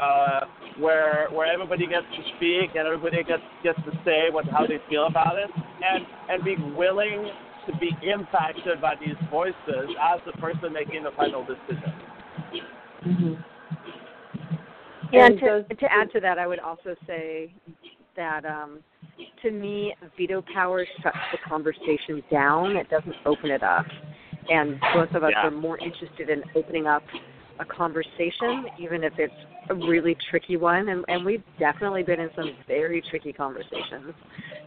uh, 0.00 0.40
where 0.78 1.28
where 1.30 1.46
everybody 1.52 1.86
gets 1.86 2.06
to 2.16 2.22
speak 2.36 2.70
and 2.74 2.86
everybody 2.86 3.22
gets 3.22 3.42
gets 3.62 3.78
to 3.84 3.92
say 4.04 4.30
what 4.30 4.44
how 4.48 4.66
they 4.66 4.78
feel 4.88 5.06
about 5.06 5.36
it 5.38 5.50
and 5.82 6.06
and 6.28 6.44
be 6.44 6.56
willing 6.76 7.30
to 7.66 7.76
be 7.78 7.90
impacted 8.02 8.80
by 8.80 8.94
these 9.00 9.16
voices 9.30 9.54
as 10.00 10.20
the 10.26 10.32
person 10.40 10.72
making 10.72 11.02
the 11.04 11.10
final 11.12 11.44
decision. 11.44 11.92
Mhm. 13.04 13.44
Yeah, 15.12 15.26
And 15.26 15.34
and 15.34 15.40
to, 15.40 15.62
does- 15.62 15.78
to 15.78 15.92
add 15.92 16.10
to 16.12 16.20
that, 16.20 16.38
I 16.38 16.46
would 16.46 16.58
also 16.58 16.96
say 17.06 17.52
that 18.16 18.44
um, 18.44 18.82
to 19.42 19.50
me, 19.50 19.94
veto 20.16 20.42
power 20.52 20.86
shuts 21.02 21.18
the 21.30 21.38
conversation 21.38 22.22
down. 22.30 22.76
It 22.76 22.88
doesn't 22.88 23.16
open 23.26 23.50
it 23.50 23.62
up. 23.62 23.86
And 24.48 24.78
both 24.92 25.10
of 25.14 25.22
us 25.24 25.32
Yeah. 25.32 25.46
are 25.46 25.50
more 25.50 25.78
interested 25.78 26.28
in 26.30 26.42
opening 26.54 26.86
up 26.86 27.02
a 27.60 27.64
conversation, 27.64 28.66
even 28.78 29.04
if 29.04 29.12
it's 29.18 29.34
a 29.70 29.74
really 29.74 30.16
tricky 30.30 30.56
one. 30.56 30.88
And, 30.88 31.04
and 31.08 31.24
we've 31.24 31.42
definitely 31.58 32.02
been 32.02 32.20
in 32.20 32.30
some 32.34 32.54
very 32.66 33.00
tricky 33.10 33.32
conversations. 33.32 34.12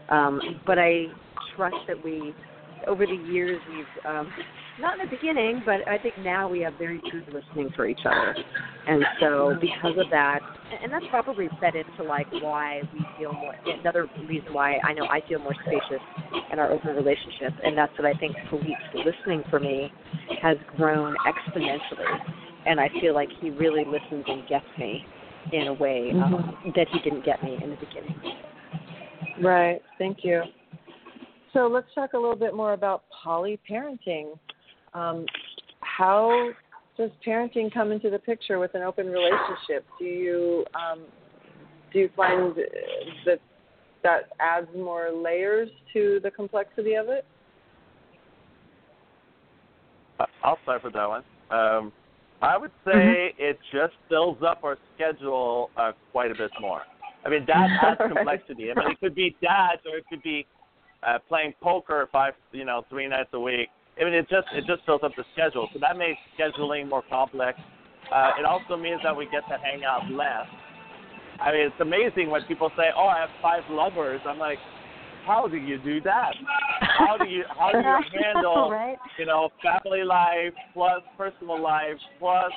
Um, 0.10 0.62
but 0.66 0.80
I 0.80 1.08
trust 1.56 1.76
that 1.88 2.02
we, 2.04 2.34
over 2.88 3.06
the 3.06 3.32
years, 3.32 3.62
we've 3.70 4.06
um, 4.06 4.32
not 4.80 5.00
in 5.00 5.10
the 5.10 5.16
beginning, 5.16 5.62
but 5.66 5.88
I 5.88 5.98
think 5.98 6.18
now 6.20 6.48
we 6.48 6.62
have 6.62 6.74
very 6.78 7.02
good 7.12 7.26
listening 7.34 7.70
for 7.76 7.88
each 7.88 8.00
other. 8.06 8.36
And 8.88 9.04
so 9.20 9.56
because 9.60 9.98
of 9.98 10.10
that, 10.12 10.40
and 10.82 10.92
that's 10.92 11.06
probably 11.10 11.50
fed 11.60 11.76
into 11.76 12.04
like 12.04 12.28
why 12.32 12.82
we 12.94 13.06
feel 13.18 13.34
more. 13.34 13.56
Another 13.66 14.08
reason 14.28 14.54
why 14.54 14.78
I 14.84 14.94
know 14.94 15.06
I 15.06 15.22
feel 15.28 15.40
more 15.40 15.56
spacious 15.66 16.04
in 16.52 16.60
our 16.60 16.72
open 16.72 16.96
relationship, 16.96 17.54
and 17.64 17.78
that's 17.78 17.92
what 17.98 18.06
I 18.06 18.18
think 18.20 18.36
Philippe's 18.50 18.72
listening 18.94 19.44
for 19.50 19.60
me 19.60 19.92
has 20.42 20.58
grown 20.76 21.16
exponentially, 21.26 22.20
and 22.66 22.80
I 22.80 22.90
feel 23.02 23.14
like 23.14 23.30
he 23.42 23.50
really 23.50 23.84
listens 23.86 24.26
and 24.28 24.48
gets 24.48 24.66
me 24.78 25.06
in 25.54 25.68
a 25.68 25.74
way 25.74 26.12
um, 26.12 26.58
that 26.76 26.88
he 26.92 27.00
didn't 27.00 27.26
get 27.26 27.42
me 27.44 27.58
in 27.62 27.70
the 27.70 27.78
beginning. 27.78 28.16
Right. 29.42 29.82
Thank 29.98 30.20
you. 30.24 30.44
So 31.58 31.66
let's 31.66 31.88
talk 31.96 32.14
a 32.14 32.18
little 32.18 32.36
bit 32.36 32.54
more 32.54 32.74
about 32.74 33.06
poly 33.10 33.60
parenting. 33.68 34.38
Um, 34.94 35.26
how 35.80 36.52
does 36.96 37.10
parenting 37.26 37.74
come 37.74 37.92
into 37.92 38.12
the 38.12 38.20
picture 38.20 38.60
with 38.60 38.76
an 38.76 38.84
open 38.84 39.08
relationship? 39.08 39.84
Do 39.98 40.06
you 40.06 40.66
um, 40.76 41.06
do 41.92 41.98
you 41.98 42.10
find 42.16 42.56
that 43.26 43.40
that 44.04 44.30
adds 44.40 44.68
more 44.76 45.10
layers 45.12 45.68
to 45.94 46.20
the 46.22 46.30
complexity 46.30 46.94
of 46.94 47.10
it? 47.10 47.26
Uh, 50.20 50.26
I'll 50.44 50.60
start 50.62 50.84
with 50.84 50.94
that 50.94 51.08
one. 51.08 51.24
Um, 51.50 51.92
I 52.40 52.56
would 52.56 52.72
say 52.86 53.34
it 53.40 53.58
just 53.74 53.94
fills 54.10 54.38
up 54.48 54.64
our 54.64 54.78
schedule 54.94 55.72
uh, 55.76 55.94
quite 56.12 56.30
a 56.30 56.36
bit 56.36 56.52
more. 56.62 56.84
I 57.26 57.30
mean, 57.30 57.46
that 57.48 57.68
adds 57.82 58.02
complexity. 58.14 58.70
I 58.70 58.76
mean, 58.80 58.92
it 58.92 59.00
could 59.00 59.16
be 59.16 59.36
dads 59.42 59.82
or 59.92 59.98
it 59.98 60.06
could 60.08 60.22
be 60.22 60.46
uh, 61.08 61.18
playing 61.28 61.54
poker 61.62 62.10
five, 62.12 62.34
you 62.52 62.66
know, 62.66 62.84
three 62.90 63.08
nights 63.08 63.30
a 63.34 63.40
week. 63.40 63.70
I 64.00 64.04
mean, 64.04 64.14
it 64.14 64.30
just 64.30 64.48
it 64.54 64.66
just 64.68 64.86
fills 64.86 65.02
up 65.04 65.12
the 65.16 65.24
schedule. 65.34 65.70
So 65.74 65.80
that 65.80 65.98
makes 65.98 66.20
scheduling 66.38 66.90
more 66.90 67.04
complex. 67.10 67.58
Uh, 68.14 68.32
it 68.40 68.46
also 68.46 68.78
means 68.78 69.02
that 69.04 69.16
we 69.16 69.26
get 69.26 69.48
to 69.50 69.58
hang 69.58 69.84
out 69.84 70.10
less. 70.12 70.46
I 71.40 71.52
mean, 71.52 71.62
it's 71.62 71.82
amazing 71.82 72.30
when 72.30 72.44
people 72.44 72.70
say, 72.78 72.90
"Oh, 72.96 73.08
I 73.08 73.20
have 73.20 73.30
five 73.42 73.64
lovers." 73.70 74.22
I'm 74.28 74.38
like, 74.38 74.60
how 75.26 75.48
do 75.48 75.58
you 75.58 75.78
do 75.80 76.02
that? 76.02 76.34
How 76.82 77.18
do 77.18 77.28
you 77.30 77.44
how 77.58 77.72
do 77.72 77.80
you 77.80 78.22
handle 78.24 78.70
right? 78.72 78.98
you 79.18 79.26
know 79.26 79.50
family 79.62 80.04
life 80.04 80.54
plus 80.74 81.02
personal 81.18 81.62
life 81.62 81.98
plus 82.20 82.52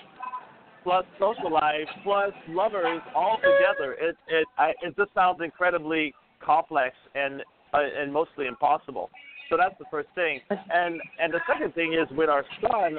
plus 0.83 1.05
social 1.19 1.53
life 1.53 1.89
plus 2.05 2.33
lovers 2.49 3.01
all 3.15 3.37
together? 3.37 3.97
It 4.01 4.17
it 4.29 4.47
I, 4.59 4.71
it 4.83 4.97
just 4.97 5.13
sounds 5.15 5.41
incredibly 5.43 6.15
complex 6.41 6.95
and 7.15 7.43
uh, 7.73 7.79
and 8.01 8.13
mostly 8.13 8.47
impossible. 8.47 9.11
So 9.49 9.57
that's 9.57 9.75
the 9.79 9.85
first 9.91 10.09
thing. 10.15 10.41
And 10.51 11.01
and 11.19 11.33
the 11.33 11.41
second 11.47 11.75
thing 11.75 11.95
is 11.95 12.09
with 12.17 12.29
our 12.29 12.45
son, 12.63 12.99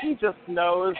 he 0.00 0.14
just 0.14 0.38
knows 0.48 0.94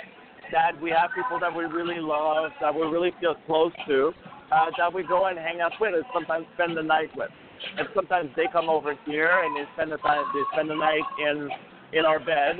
that 0.52 0.80
we 0.80 0.90
have 0.90 1.10
people 1.14 1.38
that 1.40 1.54
we 1.54 1.64
really 1.64 1.98
love, 1.98 2.50
that 2.60 2.74
we 2.74 2.82
really 2.82 3.12
feel 3.20 3.34
close 3.46 3.72
to, 3.88 4.12
uh, 4.52 4.66
that 4.78 4.92
we 4.92 5.02
go 5.02 5.26
and 5.26 5.38
hang 5.38 5.60
out 5.60 5.72
with, 5.80 5.94
and 5.94 6.04
sometimes 6.12 6.46
spend 6.54 6.76
the 6.76 6.82
night 6.82 7.10
with. 7.16 7.30
And 7.78 7.88
sometimes 7.94 8.30
they 8.36 8.46
come 8.52 8.68
over 8.68 8.94
here 9.06 9.42
and 9.44 9.56
they 9.56 9.64
spend 9.74 9.92
the 9.92 9.98
time, 9.98 10.24
they 10.34 10.42
spend 10.52 10.70
the 10.70 10.76
night 10.76 11.02
in 11.18 11.50
in 11.92 12.04
our 12.04 12.18
bed, 12.18 12.56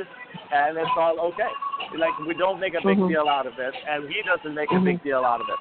and 0.53 0.77
it's 0.77 0.91
all 0.97 1.19
okay. 1.21 1.51
Like 1.99 2.19
we 2.27 2.35
don't 2.35 2.61
make 2.61 2.75
a 2.75 2.83
big 2.85 2.99
Mhm. 2.99 3.09
deal 3.09 3.29
out 3.29 3.47
of 3.47 3.59
it, 3.59 3.75
and 3.89 4.09
he 4.09 4.23
doesn't 4.23 4.55
make 4.55 4.71
a 4.71 4.75
Mhm. 4.75 4.85
big 4.85 5.03
deal 5.03 5.25
out 5.25 5.41
of 5.41 5.49
it. 5.49 5.59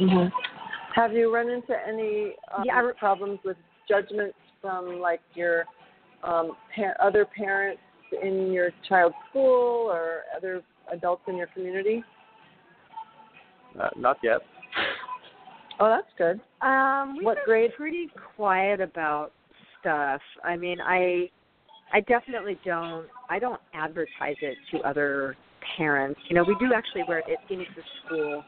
Mm-hmm. 0.00 0.53
Have 0.94 1.12
you 1.12 1.34
run 1.34 1.48
into 1.50 1.74
any 1.86 2.34
um, 2.56 2.64
Yeah, 2.64 2.76
I 2.76 2.80
re- 2.80 2.92
problems 2.98 3.40
with 3.44 3.56
judgments 3.88 4.36
from 4.60 5.00
like 5.00 5.20
your 5.34 5.64
um, 6.22 6.52
par- 6.74 6.96
other 7.02 7.24
parents 7.24 7.80
in 8.22 8.52
your 8.52 8.70
child's 8.88 9.16
school 9.30 9.90
or 9.90 10.22
other 10.36 10.62
adults 10.92 11.22
in 11.26 11.36
your 11.36 11.48
community? 11.48 12.02
Uh, 13.80 13.88
not 13.96 14.18
yet. 14.22 14.38
Oh, 15.80 15.88
that's 15.88 16.06
good. 16.16 16.40
Um, 16.64 17.16
we've 17.16 17.24
What 17.24 17.36
been 17.38 17.44
grade? 17.44 17.70
pretty 17.76 18.08
quiet 18.36 18.80
about 18.80 19.32
stuff. 19.80 20.20
I 20.44 20.56
mean, 20.56 20.78
I 20.80 21.28
I 21.92 22.00
definitely 22.00 22.58
don't 22.64 23.06
I 23.28 23.38
don't 23.40 23.60
advertise 23.74 24.36
it 24.40 24.56
to 24.70 24.78
other 24.88 25.36
parents. 25.76 26.20
You 26.28 26.36
know, 26.36 26.44
we 26.46 26.56
do 26.60 26.72
actually 26.74 27.02
where 27.06 27.18
it 27.18 27.38
in 27.50 27.58
the 27.58 27.82
school. 28.06 28.44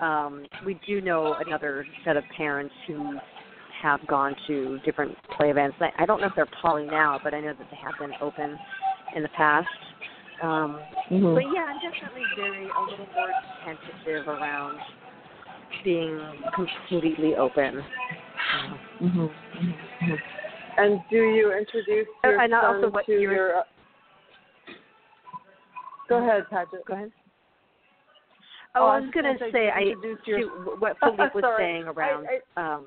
Um, 0.00 0.46
we 0.64 0.80
do 0.86 1.00
know 1.00 1.36
another 1.44 1.86
set 2.04 2.16
of 2.16 2.24
parents 2.36 2.74
who 2.86 3.18
have 3.82 4.06
gone 4.06 4.34
to 4.46 4.78
different 4.84 5.16
play 5.36 5.50
events. 5.50 5.76
I, 5.80 5.90
I 6.02 6.06
don't 6.06 6.20
know 6.20 6.26
if 6.26 6.34
they're 6.34 6.48
poly 6.62 6.86
now, 6.86 7.20
but 7.22 7.34
I 7.34 7.40
know 7.40 7.54
that 7.58 7.66
they 7.70 7.76
have 7.76 7.98
been 7.98 8.16
open 8.20 8.58
in 9.14 9.22
the 9.22 9.28
past. 9.30 9.68
Um, 10.42 10.80
Mm-hmm. 11.10 11.34
but 11.34 11.42
yeah, 11.52 11.64
I'm 11.66 11.80
definitely 11.80 12.22
very 12.36 12.68
a 12.68 12.82
little 12.88 13.08
more 13.16 13.32
tentative 13.64 14.28
around 14.28 14.78
being 15.82 16.20
completely 16.54 17.34
open. 17.34 17.82
Mm-hmm. 19.02 20.14
And 20.78 21.00
do 21.10 21.16
you 21.16 21.52
introduce 21.52 22.06
Oh, 22.24 22.28
your 22.30 22.40
and 22.40 22.52
son 22.52 22.64
also 22.64 22.90
what 22.90 23.06
to 23.06 23.12
you 23.12 23.18
your? 23.18 23.56
Uh, 23.58 23.62
go 26.08 26.22
ahead, 26.22 26.48
Paget. 26.48 26.84
Go 26.86 26.94
ahead. 26.94 27.10
Oh, 28.74 28.82
Oh, 28.82 28.86
I 28.86 28.96
I 28.96 29.00
was 29.00 29.10
gonna 29.12 29.36
gonna 29.38 29.50
say, 29.52 29.68
I 29.68 29.80
your- 30.26 30.40
to 30.40 30.76
what 30.78 30.96
Philippe 31.00 31.24
was 31.34 31.44
saying 31.58 31.84
around. 31.84 32.26
um, 32.56 32.86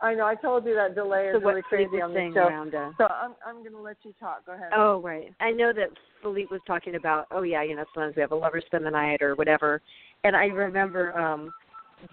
I 0.00 0.14
know 0.14 0.26
I 0.26 0.34
told 0.36 0.64
you 0.64 0.74
that 0.74 0.94
delay 0.94 1.30
so 1.32 1.38
is 1.38 1.44
really 1.44 1.62
crazy 1.62 2.00
on 2.00 2.12
the 2.12 2.18
saying 2.20 2.34
show. 2.34 2.46
around. 2.48 2.74
Uh, 2.74 2.90
So 2.98 3.04
I'm 3.06 3.34
I'm 3.46 3.60
going 3.62 3.72
to 3.72 3.80
let 3.80 3.96
you 4.04 4.12
talk. 4.20 4.46
Go 4.46 4.52
ahead. 4.52 4.72
Oh, 4.74 5.00
right. 5.00 5.32
I 5.40 5.50
know 5.50 5.72
that 5.72 5.88
Philippe 6.22 6.48
was 6.50 6.60
talking 6.66 6.94
about, 6.94 7.26
oh 7.30 7.42
yeah, 7.42 7.62
you 7.62 7.74
know, 7.76 7.84
sometimes 7.94 8.14
we 8.16 8.22
have 8.22 8.32
a 8.32 8.36
lover 8.36 8.60
spend 8.64 8.84
the 8.86 8.90
night 8.90 9.22
or 9.22 9.34
whatever. 9.34 9.80
And 10.24 10.36
I 10.36 10.46
remember 10.46 11.16
um 11.18 11.52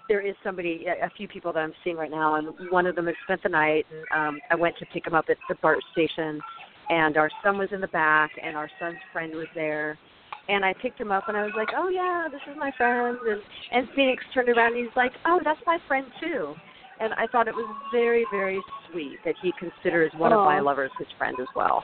there 0.09 0.21
is 0.21 0.35
somebody, 0.43 0.85
a 0.87 1.05
a 1.05 1.09
few 1.17 1.27
people 1.27 1.53
that 1.53 1.59
I'm 1.59 1.73
seeing 1.83 1.95
right 1.97 2.09
now, 2.11 2.35
and 2.35 2.49
one 2.71 2.85
of 2.87 2.95
them 2.95 3.05
has 3.07 3.15
spent 3.23 3.41
the 3.43 3.49
night. 3.49 3.85
And 4.11 4.19
um 4.35 4.39
I 4.49 4.55
went 4.55 4.77
to 4.79 4.85
pick 4.87 5.05
him 5.05 5.13
up 5.13 5.25
at 5.29 5.37
the 5.49 5.55
BART 5.61 5.79
station, 5.91 6.39
and 6.89 7.17
our 7.17 7.29
son 7.43 7.57
was 7.57 7.69
in 7.71 7.81
the 7.81 7.87
back, 7.89 8.31
and 8.43 8.55
our 8.55 8.69
son's 8.79 8.97
friend 9.13 9.33
was 9.35 9.47
there. 9.53 9.97
And 10.47 10.63
I 10.63 10.73
picked 10.81 10.99
him 10.99 11.11
up, 11.11 11.27
and 11.27 11.35
I 11.35 11.43
was 11.43 11.53
like, 11.55 11.69
oh 11.75 11.89
yeah, 11.89 12.27
this 12.31 12.41
is 12.49 12.55
my 12.57 12.71
friend. 12.77 13.17
And 13.27 13.41
and 13.71 13.89
Phoenix 13.95 14.23
turned 14.33 14.49
around, 14.49 14.73
and 14.75 14.85
he's 14.85 14.95
like, 14.95 15.13
oh, 15.25 15.39
that's 15.43 15.59
my 15.65 15.77
friend 15.87 16.05
too. 16.19 16.55
And 16.99 17.13
I 17.15 17.27
thought 17.27 17.47
it 17.47 17.55
was 17.55 17.65
very, 17.91 18.25
very 18.31 18.63
sweet 18.89 19.19
that 19.25 19.35
he 19.41 19.53
considers 19.59 20.13
one 20.17 20.31
of 20.31 20.39
my 20.45 20.59
lovers 20.59 20.91
his 20.97 21.07
friend 21.17 21.37
as 21.39 21.47
well. 21.55 21.83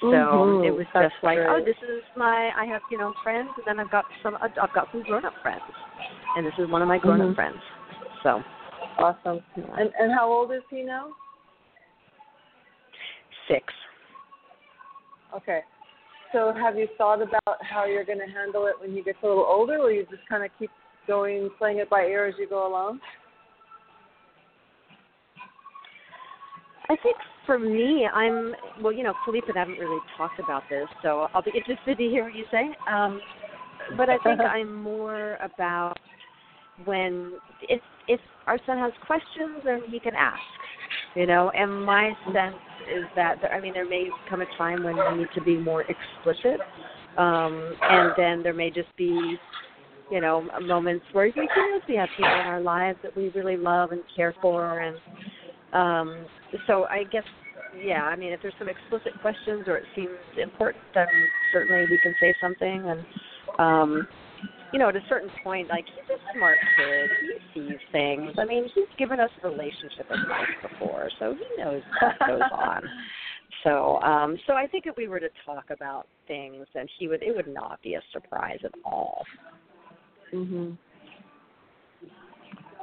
So 0.00 0.06
Mhm. 0.06 0.66
it 0.66 0.70
was 0.70 0.86
That's 0.92 1.12
just 1.12 1.24
like, 1.24 1.38
great. 1.38 1.48
oh, 1.48 1.64
this 1.64 1.76
is 1.82 2.02
my. 2.14 2.52
I 2.56 2.66
have 2.66 2.82
you 2.90 2.98
know 2.98 3.14
friends, 3.22 3.50
and 3.56 3.64
then 3.64 3.80
I've 3.80 3.90
got 3.90 4.04
some. 4.22 4.36
I've 4.42 4.72
got 4.72 4.90
some 4.92 5.02
grown 5.02 5.24
up 5.24 5.34
friends, 5.42 5.62
and 6.36 6.44
this 6.44 6.54
is 6.58 6.68
one 6.68 6.82
of 6.82 6.88
my 6.88 6.98
grown 6.98 7.20
up 7.22 7.28
Mhm. 7.28 7.34
friends. 7.34 7.60
So 8.22 8.42
Awesome. 8.98 9.42
yeah. 9.56 9.64
And 9.76 9.92
and 9.98 10.12
how 10.12 10.30
old 10.30 10.52
is 10.52 10.62
he 10.68 10.82
now? 10.82 11.14
six. 13.48 13.72
Okay. 15.34 15.62
So 16.32 16.52
have 16.52 16.76
you 16.76 16.88
thought 16.98 17.22
about 17.22 17.58
how 17.60 17.84
you're 17.86 18.04
going 18.04 18.18
to 18.18 18.32
handle 18.32 18.66
it 18.66 18.74
when 18.80 18.92
he 18.92 19.02
gets 19.02 19.18
a 19.22 19.26
little 19.26 19.46
older, 19.48 19.78
or 19.78 19.90
you 19.90 20.04
just 20.10 20.26
kind 20.28 20.44
of 20.44 20.50
keep 20.58 20.70
going, 21.06 21.50
playing 21.58 21.78
it 21.78 21.88
by 21.88 22.02
ear 22.02 22.26
as 22.26 22.34
you 22.38 22.48
go 22.48 22.66
along? 22.66 23.00
I 26.88 26.96
think 27.02 27.16
for 27.46 27.58
me, 27.58 28.06
I'm 28.12 28.54
well. 28.82 28.92
You 28.92 29.04
know, 29.04 29.14
Philippe 29.24 29.46
and 29.48 29.56
I 29.56 29.60
haven't 29.60 29.78
really 29.78 30.00
talked 30.16 30.38
about 30.38 30.64
this, 30.68 30.86
so 31.02 31.28
I'll 31.34 31.42
be 31.42 31.52
interested 31.56 31.96
to 31.96 32.04
hear 32.04 32.24
what 32.24 32.34
you 32.34 32.44
say. 32.50 32.70
Um, 32.90 33.20
but 33.96 34.10
I 34.10 34.18
think 34.18 34.40
I'm 34.40 34.74
more 34.74 35.36
about 35.42 35.94
when 36.84 37.32
if 37.62 37.80
if 38.08 38.20
our 38.46 38.58
son 38.66 38.78
has 38.78 38.92
questions, 39.06 39.62
then 39.64 39.82
he 39.88 39.98
can 39.98 40.14
ask. 40.14 40.40
You 41.14 41.26
know, 41.26 41.50
and 41.50 41.84
my 41.84 42.12
sense 42.32 42.56
is 42.88 43.04
that 43.16 43.36
there, 43.40 43.52
I 43.52 43.60
mean 43.60 43.72
there 43.72 43.88
may 43.88 44.08
come 44.28 44.40
a 44.40 44.46
time 44.56 44.82
when 44.82 44.96
we 44.96 45.18
need 45.18 45.28
to 45.34 45.42
be 45.42 45.58
more 45.58 45.82
explicit, 45.82 46.60
um, 47.16 47.74
and 47.82 48.12
then 48.16 48.42
there 48.42 48.54
may 48.54 48.70
just 48.70 48.94
be 48.96 49.36
you 50.10 50.20
know 50.20 50.46
moments 50.62 51.04
where 51.12 51.26
we 51.26 51.32
can 51.32 51.80
we 51.88 51.96
have 51.96 52.08
people 52.16 52.32
in 52.32 52.46
our 52.46 52.60
lives 52.60 52.98
that 53.02 53.16
we 53.16 53.30
really 53.30 53.56
love 53.56 53.92
and 53.92 54.02
care 54.14 54.34
for, 54.40 54.80
and 54.80 54.96
um, 55.72 56.26
so 56.66 56.84
I 56.84 57.04
guess 57.04 57.24
yeah, 57.84 58.04
I 58.04 58.16
mean 58.16 58.32
if 58.32 58.40
there's 58.42 58.54
some 58.58 58.68
explicit 58.68 59.20
questions 59.20 59.64
or 59.66 59.78
it 59.78 59.84
seems 59.94 60.10
important, 60.40 60.84
then 60.94 61.06
certainly 61.52 61.86
we 61.90 61.98
can 62.02 62.14
say 62.20 62.34
something 62.40 62.88
and. 62.88 63.04
Um, 63.58 64.08
you 64.74 64.80
know, 64.80 64.88
at 64.88 64.96
a 64.96 65.02
certain 65.08 65.30
point, 65.44 65.68
like 65.68 65.84
he's 65.86 66.16
a 66.16 66.36
smart 66.36 66.58
kid. 66.76 67.08
He 67.54 67.60
sees 67.60 67.78
things. 67.92 68.32
I 68.36 68.44
mean, 68.44 68.64
he's 68.74 68.88
given 68.98 69.20
us 69.20 69.30
relationship 69.44 70.10
advice 70.10 70.48
before, 70.68 71.08
so 71.20 71.36
he 71.36 71.62
knows 71.62 71.80
what 72.02 72.18
goes 72.28 72.40
on. 72.52 72.82
So, 73.62 73.98
um, 74.02 74.36
so 74.46 74.52
I 74.54 74.66
think 74.66 74.84
if 74.86 74.94
we 74.98 75.08
were 75.08 75.20
to 75.20 75.30
talk 75.46 75.70
about 75.70 76.06
things, 76.28 76.66
then 76.74 76.86
he 76.98 77.08
would. 77.08 77.22
It 77.22 77.34
would 77.34 77.46
not 77.48 77.80
be 77.82 77.94
a 77.94 78.00
surprise 78.12 78.58
at 78.62 78.72
all. 78.84 79.24
Mhm. 80.34 80.76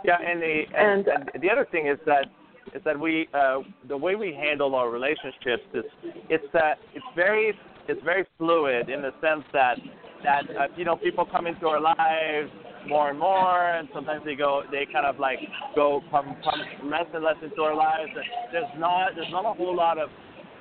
Yeah, 0.03 0.17
and 0.25 0.41
the 0.41 0.63
and, 0.75 1.07
And- 1.07 1.29
and 1.35 1.43
the 1.43 1.51
other 1.51 1.65
thing 1.71 1.85
is 1.85 1.99
that 2.07 2.25
is 2.73 2.81
that 2.83 2.99
we 2.99 3.27
uh, 3.33 3.59
the 3.89 3.97
way 3.97 4.15
we 4.15 4.33
handle 4.33 4.73
our 4.73 4.89
relationships 4.89 5.63
is 5.75 5.83
it's 6.29 6.45
that 6.53 6.79
it's 6.95 7.05
very 7.15 7.53
it's 7.87 8.01
very 8.03 8.25
fluid 8.39 8.89
in 8.89 9.03
the 9.03 9.11
sense 9.21 9.43
that 9.53 9.77
that 10.23 10.43
uh, 10.49 10.67
you 10.75 10.85
know 10.85 10.95
people 10.95 11.25
come 11.25 11.47
into 11.47 11.67
our 11.67 11.79
lives 11.79 12.51
more 12.87 13.09
and 13.09 13.19
more, 13.19 13.69
and 13.69 13.87
sometimes 13.93 14.23
they 14.25 14.35
go 14.35 14.63
they 14.71 14.87
kind 14.91 15.05
of 15.05 15.19
like 15.19 15.39
go 15.75 16.01
come 16.11 16.35
come 16.43 16.89
less 16.89 17.05
and 17.13 17.23
less 17.23 17.35
into 17.43 17.61
our 17.61 17.75
lives. 17.75 18.11
And 18.15 18.25
there's 18.51 18.79
not 18.79 19.11
there's 19.15 19.31
not 19.31 19.45
a 19.45 19.53
whole 19.53 19.75
lot 19.75 19.97
of 19.97 20.09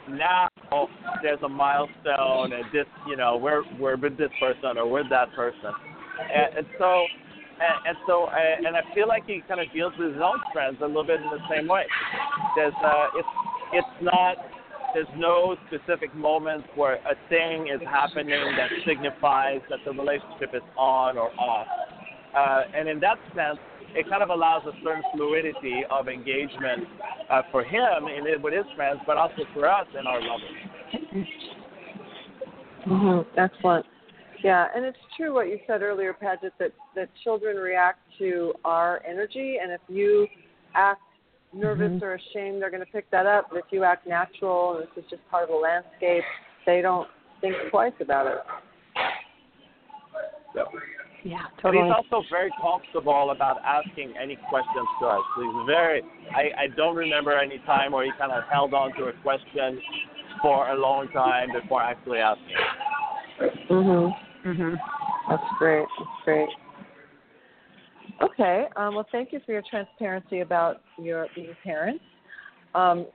now 0.08 0.48
there's 1.22 1.42
a 1.44 1.48
milestone 1.48 2.52
and 2.52 2.64
this 2.72 2.86
you 3.06 3.16
know 3.16 3.36
we're 3.36 3.62
we're 3.78 3.96
with 3.96 4.16
this 4.16 4.30
person 4.40 4.78
or 4.78 4.88
with 4.88 5.06
that 5.10 5.32
person, 5.34 5.72
and, 6.34 6.58
and 6.58 6.66
so 6.78 7.04
and, 7.60 7.88
and 7.88 7.96
so 8.06 8.24
uh, 8.24 8.66
and 8.66 8.76
I 8.76 8.82
feel 8.94 9.08
like 9.08 9.24
he 9.26 9.42
kind 9.46 9.60
of 9.60 9.72
deals 9.72 9.92
with 9.98 10.12
his 10.12 10.22
own 10.22 10.40
friends 10.52 10.78
a 10.82 10.86
little 10.86 11.04
bit 11.04 11.20
in 11.20 11.30
the 11.30 11.44
same 11.50 11.68
way. 11.68 11.84
There's 12.56 12.74
uh, 12.84 13.06
it's 13.16 13.28
it's 13.72 13.96
not 14.02 14.36
there's 14.94 15.08
no 15.16 15.56
specific 15.68 16.14
moments 16.14 16.66
where 16.74 16.94
a 16.94 17.14
thing 17.28 17.68
is 17.68 17.80
happening 17.86 18.28
that 18.56 18.70
signifies 18.86 19.60
that 19.70 19.78
the 19.84 19.92
relationship 19.92 20.50
is 20.54 20.62
on 20.76 21.16
or 21.16 21.30
off. 21.38 21.66
Uh, 22.36 22.62
and 22.74 22.88
in 22.88 23.00
that 23.00 23.18
sense, 23.34 23.58
it 23.94 24.08
kind 24.08 24.22
of 24.22 24.30
allows 24.30 24.62
a 24.66 24.72
certain 24.84 25.02
fluidity 25.14 25.82
of 25.90 26.08
engagement 26.08 26.84
uh, 27.28 27.42
for 27.50 27.64
him 27.64 28.06
it 28.08 28.40
with 28.40 28.54
his 28.54 28.66
friends, 28.76 29.00
but 29.06 29.16
also 29.16 29.42
for 29.52 29.68
us 29.68 29.86
and 29.96 30.06
our 30.06 30.20
lovers. 30.20 30.50
Mhm. 32.86 33.26
Excellent. 33.36 33.86
Yeah, 34.42 34.68
and 34.74 34.84
it's 34.84 34.98
true 35.16 35.34
what 35.34 35.48
you 35.48 35.60
said 35.66 35.82
earlier, 35.82 36.14
Paget, 36.14 36.54
that 36.58 36.72
that 36.94 37.10
children 37.22 37.56
react 37.56 38.00
to 38.18 38.54
our 38.64 39.02
energy, 39.06 39.58
and 39.58 39.70
if 39.70 39.80
you 39.88 40.26
act 40.74 41.02
nervous 41.52 42.00
or 42.02 42.14
ashamed, 42.14 42.62
they're 42.62 42.70
going 42.70 42.84
to 42.84 42.92
pick 42.92 43.10
that 43.10 43.26
up. 43.26 43.48
But 43.50 43.58
if 43.58 43.64
you 43.70 43.84
act 43.84 44.06
natural 44.06 44.76
and 44.76 44.82
this 44.82 45.04
is 45.04 45.10
just 45.10 45.22
part 45.30 45.44
of 45.44 45.48
the 45.50 45.56
landscape, 45.56 46.24
they 46.66 46.80
don't 46.82 47.08
think 47.40 47.54
twice 47.70 47.92
about 48.00 48.26
it. 48.26 48.38
So. 50.54 50.64
Yeah, 51.22 51.42
But 51.62 51.74
he's 51.74 51.82
also 51.92 52.24
very 52.30 52.50
comfortable 52.62 53.30
about 53.30 53.58
asking 53.62 54.14
any 54.20 54.38
questions 54.48 54.88
to 55.00 55.06
us. 55.06 55.20
He's 55.36 55.66
very. 55.66 56.02
I, 56.34 56.62
I 56.62 56.66
don't 56.74 56.96
remember 56.96 57.38
any 57.38 57.58
time 57.66 57.92
where 57.92 58.06
he 58.06 58.10
kind 58.18 58.32
of 58.32 58.44
held 58.50 58.72
on 58.72 58.94
to 58.96 59.04
a 59.04 59.12
question 59.22 59.82
for 60.40 60.70
a 60.70 60.74
long 60.74 61.08
time 61.08 61.48
before 61.52 61.82
actually 61.82 62.20
asking. 62.20 62.56
Mhm. 63.68 64.16
Mhm. 64.46 64.76
That's 65.28 65.42
great. 65.58 65.86
That's 65.98 66.24
great. 66.24 66.48
Okay. 68.22 68.66
Um, 68.76 68.94
well, 68.94 69.06
thank 69.10 69.32
you 69.32 69.40
for 69.46 69.52
your 69.52 69.62
transparency 69.68 70.40
about 70.40 70.82
your 70.98 71.26
being 71.34 71.54
parents. 71.64 72.04
Um, 72.74 73.06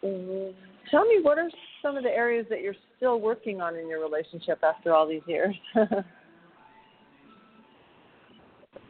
tell 0.00 1.04
me, 1.04 1.18
what 1.22 1.38
are 1.38 1.48
some 1.82 1.96
of 1.96 2.02
the 2.02 2.10
areas 2.10 2.46
that 2.50 2.62
you're 2.62 2.74
still 2.96 3.20
working 3.20 3.60
on 3.60 3.76
in 3.76 3.88
your 3.88 4.00
relationship 4.00 4.60
after 4.62 4.94
all 4.94 5.06
these 5.06 5.22
years? 5.26 5.54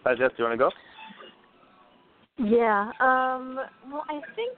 Uh, 0.07 0.15
Jess, 0.15 0.31
do 0.37 0.43
you 0.43 0.45
want 0.45 0.55
to 0.55 0.57
go? 0.57 0.71
Yeah. 2.39 2.93
Um, 3.01 3.59
well, 3.93 4.05
I 4.09 4.21
think. 4.35 4.57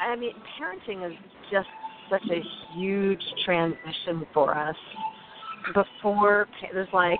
I 0.00 0.16
mean, 0.16 0.32
parenting 0.58 1.06
is 1.06 1.16
just 1.50 1.68
such 2.08 2.22
a 2.30 2.40
huge 2.74 3.22
transition 3.44 4.26
for 4.32 4.56
us. 4.56 4.76
Before 5.74 6.48
there's 6.72 6.88
like 6.94 7.18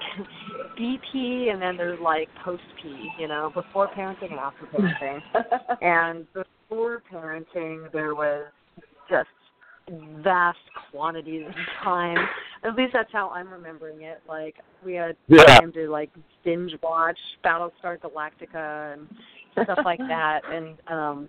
BP, 0.78 1.52
and 1.52 1.60
then 1.60 1.76
there's 1.76 2.00
like 2.00 2.28
post 2.44 2.62
P. 2.82 3.10
You 3.18 3.28
know, 3.28 3.50
before 3.54 3.88
parenting 3.88 4.30
and 4.30 4.40
after 4.40 4.66
parenting. 4.72 5.20
and 5.82 6.26
before 6.32 7.02
parenting, 7.12 7.90
there 7.92 8.14
was 8.14 8.46
just 9.08 9.28
vast 10.22 10.58
quantities 10.90 11.46
of 11.46 11.54
time. 11.82 12.18
At 12.62 12.74
least 12.76 12.92
that's 12.92 13.12
how 13.12 13.30
I'm 13.30 13.50
remembering 13.50 14.02
it. 14.02 14.20
Like 14.28 14.56
we 14.84 14.94
had 14.94 15.16
Yeah. 15.28 15.44
time 15.58 15.72
to 15.72 15.88
like 15.88 16.10
binge 16.44 16.72
watch 16.82 17.18
Battlestar 17.44 17.98
Galactica 17.98 18.94
and 18.94 19.08
stuff 19.64 19.80
like 19.84 19.98
that, 20.08 20.42
and 20.50 20.76
um, 20.86 21.28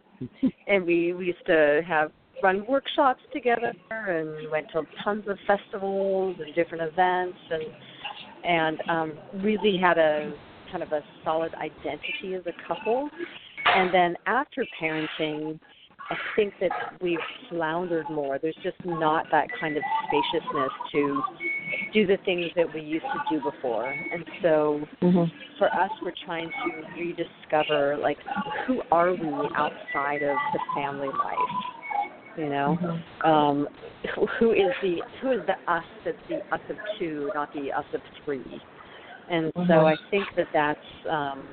and 0.68 0.86
we 0.86 1.14
we 1.14 1.28
used 1.28 1.46
to 1.48 1.82
have 1.88 2.12
run 2.44 2.66
workshops 2.68 3.22
together, 3.34 3.74
and 3.92 4.36
we 4.36 4.48
went 4.48 4.68
to 4.72 4.84
tons 5.04 5.28
of 5.28 5.38
festivals 5.48 6.36
and 6.44 6.54
different 6.56 6.84
events, 6.84 7.38
and 7.52 7.64
and 8.44 8.78
um, 8.90 9.14
really 9.44 9.78
had 9.78 9.98
a 9.98 10.34
kind 10.72 10.84
of 10.84 10.92
a 10.92 11.02
solid 11.24 11.54
identity 11.56 12.36
as 12.36 12.44
a 12.46 12.68
couple. 12.68 13.10
And 13.66 13.94
then 13.94 14.16
after 14.26 14.66
parenting, 14.82 15.60
I 16.10 16.16
think 16.36 16.54
that 16.60 16.72
we've 17.02 17.20
floundered 17.50 18.10
more. 18.10 18.38
There's 18.38 18.58
just 18.64 18.78
not 18.84 19.28
that 19.32 19.48
kind 19.60 19.78
of 19.78 19.84
spaciousness 20.08 20.72
to 20.92 21.22
do 21.94 22.08
the 22.08 22.18
things 22.26 22.48
that 22.56 22.74
we 22.74 22.82
used 22.82 23.06
to 23.06 23.38
do 23.38 23.42
before. 23.42 23.90
And 23.90 24.26
so 24.42 24.82
mhm. 25.02 25.32
for 25.58 25.68
us, 25.68 25.90
we're 26.02 26.12
trying 26.26 26.50
to 26.50 27.00
rediscover 27.00 27.98
like 27.98 28.18
who 28.68 28.82
are 28.92 29.12
we 29.12 29.30
outside 29.56 30.22
of 30.22 30.36
the 30.54 30.60
family 30.76 31.08
life. 31.08 31.81
You 32.38 32.50
know, 32.50 33.00
um, 33.26 33.68
who- 34.40 34.54
is 34.54 34.74
the 34.82 35.04
who 35.20 35.32
is 35.32 35.46
the 35.46 35.56
us 35.72 35.84
that's 36.06 36.18
the 36.28 36.42
us 36.52 36.62
of 36.70 36.78
two, 36.98 37.30
not 37.36 37.52
the 37.54 37.72
us 37.72 37.86
of 37.94 38.02
three. 38.24 38.62
And 39.28 39.52
so 39.56 39.62
Mhm. 39.62 39.92
I 39.94 39.96
think 40.10 40.28
that 40.36 40.48
that's 40.54 41.06
um, 41.10 41.48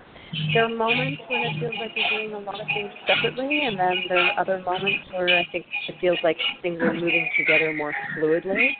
there 0.54 0.64
are 0.64 0.68
moments 0.68 1.20
when 1.28 1.42
it 1.42 1.52
feels 1.58 1.74
like 1.78 1.94
we're 1.96 2.08
doing 2.10 2.34
a 2.34 2.38
lot 2.38 2.60
of 2.60 2.66
things 2.68 2.92
separately, 3.06 3.66
and 3.66 3.78
then 3.78 4.02
there 4.08 4.18
are 4.18 4.32
other 4.38 4.58
moments 4.60 5.02
where 5.12 5.38
I 5.38 5.44
think 5.44 5.66
it 5.88 5.98
feels 6.00 6.18
like 6.22 6.38
things 6.62 6.80
are 6.80 6.94
moving 6.94 7.28
together 7.36 7.72
more 7.72 7.94
fluidly. 8.16 8.70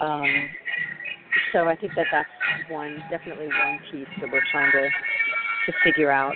Um, 0.00 0.50
so 1.52 1.68
I 1.68 1.76
think 1.76 1.94
that 1.94 2.06
that's 2.10 2.28
one, 2.68 3.02
definitely 3.10 3.48
one 3.48 3.78
piece 3.90 4.08
that 4.20 4.30
we're 4.30 4.44
trying 4.50 4.72
to 4.72 4.90
to 5.66 5.72
figure 5.84 6.10
out. 6.10 6.34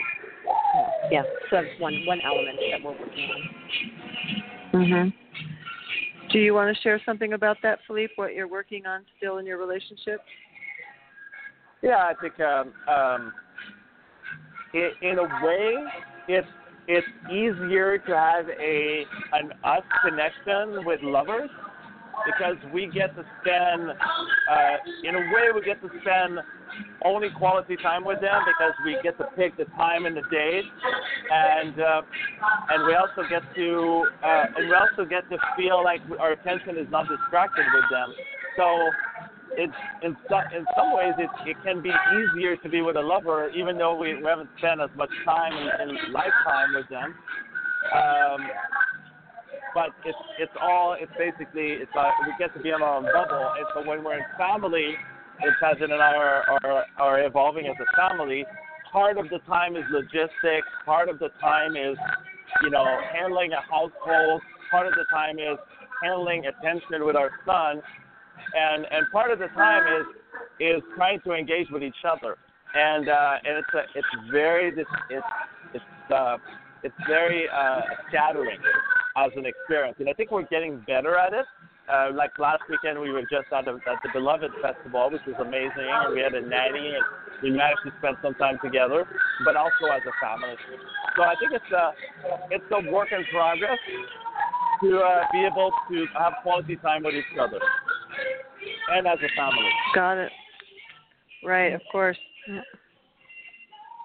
Yeah, 1.11 1.25
so 1.49 1.63
that's 1.63 1.81
one 1.81 2.05
one 2.05 2.21
element 2.21 2.59
that 2.71 2.83
we're 2.83 2.93
working 2.93 3.25
on. 3.25 3.49
Mhm. 4.73 5.13
Do 6.31 6.39
you 6.39 6.55
want 6.55 6.75
to 6.75 6.83
share 6.83 7.01
something 7.05 7.33
about 7.33 7.57
that, 7.63 7.81
Philippe? 7.87 8.13
What 8.17 8.35
you're 8.35 8.49
working 8.49 8.87
on 8.87 9.05
still 9.17 9.39
in 9.39 9.47
your 9.47 9.59
relationship? 9.59 10.21
Yeah, 11.83 11.97
I 11.97 12.15
think 12.21 12.39
um, 12.41 12.73
um, 12.87 13.33
in, 14.75 14.91
in 15.03 15.19
a 15.19 15.25
way, 15.45 15.75
it's 16.29 16.47
it's 16.87 17.07
easier 17.31 17.99
to 17.99 18.17
have 18.17 18.49
a 18.49 19.05
an 19.33 19.53
us 19.65 19.83
connection 20.05 20.85
with 20.85 21.01
lovers 21.03 21.51
because 22.27 22.57
we 22.73 22.87
get 22.87 23.15
to 23.17 23.25
spend, 23.41 23.91
uh, 23.91 24.77
in 25.05 25.15
a 25.15 25.25
way, 25.33 25.51
we 25.55 25.63
get 25.63 25.81
to 25.83 25.89
spend 26.01 26.39
only 27.05 27.29
quality 27.37 27.77
time 27.77 28.05
with 28.05 28.21
them 28.21 28.41
because 28.47 28.75
we 28.85 28.97
get 29.03 29.19
to 29.19 29.25
pick 29.37 29.57
the 29.57 29.65
time 29.77 30.07
and 30.07 30.17
the 30.17 30.23
date, 30.31 30.65
and 31.31 31.81
uh, 31.81 32.03
and 32.71 32.87
we 32.87 32.95
also 32.95 33.29
get 33.29 33.43
to 33.55 34.07
uh, 34.25 34.45
and 34.57 34.69
we 34.69 34.75
also 34.75 35.09
get 35.09 35.29
to 35.31 35.39
feel 35.57 35.83
like 35.83 36.01
our 36.19 36.33
attention 36.33 36.77
is 36.77 36.87
not 36.91 37.07
distracted 37.09 37.65
with 37.75 37.85
them. 37.91 38.15
So 38.57 38.65
it's 39.53 39.73
in 40.03 40.17
some 40.29 40.45
in 40.57 40.65
some 40.77 40.95
ways 40.95 41.15
it 41.19 41.31
it 41.47 41.57
can 41.65 41.83
be 41.83 41.91
easier 41.91 42.57
to 42.57 42.69
be 42.69 42.83
with 42.83 42.97
a 42.97 43.01
lover 43.01 43.51
even 43.51 43.77
though 43.77 43.97
we, 43.97 44.15
we 44.15 44.25
haven't 44.25 44.51
spent 44.59 44.81
as 44.81 44.91
much 44.97 45.11
time 45.25 45.53
in, 45.53 45.91
in 45.91 46.13
lifetime 46.13 46.75
with 46.75 46.89
them. 46.89 47.15
Um, 47.95 48.41
but 49.75 49.91
it's 50.05 50.19
it's 50.39 50.53
all 50.61 50.97
it's 50.99 51.13
basically 51.19 51.79
it's 51.83 51.93
uh, 51.97 52.11
we 52.27 52.35
get 52.39 52.55
to 52.55 52.61
be 52.61 52.71
in 52.71 52.83
our 52.83 52.97
own 52.97 53.05
bubble. 53.05 53.53
And 53.57 53.67
so 53.75 53.89
when 53.89 54.05
we're 54.05 54.19
in 54.19 54.25
family, 54.39 54.95
Paget 55.61 55.91
and 55.91 56.03
I 56.03 56.15
are, 56.15 56.45
are 56.65 56.85
are 56.99 57.25
evolving 57.25 57.67
as 57.67 57.77
a 57.81 57.97
family, 57.97 58.45
part 58.93 59.19
of 59.19 59.29
the 59.31 59.39
time 59.47 59.77
is 59.77 59.85
logistics, 59.91 60.69
part 60.85 61.09
of 61.09 61.19
the 61.19 61.29
time 61.41 61.77
is, 61.77 61.97
you 62.63 62.71
know, 62.71 62.85
handling 63.13 63.53
a 63.53 63.63
household, 63.63 64.43
part 64.71 64.87
of 64.87 64.95
the 64.95 65.05
time 65.11 65.39
is 65.39 65.59
handling 66.03 66.47
attention 66.47 67.05
with 67.05 67.17
our 67.17 67.31
son, 67.47 67.81
and 68.55 68.87
and 68.91 69.07
part 69.13 69.31
of 69.31 69.39
the 69.39 69.49
time 69.49 69.85
is 70.01 70.07
is 70.61 70.83
trying 70.97 71.21
to 71.21 71.33
engage 71.33 71.71
with 71.71 71.83
each 71.83 72.05
other, 72.05 72.37
and 72.75 73.09
uh, 73.09 73.35
and 73.45 73.59
it's 73.59 73.75
a, 73.75 73.99
it's 73.99 74.31
very 74.31 74.69
it's 74.69 74.91
it's 75.11 75.85
uh, 76.13 76.37
it's 76.83 76.95
very 77.07 77.49
uh, 77.49 77.81
shattering 78.11 78.59
as 79.17 79.31
an 79.37 79.47
experience, 79.47 79.97
and 79.99 80.09
I 80.09 80.13
think 80.13 80.31
we're 80.31 80.49
getting 80.49 80.83
better 80.87 81.17
at 81.17 81.33
it. 81.33 81.47
Uh, 81.91 82.13
like 82.15 82.31
last 82.39 82.63
weekend, 82.71 83.01
we 83.01 83.11
were 83.11 83.23
just 83.23 83.51
at, 83.51 83.65
the 83.65 83.75
at 83.91 83.99
the 84.03 84.11
Beloved 84.13 84.51
Festival, 84.63 85.11
which 85.11 85.23
was 85.27 85.35
amazing, 85.41 85.91
and 85.91 86.15
we 86.15 86.21
had 86.21 86.35
a 86.35 86.41
nanny, 86.41 86.95
and 86.95 87.05
we 87.43 87.51
managed 87.51 87.83
to 87.85 87.93
spend 87.99 88.17
some 88.23 88.35
time 88.35 88.59
together, 88.63 89.05
but 89.45 89.57
also 89.57 89.91
as 89.91 90.03
a 90.07 90.15
family. 90.23 90.55
So 91.17 91.23
I 91.25 91.35
think 91.41 91.53
it's 91.53 91.73
a 91.75 91.93
it's 92.51 92.71
a 92.71 92.91
work 92.93 93.09
in 93.11 93.25
progress 93.33 93.79
to 94.83 94.99
uh, 94.99 95.23
be 95.33 95.45
able 95.45 95.73
to 95.91 96.07
have 96.17 96.35
quality 96.43 96.77
time 96.77 97.03
with 97.03 97.15
each 97.15 97.39
other 97.41 97.59
and 98.93 99.07
as 99.07 99.19
a 99.19 99.31
family. 99.37 99.69
Got 99.95 100.19
it. 100.19 100.33
Right, 101.45 101.73
of 101.73 101.81
course. 101.91 102.19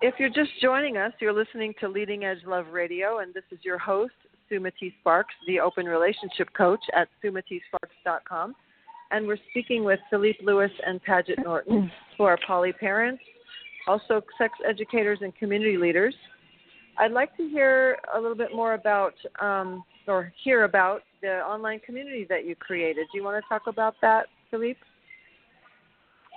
If 0.01 0.15
you're 0.19 0.29
just 0.29 0.51
joining 0.61 0.97
us, 0.97 1.13
you're 1.19 1.33
listening 1.33 1.73
to 1.79 1.87
Leading 1.87 2.25
Edge 2.25 2.39
Love 2.45 2.67
Radio, 2.71 3.19
and 3.19 3.33
this 3.33 3.43
is 3.51 3.59
your 3.63 3.77
host, 3.77 4.13
Sumati 4.51 4.93
Sparks, 4.99 5.33
the 5.47 5.59
open 5.59 5.85
relationship 5.85 6.49
coach 6.55 6.81
at 6.95 7.07
sumatisparks.com. 7.23 8.55
And 9.11 9.27
we're 9.27 9.37
speaking 9.51 9.83
with 9.83 9.99
Philippe 10.09 10.39
Lewis 10.43 10.71
and 10.85 11.01
Paget 11.03 11.39
Norton, 11.43 11.91
who 12.17 12.23
are 12.23 12.37
poly 12.45 12.73
parents, 12.73 13.21
also 13.87 14.21
sex 14.37 14.53
educators 14.67 15.19
and 15.21 15.35
community 15.35 15.77
leaders. 15.77 16.15
I'd 16.97 17.11
like 17.11 17.35
to 17.37 17.47
hear 17.47 17.97
a 18.15 18.19
little 18.19 18.37
bit 18.37 18.55
more 18.55 18.73
about, 18.73 19.13
um, 19.41 19.83
or 20.07 20.31
hear 20.43 20.63
about 20.63 21.01
the 21.21 21.39
online 21.41 21.79
community 21.85 22.25
that 22.29 22.45
you 22.45 22.55
created. 22.55 23.07
Do 23.11 23.17
you 23.17 23.23
want 23.23 23.43
to 23.43 23.47
talk 23.47 23.63
about 23.67 23.95
that, 24.01 24.27
Philippe? 24.49 24.79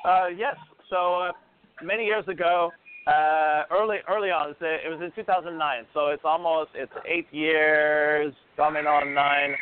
Uh, 0.05 0.27
yes. 0.37 0.57
So 0.91 1.15
uh, 1.21 1.33
many 1.83 2.05
years 2.05 2.27
ago, 2.29 2.71
uh, 3.09 3.65
early 3.71 3.99
early 4.09 4.29
on, 4.29 4.51
it 4.61 4.91
was 4.91 5.01
in 5.03 5.11
2009. 5.17 5.85
So 5.95 6.09
it's 6.09 6.23
almost 6.25 6.71
it's 6.75 6.93
eight 7.07 7.27
years 7.33 8.35
coming 8.57 8.87
on 8.87 9.15
nine. 9.15 9.55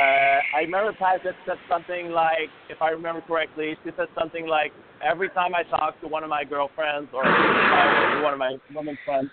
Uh, 0.00 0.56
I 0.56 0.60
remember 0.62 0.92
Paget 0.98 1.36
said 1.46 1.58
something 1.68 2.08
like, 2.10 2.50
if 2.68 2.80
I 2.82 2.88
remember 2.90 3.20
correctly, 3.20 3.76
she 3.84 3.90
said 3.96 4.08
something 4.18 4.46
like, 4.46 4.72
every 5.04 5.28
time 5.30 5.54
I 5.54 5.62
talk 5.64 6.00
to 6.00 6.08
one 6.08 6.24
of 6.24 6.30
my 6.30 6.42
girlfriends 6.42 7.10
or 7.12 7.22
one 8.22 8.32
of 8.32 8.38
my 8.38 8.56
women 8.74 8.98
friends, 9.04 9.30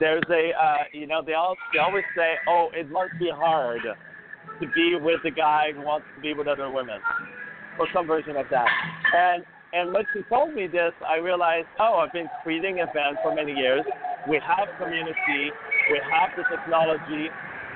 there's 0.00 0.22
a, 0.30 0.52
uh, 0.54 0.84
you 0.92 1.06
know, 1.06 1.20
they 1.26 1.34
all 1.34 1.56
they 1.72 1.80
always 1.80 2.04
say, 2.16 2.34
oh, 2.48 2.68
it 2.72 2.88
must 2.90 3.12
be 3.18 3.30
hard 3.34 3.82
to 3.82 4.66
be 4.74 4.96
with 5.00 5.20
a 5.26 5.30
guy 5.30 5.72
who 5.74 5.82
wants 5.82 6.06
to 6.14 6.22
be 6.22 6.34
with 6.34 6.46
other 6.46 6.70
women, 6.70 7.00
or 7.78 7.88
some 7.92 8.06
version 8.06 8.36
of 8.36 8.46
that. 8.50 8.68
And 9.12 9.44
and 9.72 9.92
when 9.92 10.04
she 10.12 10.22
told 10.22 10.54
me 10.54 10.66
this, 10.66 10.92
I 11.06 11.16
realized, 11.16 11.68
oh, 11.78 11.96
I've 11.96 12.12
been 12.12 12.28
creating 12.42 12.78
events 12.78 13.20
for 13.22 13.34
many 13.34 13.52
years. 13.52 13.84
We 14.26 14.40
have 14.40 14.68
community, 14.78 15.52
we 15.92 16.00
have 16.10 16.30
the 16.36 16.44
technology, 16.48 17.28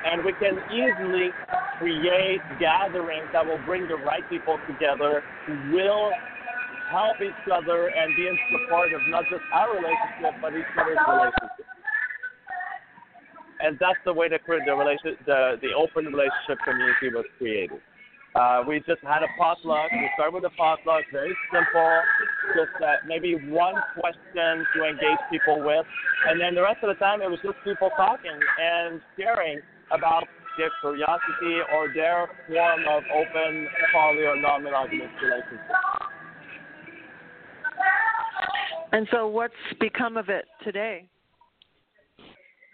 and 0.04 0.24
we 0.24 0.32
can 0.32 0.58
easily 0.72 1.30
create 1.78 2.40
gatherings 2.58 3.28
that 3.32 3.44
will 3.44 3.60
bring 3.66 3.86
the 3.88 3.96
right 3.96 4.26
people 4.30 4.58
together 4.66 5.22
who 5.46 5.72
will 5.72 6.12
help 6.90 7.20
each 7.20 7.44
other 7.52 7.88
and 7.88 8.16
be 8.16 8.26
in 8.26 8.38
support 8.52 8.92
of 8.92 9.00
not 9.08 9.24
just 9.30 9.42
our 9.52 9.76
relationship, 9.76 10.40
but 10.40 10.52
each 10.54 10.64
other's 10.80 10.96
relationship. 11.08 11.66
And 13.60 13.78
that's 13.78 14.00
the 14.04 14.12
way 14.12 14.28
the 14.28 14.38
the 14.46 15.12
the, 15.26 15.56
the 15.60 15.72
open 15.76 16.06
relationship 16.06 16.58
community 16.64 17.14
was 17.14 17.24
created. 17.38 17.80
Uh, 18.34 18.64
we 18.66 18.80
just 18.88 19.02
had 19.02 19.22
a 19.22 19.28
potluck. 19.36 19.92
We 19.92 20.08
started 20.14 20.34
with 20.34 20.44
a 20.44 20.56
potluck, 20.56 21.04
very 21.12 21.36
simple, 21.52 22.00
just 22.56 22.72
uh, 22.82 23.04
maybe 23.06 23.36
one 23.50 23.74
question 23.92 24.64
to 24.74 24.84
engage 24.84 25.20
people 25.30 25.60
with, 25.60 25.84
and 26.28 26.40
then 26.40 26.54
the 26.54 26.62
rest 26.62 26.78
of 26.82 26.88
the 26.88 26.98
time 26.98 27.20
it 27.20 27.28
was 27.28 27.40
just 27.42 27.56
people 27.62 27.90
talking 27.96 28.32
and 28.32 29.02
sharing 29.18 29.60
about 29.92 30.24
their 30.56 30.70
curiosity 30.80 31.60
or 31.74 31.92
their 31.94 32.28
form 32.48 32.80
of 32.88 33.02
open, 33.12 33.68
poly, 33.92 34.24
or 34.24 34.40
non-monogamous 34.40 35.12
relationship. 35.22 35.60
And 38.92 39.06
so, 39.10 39.26
what's 39.26 39.54
become 39.80 40.16
of 40.16 40.28
it 40.28 40.46
today? 40.64 41.08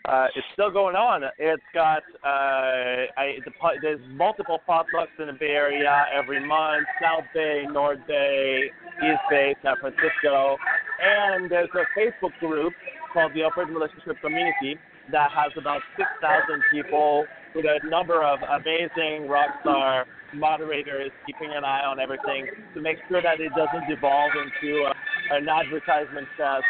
Uh, 0.09 0.27
it's 0.35 0.47
still 0.55 0.71
going 0.71 0.97
on. 0.97 1.23
It's 1.39 1.63
got 1.75 2.03
uh, 2.25 3.13
I, 3.21 3.37
the, 3.45 3.53
there's 3.83 4.01
multiple 4.09 4.59
potlucks 4.67 5.13
in 5.19 5.27
the 5.27 5.35
Bay 5.35 5.51
Area 5.51 6.07
every 6.17 6.41
month: 6.41 6.87
South 7.03 7.25
Bay, 7.35 7.67
North 7.71 7.99
Bay, 8.09 8.71
East 9.05 9.21
Bay, 9.29 9.55
San 9.63 9.75
Francisco, 9.81 10.57
and 11.05 11.51
there's 11.51 11.69
a 11.75 11.85
Facebook 11.99 12.33
group 12.41 12.73
called 13.13 13.33
the 13.35 13.43
Open 13.43 13.75
Relationship 13.75 14.17
Community 14.23 14.79
that 15.13 15.31
has 15.31 15.53
about 15.59 15.81
6,000 15.97 16.63
people 16.71 17.27
with 17.55 17.67
a 17.67 17.87
number 17.87 18.23
of 18.23 18.39
amazing 18.43 19.29
rock 19.29 19.51
star 19.61 20.07
moderators 20.35 21.11
keeping 21.27 21.53
an 21.55 21.65
eye 21.65 21.85
on 21.85 22.01
everything 22.01 22.47
to 22.75 22.81
make 22.81 22.97
sure 23.09 23.21
that 23.21 23.41
it 23.41 23.53
doesn't 23.57 23.89
devolve 23.89 24.31
into 24.37 24.85
a, 24.85 25.37
an 25.37 25.49
advertisement 25.49 26.29
fest 26.37 26.65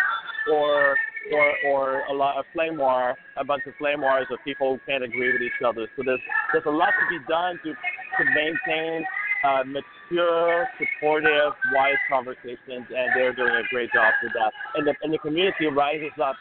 or 0.53 0.97
or 1.33 1.53
or 1.67 2.01
a 2.11 2.13
lot 2.13 2.37
of 2.37 2.45
flame 2.53 2.79
war, 2.79 3.17
a 3.37 3.45
bunch 3.45 3.63
of 3.67 3.75
flame 3.79 4.01
wars 4.01 4.27
of 4.31 4.39
people 4.45 4.75
who 4.75 4.81
can't 4.91 5.05
agree 5.05 5.33
with 5.33 5.43
each 5.43 5.63
other. 5.65 5.87
So 5.97 6.03
there's 6.05 6.21
there's 6.53 6.67
a 6.67 6.71
lot 6.71 6.91
to 6.91 7.19
be 7.19 7.25
done 7.29 7.59
to 7.65 7.73
to 7.73 8.25
maintain 8.35 9.05
uh, 9.45 9.63
mature, 9.65 10.67
supportive, 10.79 11.53
wise 11.73 12.01
conversations, 12.11 12.59
and 12.91 13.09
they're 13.15 13.35
doing 13.35 13.55
a 13.55 13.63
great 13.71 13.93
job 13.93 14.13
with 14.23 14.33
that. 14.35 14.53
And 14.75 14.87
the 14.87 14.95
and 15.03 15.13
the 15.13 15.19
community 15.19 15.67
rises 15.67 16.13
up 16.23 16.37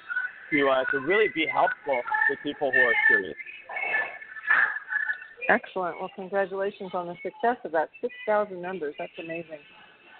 to 0.52 0.70
uh, 0.70 0.84
to 0.92 1.00
really 1.00 1.28
be 1.34 1.46
helpful 1.52 2.02
to 2.30 2.38
people 2.44 2.72
who 2.72 2.80
are 2.80 2.96
curious. 3.08 3.36
Excellent. 5.50 5.96
Well, 6.00 6.12
congratulations 6.16 6.92
on 6.94 7.08
the 7.08 7.16
success 7.24 7.56
of 7.64 7.72
that. 7.72 7.90
6,000 8.02 8.62
members. 8.62 8.96
That's 9.00 9.12
amazing. 9.18 9.60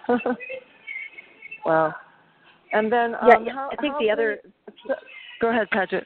wow. 1.66 1.94
And 2.72 2.92
then, 2.92 3.14
um, 3.14 3.44
yeah, 3.44 3.52
how, 3.52 3.70
I 3.72 3.76
think 3.80 3.94
the 4.00 4.10
other. 4.10 4.38
Go 5.40 5.50
ahead, 5.50 5.68
Paget. 5.70 6.04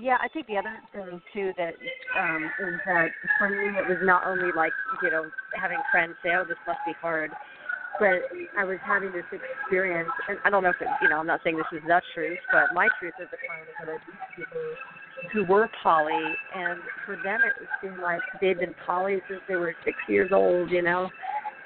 Yeah, 0.00 0.16
I 0.20 0.26
think 0.28 0.48
the 0.48 0.56
other 0.56 0.74
thing 0.92 1.22
too 1.32 1.52
that 1.56 1.74
um, 2.18 2.50
is 2.58 2.80
that 2.86 3.08
for 3.38 3.48
me 3.48 3.78
it 3.78 3.86
was 3.88 3.98
not 4.02 4.26
only 4.26 4.50
like 4.56 4.72
you 5.02 5.10
know 5.10 5.30
having 5.54 5.78
friends 5.92 6.14
say, 6.24 6.30
"Oh, 6.34 6.42
this 6.42 6.58
must 6.66 6.80
be 6.84 6.92
hard," 7.00 7.30
but 8.00 8.26
I 8.58 8.64
was 8.64 8.78
having 8.84 9.12
this 9.12 9.24
experience, 9.30 10.10
and 10.28 10.38
I 10.44 10.50
don't 10.50 10.64
know 10.64 10.70
if 10.70 10.80
it, 10.80 10.88
you 11.02 11.08
know 11.08 11.18
I'm 11.18 11.26
not 11.26 11.40
saying 11.44 11.56
this 11.56 11.70
is 11.70 11.86
the 11.86 12.02
truth, 12.14 12.38
but 12.50 12.74
my 12.74 12.88
truth 12.98 13.14
at 13.20 13.30
the 13.30 13.38
time 13.46 13.62
was 13.62 13.76
that 13.78 13.88
I 13.88 13.98
people 14.34 14.58
who 15.32 15.44
were 15.44 15.70
poly, 15.82 16.34
and 16.54 16.80
for 17.04 17.16
them 17.22 17.40
it 17.46 17.54
seemed 17.80 18.00
like 18.00 18.20
they'd 18.40 18.58
been 18.58 18.74
poly 18.84 19.22
since 19.28 19.40
they 19.48 19.56
were 19.56 19.74
six 19.84 19.96
years 20.08 20.30
old, 20.32 20.70
you 20.70 20.82
know, 20.82 21.08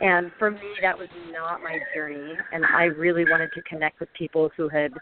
and 0.01 0.31
for 0.39 0.51
me, 0.51 0.61
that 0.83 0.97
was 0.97 1.09
not 1.33 1.63
my 1.63 1.79
journey. 1.95 2.35
And 2.53 2.65
I 2.65 2.85
really 2.85 3.25
wanted 3.25 3.51
to 3.55 3.63
connect 3.63 4.01
with 4.01 4.09
people 4.19 4.51
who 4.57 4.69
had 4.69 4.93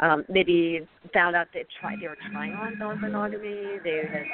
um, 0.00 0.24
maybe 0.28 0.86
found 1.12 1.36
out 1.36 1.46
they 1.54 1.64
tried 1.80 2.00
they 2.00 2.08
were 2.08 2.18
trying 2.32 2.52
on 2.52 2.78
non-monogamy. 2.78 3.78
They 3.84 4.02
had 4.10 4.24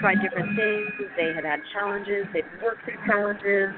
tried 0.00 0.16
different 0.22 0.56
things. 0.56 1.10
They 1.16 1.32
had 1.34 1.44
had 1.44 1.60
challenges. 1.72 2.24
They'd 2.32 2.44
worked 2.62 2.84
through 2.84 3.02
challenges. 3.06 3.74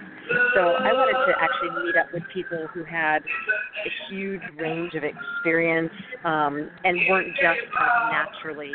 So 0.54 0.60
I 0.60 0.92
wanted 0.92 1.18
to 1.26 1.32
actually 1.40 1.84
meet 1.84 1.96
up 1.96 2.12
with 2.12 2.22
people 2.32 2.68
who 2.72 2.84
had 2.84 3.18
a 3.24 4.12
huge 4.12 4.42
range 4.58 4.94
of 4.94 5.02
experience 5.02 5.92
um, 6.24 6.70
and 6.84 6.98
weren't 7.08 7.34
just 7.34 7.60
kind 7.72 7.90
of 7.90 8.12
naturally 8.12 8.72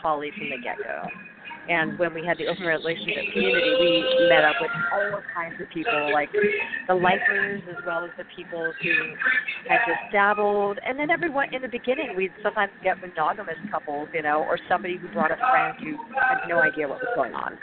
poly 0.00 0.30
from 0.38 0.50
the 0.50 0.58
get-go. 0.62 1.08
And 1.68 1.98
when 1.98 2.12
we 2.12 2.24
had 2.24 2.38
the 2.38 2.46
open 2.46 2.64
relationship 2.64 3.32
community, 3.32 3.72
we 3.80 4.28
met 4.28 4.44
up 4.44 4.56
with 4.60 4.70
all 4.92 5.22
kinds 5.34 5.60
of 5.60 5.68
people, 5.70 6.12
like 6.12 6.28
the 6.88 6.94
lifers 6.94 7.62
as 7.70 7.76
well 7.86 8.04
as 8.04 8.10
the 8.18 8.24
people 8.36 8.72
who 8.82 8.92
had 9.68 9.80
just 9.86 10.12
dabbled. 10.12 10.78
And 10.84 10.98
then 10.98 11.10
everyone 11.10 11.54
in 11.54 11.62
the 11.62 11.68
beginning, 11.68 12.14
we'd 12.16 12.32
sometimes 12.42 12.72
get 12.82 13.00
monogamous 13.00 13.56
couples, 13.70 14.08
you 14.12 14.22
know, 14.22 14.44
or 14.44 14.58
somebody 14.68 14.96
who 14.96 15.08
brought 15.08 15.30
a 15.30 15.36
friend 15.36 15.76
who 15.80 15.96
had 16.14 16.48
no 16.48 16.60
idea 16.60 16.88
what 16.88 16.98
was 16.98 17.12
going 17.16 17.34
on. 17.34 17.58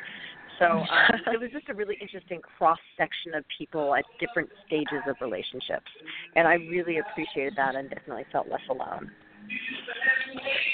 So 0.59 0.65
um, 0.65 1.33
it 1.33 1.39
was 1.39 1.49
just 1.51 1.69
a 1.69 1.73
really 1.73 1.97
interesting 1.99 2.39
cross 2.57 2.77
section 2.95 3.33
of 3.33 3.43
people 3.57 3.95
at 3.95 4.05
different 4.19 4.49
stages 4.67 5.01
of 5.07 5.15
relationships, 5.19 5.89
and 6.35 6.47
I 6.47 6.53
really 6.69 6.99
appreciated 6.99 7.53
that 7.57 7.75
and 7.75 7.89
definitely 7.89 8.25
felt 8.31 8.47
less 8.47 8.61
alone. 8.69 9.09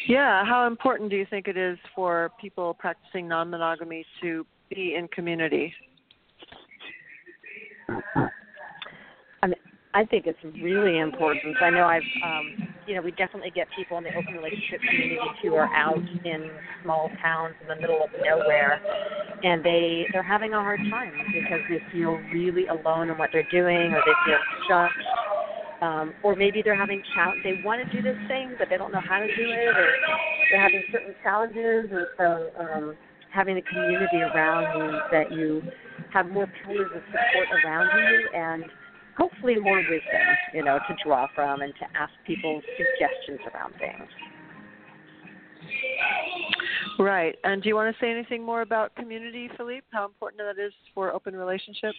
Yeah, 0.07 0.45
how 0.45 0.67
important 0.67 1.09
do 1.09 1.17
you 1.17 1.25
think 1.29 1.47
it 1.47 1.57
is 1.57 1.77
for 1.95 2.31
people 2.39 2.73
practicing 2.73 3.27
non 3.27 3.49
monogamy 3.49 4.05
to 4.21 4.45
be 4.69 4.95
in 4.95 5.07
community? 5.09 5.73
I 7.89 9.47
mean, 9.47 9.55
I 9.93 10.05
think 10.05 10.27
it's 10.27 10.39
really 10.61 10.99
important. 10.99 11.57
I 11.61 11.69
know 11.69 11.85
I've, 11.85 12.01
um, 12.23 12.69
you 12.87 12.95
know, 12.95 13.01
we 13.01 13.11
definitely 13.11 13.51
get 13.51 13.67
people 13.75 13.97
in 13.97 14.03
the 14.03 14.15
open 14.15 14.35
relationship 14.35 14.79
community 14.81 15.19
who 15.43 15.55
are 15.55 15.73
out 15.73 15.97
in 15.97 16.49
small 16.83 17.09
towns 17.21 17.55
in 17.61 17.67
the 17.67 17.75
middle 17.75 18.03
of 18.03 18.09
nowhere, 18.23 18.81
and 19.43 19.63
they 19.63 20.05
they're 20.13 20.23
having 20.23 20.53
a 20.53 20.59
hard 20.59 20.79
time 20.89 21.11
because 21.33 21.59
they 21.69 21.81
feel 21.91 22.19
really 22.33 22.67
alone 22.67 23.09
in 23.09 23.17
what 23.17 23.29
they're 23.33 23.47
doing, 23.51 23.93
or 23.93 24.01
they 24.05 24.13
feel 24.25 24.39
stuck, 24.65 24.91
um, 25.81 26.13
or 26.23 26.35
maybe 26.35 26.61
they're 26.63 26.75
having 26.75 27.01
challenge. 27.13 27.41
They 27.43 27.61
want 27.63 27.85
to 27.85 27.95
do 27.95 28.01
this 28.01 28.17
thing, 28.27 28.55
but 28.57 28.69
they 28.69 28.77
don't 28.77 28.91
know 28.91 29.01
how 29.01 29.19
to 29.19 29.27
do 29.27 29.51
it, 29.51 29.67
or 29.67 29.89
they're 30.51 30.61
having 30.61 30.83
certain 30.91 31.15
challenges, 31.23 31.91
and 31.91 32.07
so 32.17 32.49
um, 32.59 32.95
having 33.31 33.57
a 33.57 33.61
community 33.61 34.17
around 34.17 34.79
you 34.79 34.99
that 35.11 35.31
you 35.31 35.61
have 36.13 36.29
more 36.29 36.47
pillars 36.65 36.89
of 36.95 37.01
support 37.05 37.63
around 37.63 37.89
you 37.95 38.29
and 38.33 38.63
hopefully 39.17 39.55
more 39.59 39.77
wisdom, 39.77 40.27
you 40.53 40.63
know, 40.63 40.79
to 40.87 40.95
draw 41.03 41.27
from 41.35 41.61
and 41.61 41.73
to 41.75 41.85
ask 41.99 42.11
people 42.25 42.61
suggestions 42.77 43.39
around 43.53 43.73
things. 43.79 44.09
Right. 46.99 47.35
And 47.43 47.61
do 47.61 47.69
you 47.69 47.75
want 47.75 47.93
to 47.93 47.99
say 47.99 48.09
anything 48.11 48.43
more 48.43 48.61
about 48.61 48.95
community, 48.95 49.49
Philippe? 49.57 49.85
How 49.91 50.05
important 50.05 50.41
that 50.41 50.63
is 50.63 50.73
for 50.95 51.11
open 51.13 51.35
relationships? 51.35 51.97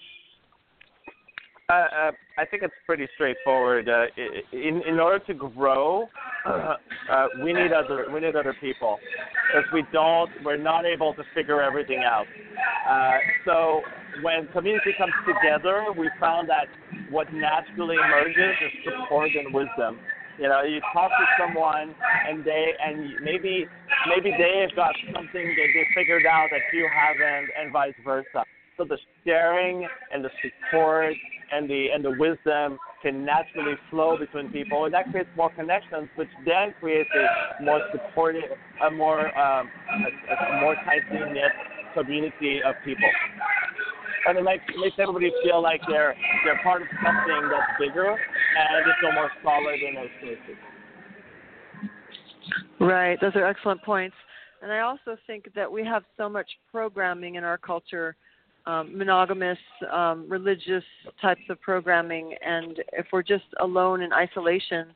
Uh, 1.71 1.75
uh, 1.75 2.13
I 2.39 2.47
think 2.47 2.63
it's 2.63 2.73
pretty 2.87 3.07
straightforward. 3.15 3.91
Uh, 3.91 4.07
in 4.53 4.81
in 4.89 4.99
order 4.99 5.23
to 5.27 5.35
grow, 5.35 6.09
uh, 6.47 6.77
uh, 7.13 7.27
we 7.45 7.53
need 7.53 7.73
other 7.73 8.07
we 8.11 8.21
need 8.21 8.37
other 8.37 8.57
people. 8.59 8.99
If 9.55 9.67
we 9.75 9.85
don't, 9.93 10.31
we're 10.43 10.57
not 10.57 10.87
able 10.87 11.13
to 11.13 11.23
figure 11.35 11.61
everything 11.61 12.05
out. 12.05 12.25
So 13.45 13.83
when 14.23 14.49
community 14.49 14.95
comes 14.97 15.13
together, 15.27 15.85
we 15.95 16.09
found 16.19 16.49
that 16.49 16.69
what 17.11 17.31
naturally 17.35 17.97
emerges 17.97 18.57
is 18.65 18.73
support 18.85 19.29
and 19.37 19.53
wisdom. 19.53 19.99
You 20.39 20.49
know, 20.49 20.63
you 20.63 20.81
talk 20.95 21.11
to 21.11 21.27
someone 21.39 21.95
and 22.29 22.47
they 22.47 22.73
and 22.81 23.13
maybe 23.23 23.67
maybe 24.09 24.31
they've 24.39 24.75
got 24.75 24.95
something 25.13 25.45
that 25.45 25.69
they 25.75 25.85
figured 25.95 26.25
out 26.25 26.49
that 26.51 26.65
you 26.73 26.89
haven't, 26.89 27.51
and 27.61 27.71
vice 27.75 27.93
versa. 28.03 28.45
So 28.79 28.85
the 28.85 28.97
sharing 29.27 29.87
and 30.15 30.25
the 30.25 30.31
support 30.41 31.13
and 31.53 31.69
the 31.69 31.89
and 31.93 32.05
the 32.05 32.11
wisdom 32.19 32.79
can 33.03 33.25
naturally 33.25 33.75
flow 33.91 34.17
between 34.19 34.51
people, 34.51 34.85
and 34.85 34.95
that 34.95 35.11
creates 35.11 35.31
more 35.37 35.51
connections, 35.51 36.09
which 36.17 36.29
then 36.45 36.75
creates 36.81 37.11
a 37.15 37.63
more 37.63 37.81
supportive, 37.93 38.51
a 38.87 38.91
more 38.91 39.27
um, 39.39 39.69
a, 40.05 40.57
a 40.57 40.61
more 40.61 40.75
tightly 40.85 41.19
knit 41.33 41.53
community 41.95 42.61
of 42.65 42.75
people. 42.85 43.09
And 44.27 44.37
it 44.37 44.43
makes, 44.43 44.65
makes 44.79 44.97
everybody 44.99 45.33
feel 45.43 45.63
like 45.63 45.81
they're 45.89 46.15
they're 46.45 46.61
part 46.63 46.83
of 46.83 46.89
something 47.05 47.49
that's 47.51 47.79
bigger 47.79 48.11
and 48.11 48.87
it's 48.87 49.01
feel 49.01 49.13
more 49.13 49.31
solid 49.43 49.81
in 49.81 49.95
those 49.95 50.11
spaces. 50.19 50.59
Right, 52.81 53.19
those 53.21 53.35
are 53.35 53.47
excellent 53.47 53.83
points. 53.83 54.17
And 54.63 54.73
I 54.73 54.81
also 54.81 55.17
think 55.27 55.53
that 55.55 55.71
we 55.71 55.85
have 55.85 56.03
so 56.17 56.29
much 56.29 56.49
programming 56.71 57.37
in 57.37 57.45
our 57.45 57.59
culture 57.59 58.17
um, 58.69 58.97
monogamous, 58.97 59.59
um, 59.91 60.27
religious 60.29 60.85
types 61.23 61.41
of 61.49 61.59
programming, 61.63 62.35
and 62.47 62.79
if 62.93 63.07
we're 63.13 63.23
just 63.23 63.47
alone 63.61 64.03
in 64.03 64.13
isolation, 64.13 64.89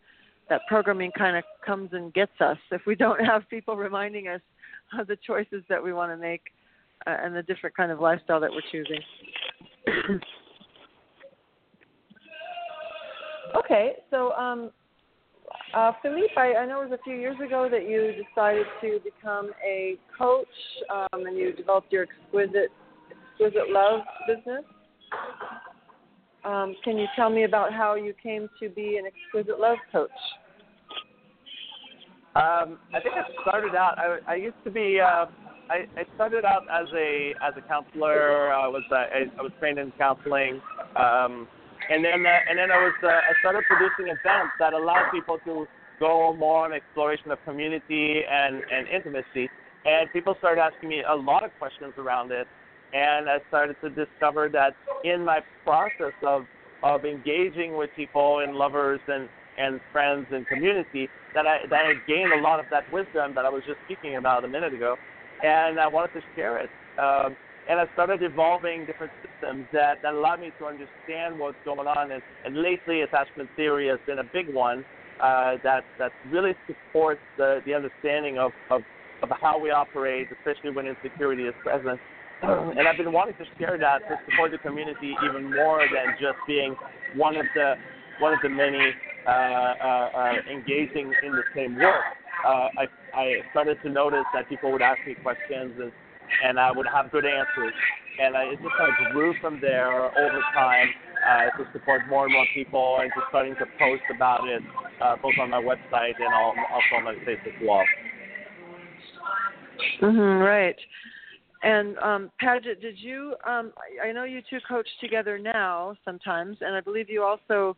that 0.51 0.61
programming 0.68 1.11
kind 1.16 1.39
of 1.39 1.45
comes 1.64 1.89
and 1.93 2.12
gets 2.12 2.39
us. 2.41 2.59
If 2.70 2.83
we 2.87 2.95
don't 2.95 3.25
have 3.25 3.49
people 3.49 3.77
reminding 3.77 4.29
us 4.29 4.43
of 4.99 5.07
the 5.07 5.16
choices 5.27 5.64
that 5.70 5.83
we 5.83 5.95
want 5.95 6.12
to 6.12 6.18
make 6.18 6.43
uh, 7.07 7.16
and 7.23 7.35
the 7.35 7.43
different 7.43 7.75
kind 7.75 7.91
of 7.91 7.99
lifestyle 7.99 8.41
that 8.41 8.51
we're 8.51 8.61
choosing. 8.70 9.01
okay, 13.57 13.93
so 14.11 14.33
um, 14.33 14.70
uh, 15.73 15.93
Philippe, 16.03 16.35
I, 16.37 16.57
I 16.57 16.66
know 16.66 16.83
it 16.83 16.91
was 16.91 16.99
a 17.01 17.03
few 17.03 17.16
years 17.16 17.37
ago 17.43 17.70
that 17.70 17.89
you 17.89 18.12
decided 18.23 18.66
to 18.83 19.01
become 19.03 19.51
a 19.66 19.97
coach 20.16 20.47
um, 20.91 21.25
and 21.27 21.39
you 21.39 21.55
developed 21.55 21.91
your 21.91 22.03
exquisite 22.03 22.70
Exquisite 23.43 23.70
Love 23.70 24.01
business. 24.26 24.64
Um, 26.45 26.74
can 26.84 26.99
you 26.99 27.07
tell 27.16 27.30
me 27.30 27.45
about 27.45 27.72
how 27.72 27.95
you 27.95 28.14
came 28.22 28.49
to 28.61 28.68
be 28.68 28.99
an 28.99 29.05
Exquisite 29.07 29.59
Love 29.59 29.78
coach? 29.90 30.11
Um, 32.34 32.78
I 32.95 33.01
think 33.03 33.14
I 33.14 33.22
started 33.43 33.74
out. 33.74 33.99
I, 33.99 34.18
I 34.26 34.34
used 34.36 34.57
to 34.64 34.70
be. 34.70 35.01
Uh, 35.01 35.26
I, 35.70 35.86
I 35.97 36.05
started 36.14 36.45
out 36.45 36.62
as 36.70 36.86
a 36.95 37.34
as 37.43 37.55
a 37.57 37.68
counselor. 37.68 38.53
I 38.53 38.66
was 38.68 38.82
uh, 38.90 38.95
I, 38.95 39.24
I 39.38 39.43
was 39.43 39.53
trained 39.59 39.78
in 39.78 39.93
counseling, 39.99 40.61
um, 40.97 41.47
and 41.90 42.05
then 42.05 42.24
uh, 42.24 42.38
and 42.49 42.59
then 42.59 42.70
I 42.70 42.78
was 42.78 42.95
uh, 43.03 43.09
I 43.09 43.32
started 43.40 43.64
producing 43.68 44.07
events 44.07 44.55
that 44.59 44.72
allowed 44.72 45.11
people 45.12 45.38
to 45.45 45.66
go 46.01 46.34
more 46.34 46.64
on 46.64 46.72
exploration 46.72 47.30
of 47.30 47.38
community 47.45 48.22
and 48.30 48.62
and 48.72 48.88
intimacy. 48.88 49.51
And 49.84 50.11
people 50.12 50.36
started 50.38 50.61
asking 50.61 50.88
me 50.88 51.03
a 51.03 51.14
lot 51.14 51.45
of 51.45 51.51
questions 51.59 51.93
around 51.99 52.30
it 52.32 52.47
and 52.93 53.28
I 53.28 53.38
started 53.49 53.76
to 53.82 53.90
discover 53.90 54.49
that 54.51 54.74
in 55.05 55.24
my 55.24 55.40
process 55.64 56.14
of 56.22 56.47
of 56.82 57.05
engaging 57.05 57.76
with 57.76 57.90
people 57.95 58.40
and 58.40 58.55
lovers 58.55 59.01
and 59.09 59.28
and 59.59 59.80
friends 59.93 60.26
and 60.32 60.47
community 60.47 61.09
that 61.34 61.47
I 61.47 61.59
that 61.68 61.84
I 61.86 61.93
gained 62.07 62.32
a 62.32 62.40
lot 62.40 62.61
of 62.61 62.66
that 62.70 62.90
wisdom 62.93 63.34
that 63.34 63.45
I 63.45 63.51
was 63.51 63.62
just 63.66 63.78
speaking 63.84 64.16
about 64.16 64.45
a 64.45 64.49
minute 64.49 64.74
ago, 64.74 64.97
and 65.43 65.78
I 65.78 65.86
wanted 65.86 66.12
to 66.14 66.20
share 66.34 66.59
it. 66.59 66.70
Um, 66.99 67.36
and 67.68 67.78
I 67.78 67.86
started 67.93 68.22
evolving 68.22 68.86
different 68.86 69.12
systems 69.22 69.66
that, 69.72 70.03
that 70.03 70.14
allowed 70.14 70.40
me 70.40 70.51
to 70.59 70.66
understand 70.66 71.38
what's 71.38 71.57
going 71.64 71.86
on. 71.86 72.11
And, 72.11 72.20
and 72.45 72.61
lately, 72.61 73.03
attachment 73.03 73.49
theory 73.55 73.86
has 73.86 74.01
been 74.05 74.18
a 74.18 74.24
big 74.32 74.53
one 74.53 74.84
uh, 75.22 75.57
that 75.62 75.84
that 75.99 76.11
really 76.30 76.55
supports 76.66 77.20
the, 77.38 77.61
the 77.64 77.72
understanding 77.72 78.38
of, 78.38 78.51
of 78.70 78.82
of 79.22 79.30
how 79.40 79.57
we 79.59 79.70
operate, 79.70 80.26
especially 80.36 80.70
when 80.70 80.86
insecurity 80.86 81.45
is 81.45 81.55
present 81.62 82.01
and 82.43 82.88
I've 82.88 82.97
been 82.97 83.12
wanting 83.12 83.34
to 83.34 83.45
share 83.59 83.78
that 83.78 83.99
to 84.09 84.18
support 84.28 84.51
the 84.51 84.59
community 84.59 85.14
even 85.24 85.55
more 85.55 85.80
than 85.80 86.14
just 86.20 86.38
being 86.47 86.74
one 87.14 87.36
of 87.36 87.47
the 87.55 87.74
one 88.20 88.32
of 88.32 88.40
the 88.43 88.49
many 88.49 88.93
uh, 89.26 89.30
uh, 89.30 90.11
uh, 90.14 90.32
engaging 90.51 91.12
in 91.22 91.32
the 91.32 91.43
same 91.55 91.76
work. 91.76 92.05
Uh, 92.45 92.68
I, 92.76 92.86
I 93.14 93.34
started 93.51 93.78
to 93.82 93.88
notice 93.88 94.24
that 94.34 94.49
people 94.49 94.72
would 94.72 94.82
ask 94.82 94.99
me 95.07 95.14
questions 95.22 95.72
and, 95.80 95.93
and 96.45 96.59
I 96.59 96.72
would 96.72 96.86
have 96.93 97.11
good 97.11 97.24
answers. 97.24 97.72
And 98.20 98.36
I, 98.36 98.45
it 98.45 98.59
just 98.62 98.74
kind 98.76 98.90
of 98.90 99.12
grew 99.12 99.34
from 99.40 99.61
there 99.61 100.05
over 100.05 100.40
time 100.55 100.88
uh, 101.28 101.57
to 101.57 101.70
support 101.72 102.03
more 102.09 102.24
and 102.24 102.32
more 102.32 102.47
people 102.55 102.99
and 103.01 103.11
just 103.14 103.28
starting 103.28 103.55
to 103.55 103.66
post 103.78 104.03
about 104.14 104.47
it 104.49 104.62
uh, 105.01 105.16
both 105.22 105.34
on 105.40 105.51
my 105.51 105.61
website 105.61 106.14
and 106.18 106.34
also 106.34 106.97
on 106.97 107.05
my 107.05 107.14
Facebook 107.26 107.64
wall. 107.64 107.84
Mm-hmm, 110.01 110.43
right. 110.43 110.76
And 111.63 111.97
um, 111.99 112.31
did 112.41 112.99
you? 112.99 113.35
Um, 113.47 113.73
I 114.03 114.11
know 114.13 114.25
you 114.25 114.41
two 114.51 114.59
coach 114.69 114.89
together 115.01 115.39
now 115.39 115.97
sometimes, 116.05 116.57
and 116.61 116.75
I 116.75 116.81
believe 116.81 117.09
you 117.09 117.23
also 117.23 117.77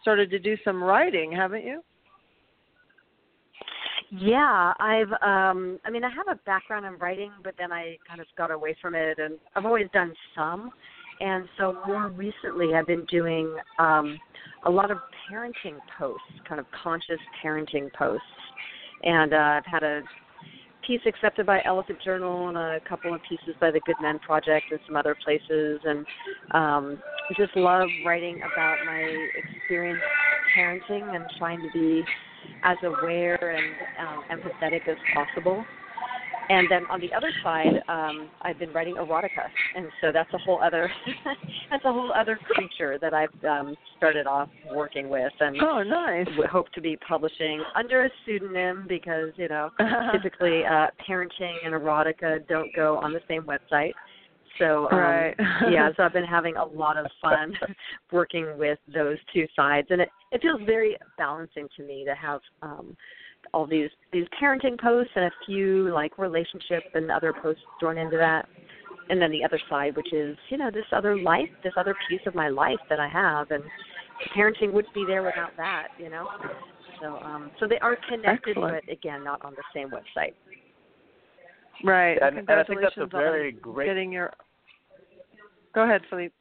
started 0.00 0.30
to 0.30 0.38
do 0.38 0.56
some 0.64 0.82
writing, 0.82 1.32
haven't 1.32 1.64
you? 1.64 1.82
Yeah, 4.10 4.72
I've. 4.78 5.12
um 5.22 5.78
I 5.84 5.90
mean, 5.90 6.04
I 6.04 6.10
have 6.10 6.28
a 6.30 6.40
background 6.46 6.86
in 6.86 6.96
writing, 6.98 7.32
but 7.44 7.54
then 7.58 7.72
I 7.72 7.98
kind 8.08 8.20
of 8.20 8.26
got 8.38 8.50
away 8.50 8.74
from 8.80 8.94
it, 8.94 9.18
and 9.18 9.34
I've 9.54 9.66
always 9.66 9.86
done 9.92 10.14
some. 10.34 10.70
And 11.20 11.46
so 11.58 11.76
more 11.86 12.08
recently, 12.08 12.74
I've 12.74 12.86
been 12.86 13.04
doing 13.06 13.54
um 13.78 14.18
a 14.64 14.70
lot 14.70 14.90
of 14.90 14.98
parenting 15.30 15.78
posts, 15.98 16.22
kind 16.48 16.58
of 16.60 16.66
conscious 16.82 17.20
parenting 17.44 17.92
posts, 17.92 18.24
and 19.02 19.34
uh, 19.34 19.36
I've 19.36 19.66
had 19.66 19.82
a 19.82 20.02
piece 20.86 21.00
accepted 21.06 21.46
by 21.46 21.60
Elephant 21.64 21.98
Journal 22.04 22.48
and 22.48 22.56
a 22.56 22.80
couple 22.88 23.14
of 23.14 23.20
pieces 23.28 23.54
by 23.60 23.70
the 23.70 23.80
Good 23.86 23.96
Men 24.00 24.18
Project 24.20 24.66
and 24.70 24.80
some 24.86 24.96
other 24.96 25.16
places. 25.24 25.80
And 25.84 26.06
um, 26.52 27.02
just 27.36 27.56
love 27.56 27.88
writing 28.04 28.36
about 28.36 28.76
my 28.86 29.28
experience 29.36 30.00
parenting 30.56 31.14
and 31.14 31.24
trying 31.38 31.60
to 31.60 31.68
be 31.72 32.04
as 32.62 32.76
aware 32.82 33.56
and 33.56 33.74
um, 34.08 34.38
empathetic 34.38 34.88
as 34.88 34.96
possible. 35.14 35.64
And 36.48 36.68
then 36.70 36.82
on 36.90 37.00
the 37.00 37.12
other 37.12 37.30
side, 37.42 37.82
um, 37.88 38.28
I've 38.42 38.58
been 38.58 38.72
writing 38.72 38.96
erotica, 38.96 39.48
and 39.74 39.86
so 40.00 40.12
that's 40.12 40.32
a 40.32 40.38
whole 40.38 40.62
other 40.62 40.90
that's 41.70 41.84
a 41.84 41.92
whole 41.92 42.12
other 42.12 42.38
creature 42.50 42.98
that 43.00 43.14
I've 43.14 43.44
um, 43.44 43.74
started 43.96 44.26
off 44.26 44.48
working 44.72 45.08
with, 45.08 45.32
and 45.40 45.56
oh, 45.60 45.82
nice. 45.82 46.26
Hope 46.50 46.70
to 46.72 46.80
be 46.80 46.96
publishing 47.08 47.62
under 47.74 48.04
a 48.04 48.10
pseudonym 48.24 48.86
because 48.88 49.30
you 49.36 49.48
know 49.48 49.70
typically 50.12 50.62
uh, 50.64 50.88
parenting 51.08 51.56
and 51.64 51.74
erotica 51.74 52.46
don't 52.48 52.74
go 52.74 52.98
on 52.98 53.12
the 53.12 53.20
same 53.28 53.42
website. 53.42 53.92
So 54.58 54.88
um, 54.90 54.98
right. 54.98 55.34
yeah, 55.70 55.90
so 55.96 56.02
I've 56.02 56.12
been 56.12 56.24
having 56.24 56.56
a 56.56 56.64
lot 56.64 56.96
of 56.96 57.06
fun 57.20 57.54
working 58.12 58.56
with 58.56 58.78
those 58.92 59.18
two 59.32 59.46
sides, 59.54 59.88
and 59.90 60.00
it 60.00 60.08
it 60.32 60.42
feels 60.42 60.60
very 60.64 60.96
balancing 61.18 61.68
to 61.76 61.82
me 61.82 62.04
to 62.04 62.14
have 62.14 62.40
um, 62.62 62.96
all 63.56 63.66
these 63.66 63.90
these 64.12 64.26
parenting 64.40 64.78
posts 64.78 65.12
and 65.16 65.24
a 65.24 65.30
few 65.46 65.92
like 65.92 66.18
relationship 66.18 66.82
and 66.94 67.10
other 67.10 67.32
posts 67.42 67.62
thrown 67.80 67.96
into 67.96 68.16
that 68.16 68.46
and 69.08 69.20
then 69.20 69.30
the 69.30 69.42
other 69.44 69.60
side 69.70 69.96
which 69.96 70.12
is 70.12 70.36
you 70.50 70.58
know 70.58 70.70
this 70.70 70.84
other 70.92 71.18
life 71.18 71.48
this 71.64 71.72
other 71.76 71.94
piece 72.08 72.20
of 72.26 72.34
my 72.34 72.48
life 72.48 72.78
that 72.90 73.00
i 73.00 73.08
have 73.08 73.50
and 73.50 73.62
parenting 74.36 74.72
wouldn't 74.72 74.94
be 74.94 75.04
there 75.06 75.22
without 75.22 75.56
that, 75.56 75.88
you 75.98 76.10
know. 76.10 76.28
So 77.00 77.16
um 77.18 77.50
so 77.60 77.66
they 77.66 77.78
are 77.78 77.96
connected 78.08 78.50
Excellent. 78.56 78.84
but 78.86 78.92
again 78.92 79.24
not 79.24 79.44
on 79.44 79.54
the 79.54 79.62
same 79.74 79.90
website. 79.90 80.34
Right. 81.84 82.18
And, 82.22 82.38
and 82.38 82.50
I 82.50 82.64
think 82.64 82.80
that's 82.80 82.96
a 82.96 83.06
very 83.06 83.52
on 83.52 83.58
great 83.60 83.86
getting 83.86 84.12
your. 84.12 84.32
Go 85.74 85.84
ahead, 85.84 86.00
Philippe. 86.08 86.34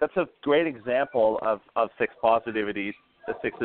that's 0.00 0.16
a 0.16 0.26
great 0.42 0.66
example 0.66 1.38
of 1.42 1.60
of 1.76 1.88
sex 1.98 2.12
positivity. 2.20 2.94
The 3.26 3.34
sex 3.42 3.56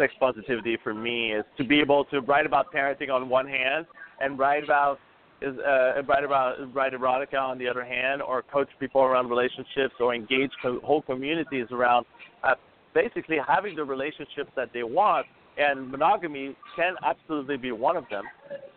sex 0.00 0.14
positivity 0.18 0.78
for 0.82 0.94
me 0.94 1.32
is 1.32 1.44
to 1.58 1.64
be 1.64 1.78
able 1.78 2.04
to 2.06 2.20
write 2.20 2.46
about 2.46 2.72
parenting 2.72 3.10
on 3.10 3.28
one 3.28 3.46
hand 3.46 3.84
and 4.20 4.38
write 4.38 4.64
about 4.64 4.98
is 5.42 5.56
uh, 5.58 6.02
write 6.06 6.24
about 6.24 6.74
write 6.74 6.92
erotica 6.92 7.40
on 7.40 7.58
the 7.58 7.66
other 7.68 7.84
hand, 7.84 8.20
or 8.20 8.42
coach 8.42 8.68
people 8.78 9.00
around 9.02 9.28
relationships, 9.28 9.94
or 9.98 10.14
engage 10.14 10.50
co- 10.62 10.80
whole 10.80 11.02
communities 11.02 11.66
around 11.70 12.04
uh, 12.44 12.54
basically 12.94 13.38
having 13.46 13.74
the 13.74 13.84
relationships 13.84 14.50
that 14.56 14.70
they 14.74 14.82
want. 14.82 15.26
And 15.56 15.90
monogamy 15.90 16.56
can 16.76 16.94
absolutely 17.04 17.56
be 17.56 17.72
one 17.72 17.96
of 17.96 18.04
them. 18.10 18.24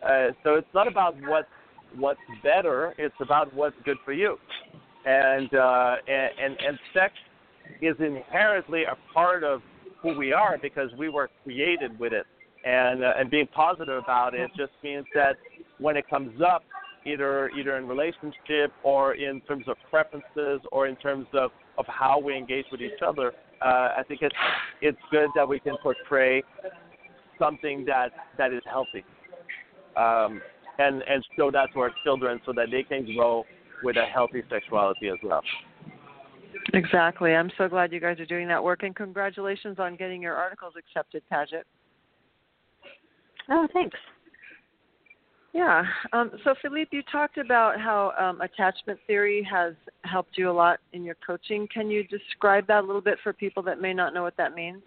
Uh, 0.02 0.28
so 0.42 0.54
it's 0.54 0.74
not 0.74 0.88
about 0.88 1.14
what 1.26 1.46
what's 1.96 2.20
better; 2.42 2.94
it's 2.98 3.14
about 3.20 3.52
what's 3.54 3.76
good 3.84 3.98
for 4.04 4.12
you. 4.12 4.38
And 5.04 5.54
uh, 5.54 5.96
and, 6.08 6.30
and 6.42 6.56
and 6.66 6.78
sex 6.94 7.12
is 7.82 7.96
inherently 7.98 8.84
a 8.84 8.96
part 9.12 9.44
of 9.44 9.60
who 10.04 10.16
we 10.16 10.32
are 10.32 10.58
because 10.60 10.90
we 10.98 11.08
were 11.08 11.30
created 11.42 11.98
with 11.98 12.12
it. 12.12 12.26
And 12.64 13.02
uh, 13.02 13.14
and 13.18 13.30
being 13.30 13.48
positive 13.48 14.02
about 14.02 14.34
it 14.34 14.50
just 14.56 14.72
means 14.82 15.06
that 15.14 15.36
when 15.78 15.96
it 15.96 16.08
comes 16.08 16.40
up, 16.40 16.62
either 17.04 17.50
either 17.50 17.76
in 17.76 17.88
relationship 17.88 18.72
or 18.82 19.14
in 19.14 19.40
terms 19.42 19.64
of 19.66 19.76
preferences 19.90 20.60
or 20.70 20.86
in 20.86 20.96
terms 20.96 21.26
of, 21.34 21.50
of 21.78 21.86
how 21.88 22.18
we 22.18 22.36
engage 22.36 22.66
with 22.70 22.80
each 22.80 23.02
other, 23.06 23.32
uh, 23.62 23.98
I 23.98 24.02
think 24.06 24.20
it's 24.22 24.34
it's 24.80 24.98
good 25.10 25.30
that 25.36 25.48
we 25.48 25.58
can 25.58 25.76
portray 25.82 26.42
something 27.38 27.84
that 27.86 28.10
that 28.38 28.52
is 28.52 28.62
healthy, 28.70 29.04
um, 29.96 30.40
and 30.78 31.02
and 31.02 31.24
show 31.36 31.50
that 31.50 31.72
to 31.72 31.80
our 31.80 31.90
children 32.04 32.40
so 32.46 32.52
that 32.52 32.68
they 32.70 32.82
can 32.82 33.04
grow 33.14 33.44
with 33.82 33.96
a 33.96 34.04
healthy 34.04 34.42
sexuality 34.48 35.08
as 35.08 35.18
well. 35.22 35.42
Exactly. 36.72 37.34
I'm 37.34 37.50
so 37.58 37.68
glad 37.68 37.92
you 37.92 38.00
guys 38.00 38.18
are 38.20 38.26
doing 38.26 38.48
that 38.48 38.62
work, 38.62 38.82
and 38.82 38.94
congratulations 38.94 39.78
on 39.78 39.96
getting 39.96 40.22
your 40.22 40.34
articles 40.34 40.74
accepted, 40.78 41.22
Paget. 41.30 41.66
Oh, 43.50 43.68
thanks. 43.72 43.98
Yeah. 45.52 45.84
Um, 46.12 46.32
so, 46.42 46.54
Philippe, 46.60 46.96
you 46.96 47.02
talked 47.12 47.38
about 47.38 47.80
how 47.80 48.12
um, 48.18 48.40
attachment 48.40 48.98
theory 49.06 49.46
has 49.50 49.74
helped 50.02 50.36
you 50.36 50.50
a 50.50 50.52
lot 50.52 50.80
in 50.92 51.04
your 51.04 51.16
coaching. 51.24 51.68
Can 51.72 51.90
you 51.90 52.02
describe 52.04 52.66
that 52.66 52.82
a 52.82 52.86
little 52.86 53.00
bit 53.00 53.18
for 53.22 53.32
people 53.32 53.62
that 53.62 53.80
may 53.80 53.94
not 53.94 54.12
know 54.12 54.22
what 54.22 54.36
that 54.36 54.54
means? 54.54 54.82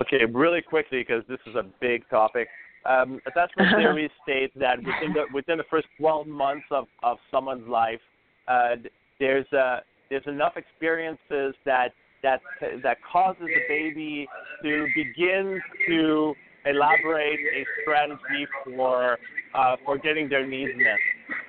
Okay, 0.00 0.24
really 0.32 0.62
quickly 0.62 1.00
because 1.00 1.24
this 1.28 1.40
is 1.46 1.56
a 1.56 1.64
big 1.80 2.08
topic. 2.08 2.48
Um, 2.86 3.20
attachment 3.26 3.70
theory 3.76 4.10
states 4.22 4.52
that 4.56 4.78
within 4.78 5.12
the 5.12 5.24
within 5.32 5.58
the 5.58 5.64
first 5.70 5.86
12 5.98 6.26
months 6.26 6.66
of, 6.70 6.86
of 7.02 7.18
someone's 7.30 7.66
life, 7.68 8.00
uh, 8.46 8.76
there's 9.18 9.50
uh, 9.52 9.80
there's 10.10 10.26
enough 10.26 10.56
experiences 10.56 11.54
that 11.64 11.88
that 12.22 12.40
that 12.82 12.98
causes 13.10 13.42
the 13.42 13.60
baby 13.68 14.26
to 14.62 14.86
begin 14.94 15.60
to 15.88 16.34
elaborate 16.66 17.38
a 17.38 17.64
strategy 17.82 18.46
for 18.64 19.18
uh, 19.54 19.76
for 19.84 19.98
getting 19.98 20.28
their 20.28 20.46
needs 20.46 20.72
met. 20.76 20.98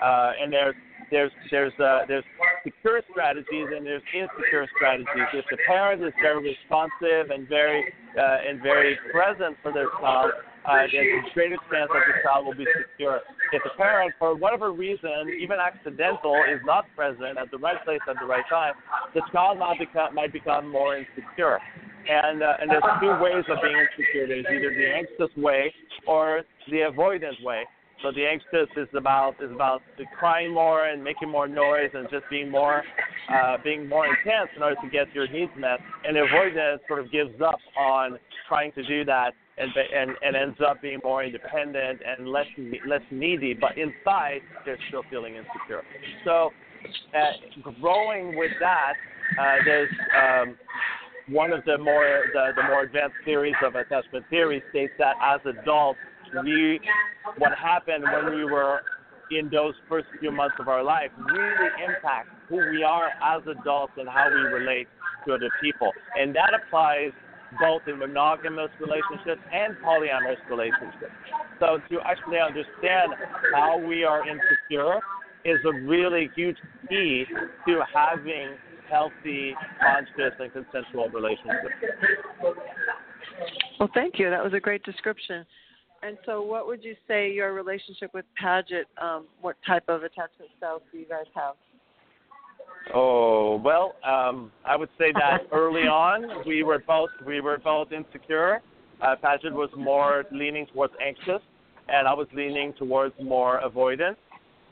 Uh, 0.01 0.31
and 0.41 0.51
there's 0.51 0.75
there's 1.11 1.31
there's 1.51 1.73
uh, 1.79 1.99
there's 2.07 2.23
secure 2.63 3.01
strategies 3.11 3.67
and 3.75 3.85
there's 3.85 4.03
insecure 4.13 4.67
strategies. 4.75 5.27
If 5.33 5.45
the 5.49 5.57
parent 5.67 6.03
is 6.03 6.13
very 6.21 6.43
responsive 6.43 7.31
and 7.31 7.47
very 7.47 7.93
uh, 8.17 8.37
and 8.47 8.61
very 8.61 8.97
present 9.11 9.57
for 9.61 9.71
their 9.71 9.89
child, 10.01 10.31
uh, 10.67 10.87
there's 10.91 11.23
a 11.25 11.33
greater 11.33 11.57
chance 11.71 11.89
that 11.93 12.03
the 12.07 12.17
child 12.23 12.45
will 12.45 12.55
be 12.55 12.65
secure. 12.73 13.21
If 13.53 13.63
the 13.63 13.71
parent, 13.77 14.13
for 14.17 14.35
whatever 14.35 14.71
reason, 14.71 15.29
even 15.39 15.57
accidental, 15.59 16.35
is 16.51 16.59
not 16.65 16.85
present 16.95 17.37
at 17.37 17.51
the 17.51 17.57
right 17.57 17.83
place 17.85 18.01
at 18.09 18.15
the 18.19 18.25
right 18.25 18.43
time, 18.49 18.73
the 19.13 19.21
child 19.31 19.59
might 19.59 19.79
become 19.79 20.15
might 20.15 20.33
become 20.33 20.69
more 20.69 20.97
insecure. 20.97 21.59
And 22.09 22.43
uh, 22.43 22.61
and 22.61 22.69
there's 22.69 22.83
two 22.99 23.13
ways 23.21 23.45
of 23.49 23.57
being 23.61 23.77
insecure. 23.77 24.27
There's 24.27 24.45
either 24.45 24.73
the 24.73 24.93
anxious 24.93 25.35
way 25.37 25.73
or 26.07 26.43
the 26.69 26.89
avoidant 26.89 27.43
way. 27.43 27.63
So 28.03 28.11
the 28.11 28.25
anxious 28.25 28.69
is 28.75 28.87
about 28.95 29.35
is 29.41 29.51
about 29.51 29.81
crying 30.19 30.53
more 30.53 30.87
and 30.87 31.03
making 31.03 31.29
more 31.29 31.47
noise 31.47 31.89
and 31.93 32.07
just 32.11 32.25
being 32.29 32.51
more 32.51 32.83
uh, 33.33 33.57
being 33.63 33.87
more 33.87 34.05
intense 34.05 34.49
in 34.55 34.61
order 34.61 34.75
to 34.83 34.89
get 34.89 35.13
your 35.13 35.27
needs 35.27 35.51
met. 35.57 35.79
And 36.03 36.15
the 36.15 36.21
avoidant 36.21 36.79
sort 36.87 36.99
of 36.99 37.11
gives 37.11 37.41
up 37.41 37.59
on 37.79 38.19
trying 38.47 38.71
to 38.73 38.83
do 38.83 39.05
that 39.05 39.31
and 39.57 39.71
and 39.75 40.11
and 40.21 40.35
ends 40.35 40.57
up 40.67 40.81
being 40.81 40.99
more 41.03 41.23
independent 41.23 42.01
and 42.05 42.27
less 42.27 42.47
less 42.85 43.01
needy. 43.11 43.53
But 43.53 43.77
inside, 43.77 44.41
they're 44.65 44.77
still 44.87 45.03
feeling 45.09 45.35
insecure. 45.35 45.83
So 46.23 46.51
uh, 47.15 47.71
growing 47.81 48.37
with 48.37 48.51
that, 48.59 48.93
uh, 49.39 49.55
there's 49.63 49.89
um, 50.15 50.57
one 51.29 51.51
of 51.51 51.63
the 51.65 51.77
more 51.77 52.25
the, 52.33 52.51
the 52.55 52.63
more 52.63 52.83
advanced 52.83 53.15
theories 53.23 53.55
of 53.63 53.75
attachment 53.75 54.25
theory 54.29 54.61
states 54.69 54.93
that 54.99 55.15
as 55.23 55.39
adults 55.45 55.99
we 56.43 56.79
what 57.37 57.51
happened 57.57 58.03
when 58.03 58.35
we 58.35 58.45
were 58.45 58.81
in 59.31 59.49
those 59.49 59.73
first 59.89 60.07
few 60.19 60.31
months 60.31 60.55
of 60.59 60.67
our 60.67 60.83
life 60.83 61.09
really 61.33 61.69
impacts 61.87 62.29
who 62.47 62.57
we 62.57 62.83
are 62.83 63.09
as 63.23 63.41
adults 63.47 63.93
and 63.97 64.07
how 64.07 64.27
we 64.29 64.41
relate 64.41 64.87
to 65.25 65.33
other 65.33 65.49
people. 65.61 65.91
And 66.19 66.35
that 66.35 66.51
applies 66.53 67.11
both 67.59 67.81
in 67.87 67.99
monogamous 67.99 68.69
relationships 68.79 69.41
and 69.51 69.75
polyamorous 69.83 70.41
relationships. 70.49 71.13
So 71.59 71.79
to 71.89 71.99
actually 72.05 72.39
understand 72.39 73.13
how 73.53 73.77
we 73.77 74.03
are 74.03 74.23
insecure 74.27 74.99
is 75.45 75.59
a 75.65 75.73
really 75.85 76.29
huge 76.35 76.57
key 76.89 77.25
to 77.67 77.81
having 77.93 78.57
healthy, 78.89 79.53
conscious, 79.81 80.33
and 80.39 80.51
consensual 80.51 81.09
relationships. 81.09 81.75
Well, 83.79 83.89
thank 83.93 84.19
you. 84.19 84.29
That 84.29 84.43
was 84.43 84.53
a 84.53 84.59
great 84.59 84.83
description. 84.83 85.45
And 86.03 86.17
so, 86.25 86.41
what 86.41 86.67
would 86.67 86.83
you 86.83 86.95
say 87.07 87.31
your 87.31 87.53
relationship 87.53 88.13
with 88.13 88.25
Paget? 88.39 88.87
Um, 89.01 89.25
what 89.41 89.55
type 89.65 89.85
of 89.87 90.03
attachment 90.03 90.51
styles 90.57 90.81
do 90.91 90.99
you 90.99 91.05
guys 91.05 91.25
have? 91.35 91.55
Oh 92.93 93.55
well, 93.63 93.95
um, 94.03 94.51
I 94.65 94.75
would 94.75 94.89
say 94.97 95.11
that 95.13 95.47
early 95.51 95.87
on 95.87 96.45
we 96.45 96.63
were 96.63 96.79
both 96.79 97.09
we 97.25 97.41
were 97.41 97.57
both 97.57 97.91
insecure. 97.91 98.61
Uh, 99.01 99.15
Paget 99.21 99.53
was 99.53 99.69
more 99.75 100.23
leaning 100.31 100.65
towards 100.67 100.93
anxious, 101.05 101.41
and 101.89 102.07
I 102.07 102.13
was 102.13 102.27
leaning 102.33 102.73
towards 102.73 103.13
more 103.21 103.57
avoidance. 103.57 104.17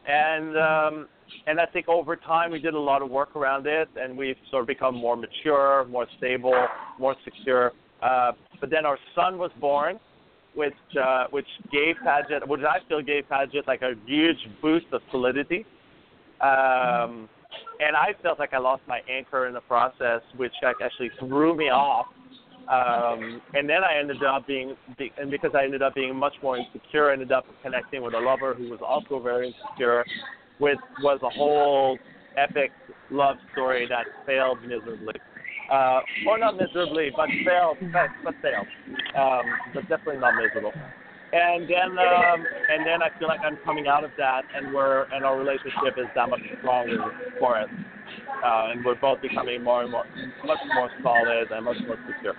And 0.07 0.57
um, 0.57 1.07
and 1.47 1.59
I 1.59 1.65
think 1.65 1.87
over 1.89 2.15
time 2.15 2.51
we 2.51 2.59
did 2.59 2.73
a 2.73 2.79
lot 2.79 3.01
of 3.01 3.09
work 3.09 3.35
around 3.35 3.67
it, 3.67 3.89
and 3.95 4.17
we've 4.17 4.35
sort 4.51 4.61
of 4.61 4.67
become 4.67 4.95
more 4.95 5.15
mature, 5.15 5.85
more 5.85 6.07
stable, 6.17 6.67
more 6.99 7.15
secure. 7.23 7.71
Uh, 8.01 8.33
but 8.59 8.69
then 8.69 8.85
our 8.85 8.97
son 9.15 9.37
was 9.37 9.51
born, 9.59 9.99
which 10.55 10.73
uh, 11.01 11.25
which 11.31 11.47
gave 11.71 11.95
Paget, 12.03 12.47
which 12.47 12.61
I 12.61 12.77
feel 12.87 13.01
gave 13.01 13.27
Paget 13.29 13.67
like 13.67 13.81
a 13.81 13.93
huge 14.05 14.37
boost 14.61 14.87
of 14.91 15.01
solidity. 15.09 15.65
Um, 16.41 17.29
and 17.79 17.95
I 17.95 18.13
felt 18.21 18.39
like 18.39 18.53
I 18.53 18.59
lost 18.59 18.83
my 18.87 18.99
anchor 19.09 19.47
in 19.47 19.53
the 19.53 19.61
process, 19.61 20.21
which 20.37 20.53
actually 20.63 21.11
threw 21.19 21.55
me 21.55 21.65
off. 21.65 22.07
Um, 22.63 23.41
and 23.53 23.69
then 23.69 23.83
I 23.83 23.99
ended 23.99 24.23
up 24.23 24.47
being, 24.47 24.75
and 25.17 25.29
because 25.29 25.51
I 25.53 25.65
ended 25.65 25.81
up 25.81 25.95
being 25.95 26.15
much 26.15 26.33
more 26.41 26.57
insecure, 26.57 27.09
I 27.09 27.13
ended 27.13 27.31
up 27.31 27.45
connecting 27.61 28.01
with 28.01 28.13
a 28.13 28.19
lover 28.19 28.53
who 28.53 28.69
was 28.69 28.79
also 28.85 29.21
very 29.21 29.47
insecure, 29.53 30.05
which 30.59 30.77
was 31.01 31.19
a 31.23 31.29
whole 31.29 31.97
epic 32.37 32.71
love 33.11 33.35
story 33.51 33.87
that 33.89 34.05
failed 34.25 34.61
miserably. 34.61 35.15
Uh, 35.71 35.99
or 36.27 36.37
not 36.37 36.55
miserably, 36.57 37.09
but 37.15 37.27
failed, 37.45 37.77
but, 37.91 38.09
but 38.23 38.33
failed. 38.41 38.67
Um, 39.17 39.41
but 39.73 39.81
definitely 39.89 40.19
not 40.19 40.33
miserable. 40.35 40.71
And 41.33 41.63
then, 41.63 41.97
um, 41.97 42.45
and 42.69 42.85
then 42.85 43.01
I 43.01 43.09
feel 43.17 43.27
like 43.27 43.39
I'm 43.43 43.57
coming 43.65 43.87
out 43.87 44.03
of 44.03 44.11
that, 44.17 44.43
and 44.55 44.73
we're, 44.73 45.05
and 45.11 45.25
our 45.25 45.37
relationship 45.37 45.97
is 45.97 46.05
that 46.15 46.29
much 46.29 46.41
stronger 46.59 46.99
for 47.39 47.57
us. 47.57 47.69
Uh, 48.45 48.71
and 48.71 48.85
we're 48.85 48.95
both 48.95 49.21
becoming 49.21 49.63
more 49.63 49.81
and 49.81 49.91
more, 49.91 50.05
much 50.45 50.59
more 50.75 50.89
solid 51.01 51.49
and 51.51 51.65
much 51.65 51.77
more 51.87 51.97
secure. 52.07 52.35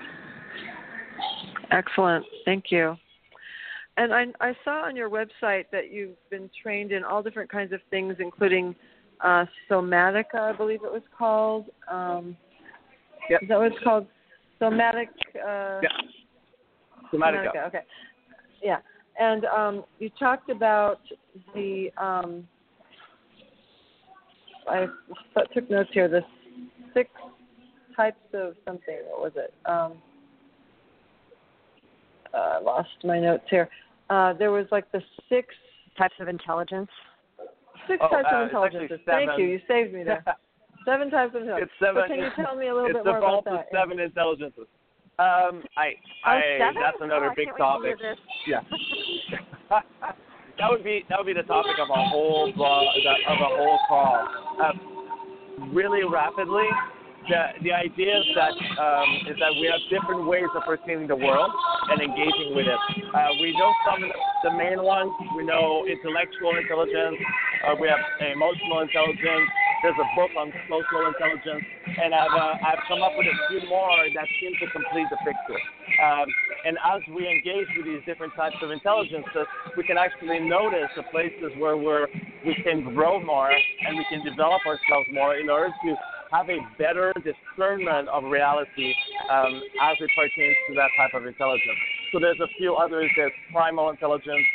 Excellent. 1.73 2.25
Thank 2.45 2.67
you. 2.71 2.97
And 3.97 4.13
I, 4.13 4.27
I 4.41 4.55
saw 4.65 4.87
on 4.87 4.95
your 4.95 5.11
website 5.11 5.65
that 5.73 5.91
you've 5.91 6.17
been 6.31 6.51
trained 6.63 6.93
in 6.93 7.03
all 7.05 7.23
different 7.23 7.51
kinds 7.51 7.73
of 7.73 7.81
things, 7.91 8.17
including 8.19 8.75
uh, 9.23 9.47
somatica, 9.71 10.37
I 10.37 10.53
believe 10.53 10.81
it 10.85 10.93
was 10.93 11.03
called. 11.17 11.67
Um, 11.91 12.37
Yep. 13.31 13.43
Is 13.43 13.49
that 13.49 13.59
what 13.59 13.73
it's 13.73 13.83
called? 13.83 14.07
Somatic. 14.59 15.09
Uh, 15.35 15.81
Yeah. 15.83 15.89
Somatica. 17.11 17.53
somatica. 17.53 17.67
Okay. 17.69 17.81
Yeah. 18.65 18.79
And 19.21 19.45
um, 19.45 19.85
you 20.01 20.11
talked 20.19 20.51
about 20.51 21.01
the. 21.55 21.91
Um, 21.99 22.49
I 24.67 24.87
took 25.53 25.71
notes 25.71 25.91
here. 25.93 26.09
The 26.09 26.23
six 26.95 27.11
types 27.95 28.17
of 28.33 28.55
something. 28.65 28.97
What 29.11 29.21
was 29.21 29.33
it? 29.37 29.55
Um, 29.67 29.93
uh, 32.33 32.37
I 32.37 32.61
lost 32.61 32.89
my 33.05 33.21
notes 33.21 33.45
here. 33.51 33.69
Uh, 34.11 34.33
there 34.33 34.51
was 34.51 34.67
like 34.73 34.91
the 34.91 35.03
six 35.29 35.49
types 35.97 36.15
of 36.19 36.29
intelligence. 36.29 36.89
Six 37.87 38.03
Oh, 38.03 38.09
types 38.09 38.27
uh, 38.33 38.37
of 38.37 38.43
it's 38.43 38.51
intelligence. 38.51 38.83
actually 38.91 39.05
Thank 39.07 39.39
you. 39.39 39.47
You 39.47 39.61
saved 39.69 39.93
me 39.93 40.03
there. 40.03 40.25
seven 40.87 41.11
types 41.11 41.35
of 41.35 41.43
intelligence. 41.43 41.71
It's 41.73 41.87
seven. 41.87 42.03
But 42.03 42.09
can 42.09 42.19
you 42.19 42.31
tell 42.35 42.57
me 42.57 42.69
a 42.69 42.75
little 42.75 42.89
it's 42.89 42.97
bit 42.99 43.05
more 43.05 43.15
the 43.15 43.19
about 43.19 43.45
vault 43.45 43.47
of 43.47 43.53
that? 43.59 43.69
seven 43.73 44.01
intelligences. 44.01 44.67
Um, 45.19 45.63
I, 45.77 45.95
Oh, 46.27 46.31
I, 46.31 46.59
seven? 46.59 46.83
that's 46.83 46.97
another 47.01 47.31
Oh, 47.31 47.35
big 47.37 47.47
can't 47.57 47.83
wait 47.83 47.99
to 47.99 48.03
topic. 48.03 48.19
Yeah. 48.49 48.61
that 50.59 50.71
would 50.71 50.83
be 50.83 51.05
that 51.09 51.19
would 51.19 51.27
be 51.27 51.33
the 51.33 51.47
topic 51.47 51.79
of 51.81 51.89
a 51.91 52.03
whole 52.11 52.51
blo- 52.53 52.83
of 53.29 53.39
a 53.41 53.51
whole 53.55 53.79
call. 53.89 54.27
Um, 54.63 55.71
really 55.73 56.03
rapidly, 56.03 56.67
the 57.29 57.63
the 57.63 57.73
idea 57.73 58.19
is 58.19 58.27
that 58.35 58.53
um, 58.83 59.09
is 59.31 59.39
that 59.39 59.53
we 59.61 59.71
have 59.71 59.81
different 59.89 60.27
ways 60.27 60.51
of 60.55 60.63
perceiving 60.65 61.07
the 61.07 61.17
world 61.17 61.51
and 61.91 62.01
engaging 62.03 62.55
with 62.55 62.67
it. 62.67 62.81
Uh, 63.15 63.29
we 63.41 63.53
know 63.57 63.73
some 63.87 64.03
of 64.03 64.11
the, 64.11 64.51
the 64.51 64.57
main 64.57 64.83
ones. 64.83 65.11
We 65.37 65.45
know 65.45 65.87
intellectual 65.87 66.57
intelligence. 66.57 67.17
Uh, 67.67 67.75
we 67.81 67.87
have 67.89 68.01
emotional 68.21 68.81
intelligence. 68.81 69.49
There's 69.85 70.01
a 70.01 70.11
book 70.17 70.33
on 70.41 70.49
social 70.65 71.13
intelligence, 71.13 71.61
and 71.85 72.17
I've 72.17 72.33
uh, 72.33 72.57
I've 72.73 72.81
come 72.89 73.05
up 73.05 73.13
with 73.21 73.29
a 73.29 73.37
few 73.53 73.69
more 73.69 73.93
that 74.17 74.25
seem 74.41 74.57
to 74.57 74.67
complete 74.73 75.05
the 75.13 75.21
picture. 75.21 75.61
Um, 76.01 76.25
and 76.65 76.81
as 76.81 77.05
we 77.13 77.29
engage 77.29 77.69
with 77.77 77.85
these 77.85 78.01
different 78.09 78.33
types 78.33 78.57
of 78.65 78.73
intelligences, 78.73 79.45
we 79.77 79.85
can 79.85 80.01
actually 80.01 80.41
notice 80.41 80.89
the 80.97 81.05
places 81.13 81.53
where 81.61 81.77
we're 81.77 82.09
we 82.49 82.57
can 82.65 82.97
grow 82.97 83.21
more 83.21 83.53
and 83.53 84.01
we 84.01 84.09
can 84.09 84.25
develop 84.25 84.65
ourselves 84.65 85.05
more 85.13 85.37
in 85.37 85.53
order 85.53 85.69
to 85.69 85.91
have 86.33 86.49
a 86.49 86.65
better 86.81 87.13
discernment 87.21 88.09
of 88.09 88.25
reality 88.25 88.97
um, 89.29 89.61
as 89.85 90.01
it 90.01 90.09
pertains 90.17 90.57
to 90.65 90.75
that 90.81 90.89
type 90.97 91.13
of 91.13 91.29
intelligence. 91.29 91.81
So 92.09 92.17
there's 92.25 92.41
a 92.41 92.49
few 92.57 92.73
others. 92.73 93.11
There's 93.21 93.37
primal 93.53 93.91
intelligence, 93.91 94.49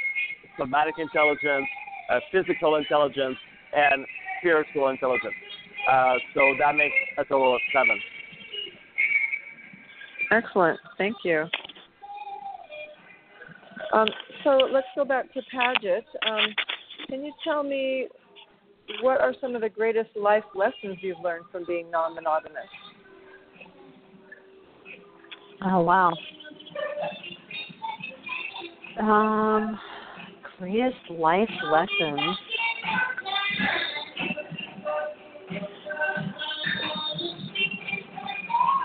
somatic 0.58 0.96
intelligence, 0.98 1.70
uh, 2.10 2.18
physical 2.34 2.82
intelligence, 2.82 3.38
and 3.78 4.06
spiritual 4.40 4.90
intelligence. 4.90 5.34
Uh, 5.90 6.16
so 6.34 6.42
that 6.60 6.76
makes 6.76 6.96
a 7.18 7.24
total 7.24 7.56
of 7.56 7.62
seven. 7.74 8.00
Excellent. 10.32 10.80
Thank 10.98 11.16
you. 11.24 11.46
Um, 13.94 14.08
so 14.44 14.52
let's 14.72 14.88
go 14.96 15.06
back 15.06 15.34
to 15.34 15.42
Paget. 15.52 16.06
Um, 16.28 16.54
can 17.08 17.24
you 17.24 17.34
tell 17.44 17.64
me 17.64 18.08
what 19.02 19.22
are 19.22 19.34
some 19.42 19.56
of 19.56 19.62
the 19.62 19.70
greatest 19.70 20.10
life 20.16 20.44
lessons 20.56 20.98
you've 21.02 21.20
learned 21.24 21.46
from 21.52 21.66
being 21.66 21.90
non-monogamous? 21.90 22.58
Oh 25.66 25.82
wow. 25.82 26.14
Um, 29.00 29.80
greatest 30.58 30.98
life 31.12 31.50
lessons. 31.72 32.38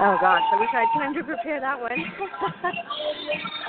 Oh 0.04 0.18
gosh, 0.20 0.42
I 0.52 0.60
wish 0.60 0.68
I 0.74 0.84
had 0.84 1.00
time 1.00 1.14
to 1.14 1.24
prepare 1.24 1.60
that 1.60 1.80
one. 1.80 1.92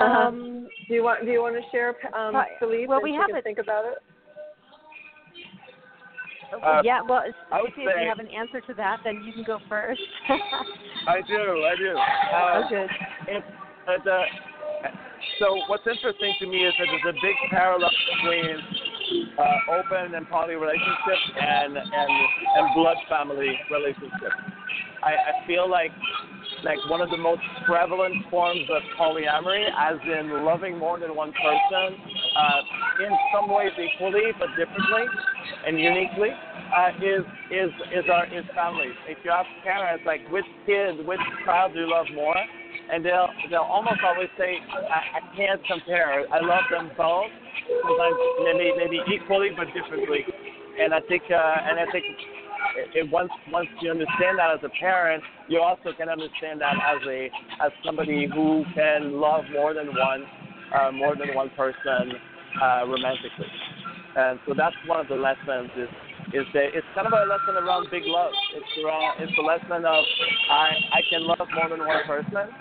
um, 0.00 0.68
Do 0.86 0.94
you 0.94 1.02
want 1.02 1.24
Do 1.24 1.30
you 1.30 1.40
want 1.40 1.56
to 1.56 1.62
share, 1.70 1.96
um, 2.14 2.34
Philippe? 2.60 2.88
Well, 2.88 3.00
we 3.00 3.14
have 3.14 3.28
can 3.28 3.36
it. 3.36 3.44
think 3.44 3.58
about 3.58 3.86
it. 3.86 3.98
Uh, 6.62 6.82
yeah, 6.84 7.00
well, 7.08 7.22
I 7.50 7.62
would 7.62 7.72
if 7.74 7.76
you 7.76 8.08
have 8.08 8.18
an 8.18 8.28
answer 8.28 8.60
to 8.60 8.74
that, 8.74 8.98
then 9.02 9.22
you 9.24 9.32
can 9.32 9.44
go 9.44 9.58
first. 9.68 10.00
I 11.08 11.20
do, 11.26 11.64
I 11.64 11.74
do. 11.76 11.96
Uh, 11.96 12.66
Okay. 12.66 12.86
It's, 13.28 13.46
uh, 14.06 14.88
so 15.38 15.56
what's 15.68 15.86
interesting 15.86 16.34
to 16.40 16.46
me 16.46 16.66
is 16.66 16.74
that 16.78 16.86
there's 16.86 17.16
a 17.16 17.18
big 17.20 17.36
parallel 17.50 17.90
between 18.22 18.56
uh, 19.38 19.78
open 19.78 20.14
and 20.14 20.28
poly 20.28 20.54
relationships 20.54 21.26
and 21.40 21.76
and 21.76 22.10
and 22.56 22.74
blood 22.74 22.96
family 23.08 23.58
relationships. 23.70 24.36
I, 25.02 25.12
I 25.12 25.46
feel 25.46 25.68
like 25.68 25.92
like 26.64 26.78
one 26.88 27.00
of 27.00 27.10
the 27.10 27.16
most 27.16 27.42
prevalent 27.66 28.14
forms 28.30 28.62
of 28.70 28.82
polyamory, 28.98 29.66
as 29.78 29.98
in 30.04 30.44
loving 30.44 30.78
more 30.78 30.98
than 30.98 31.14
one 31.14 31.32
person, 31.32 31.98
uh, 32.36 33.04
in 33.04 33.12
some 33.32 33.50
ways 33.50 33.72
equally 33.78 34.32
but 34.38 34.48
differently 34.56 35.04
and 35.66 35.78
uniquely, 35.78 36.30
uh, 36.76 36.90
is 36.98 37.24
is 37.50 37.70
is 37.92 38.04
our 38.10 38.26
is 38.26 38.44
families. 38.54 38.94
If 39.06 39.18
you 39.24 39.30
ask 39.30 39.48
parents 39.62 40.04
like 40.06 40.28
which 40.30 40.46
kid, 40.66 41.06
which 41.06 41.20
child 41.44 41.74
do 41.74 41.80
you 41.80 41.90
love 41.90 42.06
more, 42.14 42.36
and 42.92 43.04
they'll 43.04 43.28
they'll 43.50 43.68
almost 43.68 44.00
always 44.04 44.28
say 44.38 44.58
I, 44.90 45.18
I 45.18 45.36
can't 45.36 45.60
compare. 45.66 46.24
I 46.32 46.40
love 46.40 46.64
them 46.70 46.90
both. 46.96 47.30
Sometimes 47.82 48.16
maybe 48.44 48.72
maybe 48.76 49.00
equally 49.12 49.50
but 49.56 49.66
differently. 49.74 50.24
And 50.80 50.92
I 50.94 51.00
think 51.08 51.22
uh, 51.30 51.68
and 51.68 51.80
I 51.80 51.86
think 51.92 52.04
it, 52.94 53.10
once 53.10 53.30
once 53.50 53.68
you 53.80 53.90
understand 53.90 54.38
that 54.38 54.50
as 54.52 54.60
a 54.62 54.72
parent, 54.80 55.22
you 55.48 55.60
also 55.60 55.92
can 55.96 56.08
understand 56.08 56.60
that 56.60 56.74
as 56.74 57.00
a 57.08 57.30
as 57.64 57.72
somebody 57.84 58.28
who 58.32 58.64
can 58.74 59.20
love 59.20 59.44
more 59.52 59.74
than 59.74 59.88
one 59.88 60.24
uh, 60.74 60.90
more 60.92 61.16
than 61.16 61.34
one 61.34 61.50
person 61.56 62.12
uh, 62.62 62.86
romantically. 62.86 63.50
And 64.16 64.38
so 64.46 64.54
that's 64.56 64.76
one 64.86 65.00
of 65.00 65.08
the 65.08 65.16
lessons 65.16 65.70
is 65.76 65.88
is 66.34 66.46
that 66.54 66.74
it's 66.74 66.86
kind 66.94 67.06
of 67.06 67.12
a 67.12 67.24
lesson 67.24 67.54
around 67.62 67.88
big 67.90 68.02
love. 68.04 68.32
It's 68.54 68.84
around 68.84 69.22
it's 69.22 69.32
a 69.38 69.42
lesson 69.42 69.84
of 69.84 70.04
I 70.50 70.72
I 70.92 71.00
can 71.10 71.26
love 71.26 71.46
more 71.54 71.68
than 71.68 71.86
one 71.86 72.04
person 72.06 72.52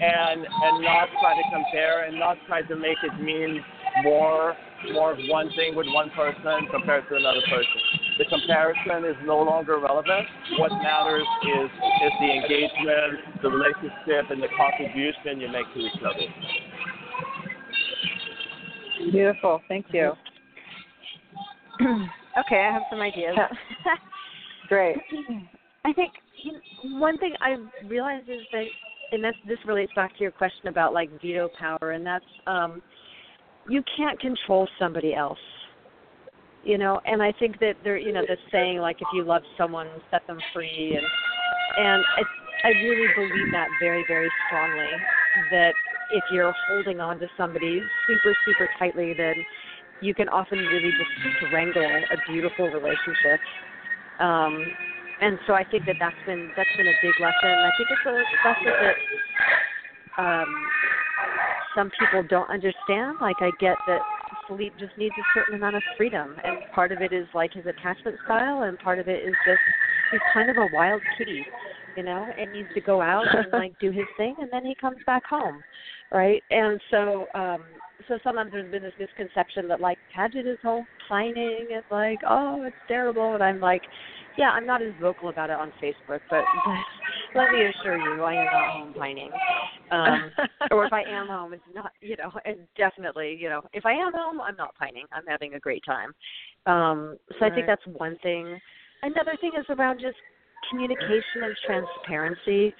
and 0.00 0.46
and 0.46 0.84
not 0.84 1.08
try 1.20 1.34
to 1.34 1.42
compare 1.52 2.04
and 2.04 2.18
not 2.18 2.38
try 2.46 2.62
to 2.62 2.76
make 2.76 2.98
it 3.02 3.20
mean 3.20 3.62
more 4.02 4.56
more 4.92 5.12
of 5.12 5.18
one 5.28 5.50
thing 5.56 5.74
with 5.74 5.86
one 5.90 6.10
person 6.10 6.68
compared 6.70 7.08
to 7.08 7.16
another 7.16 7.42
person. 7.50 7.80
The 8.18 8.26
comparison 8.26 9.04
is 9.04 9.16
no 9.26 9.38
longer 9.42 9.78
relevant. 9.78 10.26
What 10.58 10.70
matters 10.82 11.26
is 11.46 11.70
is 11.70 12.12
the 12.20 12.30
engagement, 12.30 13.42
the 13.42 13.50
relationship, 13.50 14.30
and 14.30 14.42
the 14.42 14.48
contribution 14.56 15.40
you 15.40 15.48
make 15.48 15.66
to 15.74 15.80
each 15.80 16.02
other. 16.02 16.26
Beautiful. 19.10 19.60
Thank 19.68 19.86
you. 19.92 20.12
Mm-hmm. 21.80 22.04
okay, 22.40 22.68
I 22.68 22.72
have 22.72 22.82
some 22.90 23.00
ideas. 23.00 23.36
Great. 24.68 24.96
I 25.84 25.92
think 25.92 26.12
one 26.84 27.18
thing 27.18 27.34
I 27.40 27.56
realized 27.86 28.28
is 28.28 28.40
that, 28.52 28.64
and 29.12 29.22
that's 29.22 29.36
this 29.46 29.58
relates 29.66 29.92
back 29.94 30.16
to 30.16 30.22
your 30.22 30.30
question 30.30 30.68
about 30.68 30.92
like 30.92 31.10
veto 31.20 31.48
power, 31.58 31.92
and 31.92 32.06
that's 32.06 32.24
um, 32.46 32.82
you 33.68 33.82
can't 33.96 34.18
control 34.20 34.68
somebody 34.78 35.14
else. 35.14 35.38
You 36.64 36.76
know, 36.76 37.00
and 37.06 37.22
I 37.22 37.32
think 37.38 37.60
that 37.60 37.74
there, 37.84 37.96
you 37.96 38.12
know, 38.12 38.22
the 38.22 38.36
saying 38.52 38.78
like 38.78 38.96
if 39.00 39.08
you 39.14 39.24
love 39.24 39.42
someone, 39.56 39.88
set 40.10 40.26
them 40.26 40.38
free, 40.52 40.96
and 40.96 41.06
and 41.86 42.04
I, 42.16 42.68
I 42.68 42.70
really 42.82 43.08
believe 43.14 43.52
that 43.52 43.68
very, 43.80 44.04
very 44.08 44.28
strongly. 44.46 44.90
That 45.50 45.72
if 46.10 46.24
you're 46.32 46.54
holding 46.68 47.00
on 47.00 47.18
to 47.20 47.26
somebody 47.36 47.80
super, 48.06 48.36
super 48.44 48.68
tightly, 48.78 49.14
then 49.16 49.34
you 50.00 50.14
can 50.14 50.28
often 50.28 50.58
really 50.58 50.90
just 50.90 51.46
strangle 51.46 51.84
a 51.84 52.30
beautiful 52.30 52.66
relationship. 52.66 53.40
Um, 54.20 54.64
and 55.20 55.38
so 55.46 55.54
I 55.54 55.64
think 55.64 55.86
that 55.86 55.96
that's 55.98 56.16
been 56.26 56.50
that's 56.56 56.70
been 56.76 56.86
a 56.86 56.98
big 57.02 57.14
lesson. 57.20 57.50
I 57.50 57.70
think 57.76 57.88
it's 57.90 58.06
a 58.06 58.14
lesson 58.48 58.72
that 58.82 58.96
um, 60.22 60.50
some 61.74 61.90
people 61.98 62.22
don't 62.28 62.50
understand. 62.50 63.18
Like 63.20 63.36
I 63.40 63.50
get 63.60 63.76
that 63.86 64.00
Philippe 64.46 64.76
just 64.78 64.96
needs 64.96 65.14
a 65.18 65.26
certain 65.34 65.54
amount 65.54 65.76
of 65.76 65.82
freedom, 65.96 66.34
and 66.42 66.58
part 66.74 66.92
of 66.92 67.00
it 67.00 67.12
is 67.12 67.26
like 67.34 67.52
his 67.52 67.66
attachment 67.66 68.16
style, 68.24 68.62
and 68.62 68.78
part 68.78 68.98
of 68.98 69.08
it 69.08 69.24
is 69.24 69.34
just 69.46 69.60
he's 70.10 70.20
kind 70.32 70.50
of 70.50 70.56
a 70.56 70.68
wild 70.72 71.02
kitty, 71.16 71.44
you 71.96 72.02
know, 72.02 72.26
and 72.38 72.52
needs 72.52 72.68
to 72.74 72.80
go 72.80 73.00
out 73.00 73.26
and 73.34 73.46
like 73.52 73.78
do 73.80 73.90
his 73.90 74.06
thing, 74.16 74.34
and 74.40 74.50
then 74.52 74.64
he 74.64 74.74
comes 74.74 74.98
back 75.06 75.24
home, 75.24 75.62
right? 76.12 76.42
And 76.50 76.80
so 76.90 77.26
um, 77.34 77.64
so 78.08 78.18
sometimes 78.24 78.52
there's 78.52 78.70
been 78.70 78.82
this 78.82 78.94
misconception 78.98 79.68
that 79.68 79.80
like 79.80 79.98
Paget 80.14 80.46
is 80.46 80.58
home 80.62 80.86
pining 81.08 81.68
and 81.74 81.82
like 81.90 82.18
oh 82.28 82.62
it's 82.62 82.76
terrible, 82.86 83.34
and 83.34 83.42
I'm 83.42 83.60
like 83.60 83.82
yeah, 84.38 84.50
I'm 84.50 84.64
not 84.64 84.80
as 84.80 84.92
vocal 85.00 85.30
about 85.30 85.50
it 85.50 85.56
on 85.58 85.72
Facebook, 85.82 85.94
but, 86.08 86.20
but 86.30 86.44
let 87.34 87.50
me 87.50 87.66
assure 87.66 87.98
you, 87.98 88.22
I 88.22 88.34
am 88.34 88.44
not 88.44 88.72
home 88.72 88.94
pining. 88.94 89.30
Um, 89.90 90.30
or 90.70 90.86
if 90.86 90.92
I 90.92 91.02
am 91.02 91.26
home, 91.26 91.52
it's 91.52 91.62
not, 91.74 91.90
you 92.00 92.16
know, 92.16 92.30
definitely, 92.76 93.36
you 93.38 93.48
know, 93.48 93.62
if 93.72 93.84
I 93.84 93.92
am 93.92 94.12
home, 94.14 94.40
I'm 94.40 94.54
not 94.56 94.76
pining. 94.76 95.06
I'm 95.12 95.26
having 95.26 95.54
a 95.54 95.58
great 95.58 95.82
time. 95.84 96.14
Um, 96.66 97.16
so 97.38 97.46
I 97.46 97.50
think 97.50 97.66
that's 97.66 97.84
one 97.86 98.16
thing. 98.22 98.58
Another 99.02 99.36
thing 99.40 99.52
is 99.58 99.66
around 99.70 99.98
just 100.00 100.16
communication 100.70 101.42
and 101.42 101.56
transparency. 101.66 102.74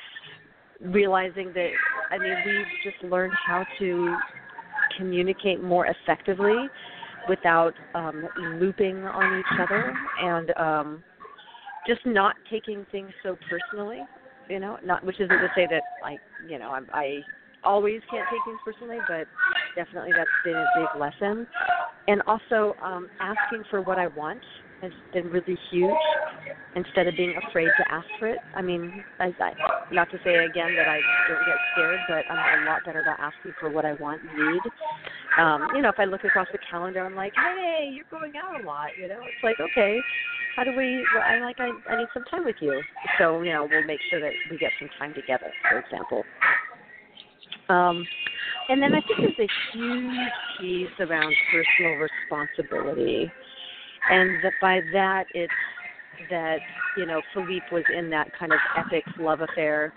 Realizing 0.81 1.53
that, 1.55 1.71
I 2.13 2.19
mean, 2.19 2.35
we've 2.47 2.93
just 2.93 3.03
learned 3.11 3.33
how 3.47 3.65
to 3.81 4.17
communicate 4.97 5.61
more 5.61 5.87
effectively 5.87 6.69
without 7.29 7.75
um, 7.95 8.29
looping 8.61 9.05
on 9.05 9.41
each 9.41 9.61
other 9.61 9.93
and 10.23 10.57
um, 10.57 11.03
just 11.89 12.05
not 12.07 12.37
taking 12.51 12.87
things 12.93 13.11
so 13.23 13.37
personally. 13.51 14.03
You 14.49 14.61
know, 14.61 14.79
not 14.85 15.05
which 15.05 15.17
isn't 15.17 15.29
to 15.29 15.49
say 15.55 15.67
that 15.71 15.83
I, 16.05 16.17
you 16.49 16.59
know, 16.59 16.71
I, 16.71 16.81
I 16.93 17.21
always 17.65 18.01
can't 18.11 18.27
take 18.31 18.41
things 18.47 18.59
personally, 18.65 18.99
but 19.09 19.27
definitely 19.75 20.13
that's 20.17 20.31
been 20.45 20.55
a 20.55 20.67
big 20.77 21.01
lesson. 21.01 21.47
And 22.07 22.23
also 22.27 22.77
um, 22.83 23.11
asking 23.21 23.65
for 23.69 23.83
what 23.83 23.99
I 23.99 24.07
want 24.07 24.41
has 24.81 24.93
been 25.13 25.27
really 25.27 25.59
huge 25.71 25.91
instead 26.77 27.07
of 27.07 27.15
being 27.17 27.35
afraid 27.49 27.69
to 27.77 27.93
ask 27.93 28.07
for 28.19 28.29
it. 28.29 28.39
I 28.55 28.63
mean, 28.63 29.05
I, 29.19 29.35
I, 29.41 29.53
not 29.93 30.11
to 30.13 30.19
say 30.25 30.37
again 30.45 30.75
that 30.77 30.89
I 30.89 31.01
don't 31.29 31.45
get 31.45 31.57
scared, 31.75 32.01
but 32.09 32.33
I'm 32.33 32.63
a 32.63 32.71
lot 32.71 32.85
better 32.87 33.01
about 33.01 33.19
asking 33.21 33.53
for 33.59 33.71
what 33.71 33.85
I 33.85 33.95
want 33.95 34.23
and 34.23 34.53
need. 34.53 34.61
Um, 35.39 35.69
you 35.75 35.83
know, 35.83 35.91
if 35.91 35.99
I 35.99 36.05
look 36.05 36.25
across 36.25 36.49
the 36.53 36.59
calendar, 36.71 37.05
I'm 37.05 37.15
like, 37.15 37.33
hey, 37.35 37.91
you're 37.93 38.07
going 38.11 38.33
out 38.37 38.61
a 38.63 38.65
lot. 38.65 38.91
You 38.99 39.09
know, 39.09 39.21
it's 39.21 39.43
like, 39.43 39.57
okay, 39.61 39.99
how 40.59 40.65
do 40.65 40.77
we? 40.77 41.07
Well, 41.15 41.23
I 41.25 41.39
like, 41.39 41.61
I, 41.61 41.71
I 41.89 41.99
need 41.99 42.09
some 42.13 42.25
time 42.25 42.45
with 42.45 42.57
you. 42.61 42.83
So, 43.19 43.43
you 43.43 43.53
know, 43.53 43.69
we'll 43.71 43.87
make 43.87 44.01
sure 44.11 44.19
that 44.19 44.33
we 44.51 44.59
get 44.59 44.73
some 44.81 44.91
time 44.99 45.15
together, 45.15 45.53
for 45.71 45.79
example. 45.79 46.25
Um, 47.69 48.05
and 48.69 48.83
then 48.83 48.93
I 48.93 49.01
think 49.07 49.37
there's 49.37 49.49
a 49.49 49.77
huge 49.77 50.29
piece 50.61 50.99
around 50.99 51.33
personal 51.53 52.09
responsibility 52.09 53.31
and 54.11 54.43
that 54.43 54.53
by 54.61 54.81
that 54.93 55.25
it's 55.35 55.53
that 56.31 56.59
you 56.97 57.07
know 57.07 57.21
Philippe 57.33 57.67
was 57.71 57.85
in 57.97 58.11
that 58.11 58.31
kind 58.39 58.53
of 58.53 58.59
epic 58.77 59.05
love 59.19 59.41
affair, 59.41 59.93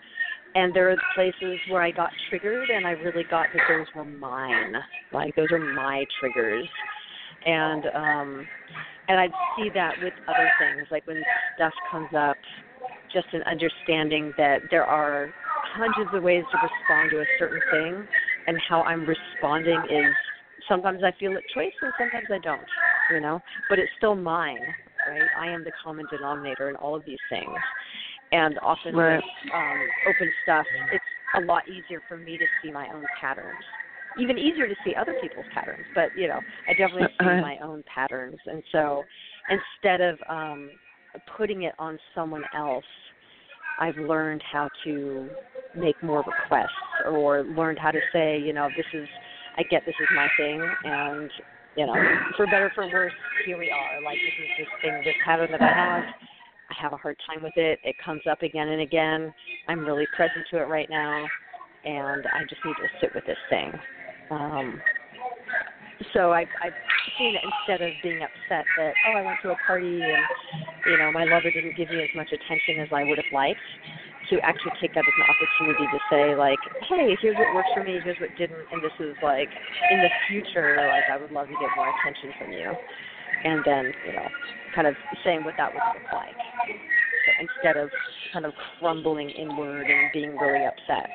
and 0.56 0.74
there 0.76 0.92
are 0.92 0.98
places 1.16 1.60
where 1.70 1.82
I 1.82 1.92
got 1.92 2.10
triggered, 2.30 2.70
and 2.70 2.86
I 2.86 2.92
really 2.92 3.24
got 3.30 3.48
that 3.54 3.62
those 3.68 3.88
were 3.96 4.06
mine, 4.06 4.74
like 5.12 5.36
those 5.36 5.52
are 5.52 5.74
my 5.74 6.06
triggers, 6.20 6.68
and 7.46 7.86
um, 7.96 8.48
and 9.12 9.20
I'd 9.20 9.36
see 9.58 9.70
that 9.76 9.96
with 10.02 10.14
other 10.28 10.50
things, 10.58 10.88
like 10.90 11.06
when 11.06 11.22
stuff 11.56 11.74
comes 11.92 12.10
up, 12.18 12.38
just 13.12 13.28
an 13.34 13.44
understanding 13.44 14.32
that 14.38 14.60
there 14.72 14.86
are 14.86 15.34
hundreds 15.76 16.10
of 16.14 16.24
ways 16.24 16.46
to 16.52 16.58
respond 16.58 17.12
to 17.12 17.20
a 17.20 17.26
certain 17.38 17.60
thing, 17.72 18.08
and 18.48 18.58
how 18.70 18.84
I'm 18.84 19.06
responding 19.06 19.82
is 19.92 20.14
sometimes 20.70 21.04
I 21.04 21.12
feel 21.20 21.36
it 21.36 21.44
choice, 21.54 21.76
and 21.82 21.92
sometimes 22.00 22.28
I 22.32 22.40
don't 22.40 22.68
you 23.12 23.20
know, 23.20 23.42
but 23.70 23.80
it's 23.80 23.92
still 23.98 24.16
mine, 24.16 24.62
right? 25.08 25.22
I 25.38 25.48
am 25.48 25.64
the 25.64 25.72
common 25.84 26.06
denominator 26.10 26.70
in 26.70 26.76
all 26.78 26.96
of 26.96 27.04
these 27.06 27.20
things. 27.30 27.50
And 28.32 28.58
often 28.60 28.96
right. 28.96 29.18
with 29.18 29.54
um, 29.54 29.80
open 30.08 30.32
stuff, 30.44 30.66
it's 30.94 31.04
a 31.36 31.42
lot 31.42 31.64
easier 31.68 32.02
for 32.08 32.18
me 32.18 32.38
to 32.38 32.46
see 32.64 32.72
my 32.72 32.88
own 32.94 33.04
patterns. 33.20 33.60
Even 34.20 34.38
easier 34.38 34.68
to 34.68 34.76
see 34.86 34.94
other 34.96 35.16
people's 35.22 35.46
patterns, 35.54 35.86
but 35.96 36.10
you 36.18 36.28
know, 36.28 36.40
I 36.68 36.74
definitely 36.74 37.08
see 37.20 37.26
my 37.26 37.58
own 37.64 37.84
patterns. 37.94 38.38
And 38.46 38.62
so, 38.72 39.04
instead 39.50 40.02
of 40.02 40.18
um, 40.30 40.70
putting 41.38 41.64
it 41.64 41.74
on 41.80 41.98
someone 42.14 42.44
else, 42.56 42.86
I've 43.80 43.98
learned 43.98 44.44
how 44.52 44.70
to 44.84 45.30
make 45.76 46.02
more 46.04 46.20
requests 46.20 46.70
or 47.06 47.44
learned 47.44 47.80
how 47.80 47.92
to 47.92 48.00
say, 48.12 48.40
you 48.40 48.54
know, 48.54 48.68
this 48.76 48.86
is 48.94 49.08
I 49.58 49.64
get 49.64 49.84
this 49.86 49.96
is 50.00 50.08
my 50.16 50.28
thing 50.38 50.62
and 50.84 51.32
you 51.76 51.86
know, 51.86 51.94
for 52.36 52.46
better 52.48 52.66
or 52.66 52.72
for 52.76 52.92
worse, 52.92 53.14
here 53.46 53.58
we 53.58 53.72
are. 53.72 54.04
Like 54.04 54.18
this 54.18 54.34
is 54.44 54.50
this 54.60 54.68
thing, 54.82 55.02
this 55.06 55.16
pattern 55.24 55.52
that 55.52 55.62
I 55.62 55.68
have. 55.68 56.04
I 56.70 56.82
have 56.82 56.94
a 56.94 56.98
hard 56.98 57.18
time 57.28 57.44
with 57.44 57.56
it. 57.56 57.80
It 57.84 57.96
comes 58.04 58.22
up 58.30 58.42
again 58.42 58.70
and 58.70 58.82
again. 58.82 59.34
I'm 59.68 59.86
really 59.86 60.08
present 60.16 60.46
to 60.52 60.58
it 60.58 60.68
right 60.68 60.90
now, 60.90 61.26
and 61.86 62.26
I 62.28 62.44
just 62.50 62.64
need 62.66 62.76
to 62.76 62.88
sit 63.00 63.16
with 63.16 63.26
this 63.26 63.38
thing. 63.50 63.72
Um, 64.32 64.82
so 66.14 66.32
I, 66.32 66.48
I've 66.64 66.74
seen 67.20 67.36
it 67.36 67.44
instead 67.44 67.86
of 67.86 67.94
being 68.02 68.22
upset 68.24 68.66
that 68.78 68.94
oh 69.10 69.18
I 69.18 69.22
went 69.22 69.38
to 69.44 69.52
a 69.52 69.58
party 69.68 70.02
and 70.02 70.24
you 70.86 70.98
know 70.98 71.12
my 71.12 71.26
lover 71.26 71.52
didn't 71.52 71.76
give 71.78 71.90
me 71.90 72.02
as 72.02 72.10
much 72.16 72.32
attention 72.32 72.82
as 72.82 72.90
I 72.92 73.04
would 73.04 73.18
have 73.18 73.32
liked 73.32 73.60
to 74.30 74.40
actually 74.42 74.72
take 74.80 74.94
that 74.94 75.04
as 75.04 75.18
an 75.18 75.28
opportunity 75.28 75.86
to 75.92 76.00
say 76.10 76.36
like, 76.36 76.60
hey, 76.88 77.18
here's 77.22 77.36
what 77.36 77.54
works 77.54 77.70
for 77.74 77.84
me, 77.84 78.00
here's 78.04 78.20
what 78.20 78.30
didn't, 78.38 78.64
and 78.72 78.82
this 78.82 78.96
is 79.00 79.16
like 79.22 79.50
in 79.92 80.00
the 80.00 80.10
future, 80.30 80.78
like 80.78 81.04
I 81.12 81.18
would 81.18 81.32
love 81.32 81.48
to 81.48 81.58
get 81.60 81.70
more 81.76 81.90
attention 81.90 82.32
from 82.40 82.52
you, 82.54 82.72
and 83.44 83.62
then 83.66 83.92
you 84.08 84.14
know, 84.14 84.28
kind 84.74 84.88
of 84.88 84.96
saying 85.26 85.44
what 85.44 85.56
that 85.58 85.74
would 85.74 85.84
look 85.94 86.08
like. 86.14 86.38
So 87.26 87.32
instead 87.44 87.78
of 87.78 87.90
kind 88.32 88.46
of 88.46 88.54
crumbling 88.80 89.30
inward 89.30 89.88
and 89.88 90.10
being 90.14 90.38
really 90.38 90.66
upset. 90.66 91.10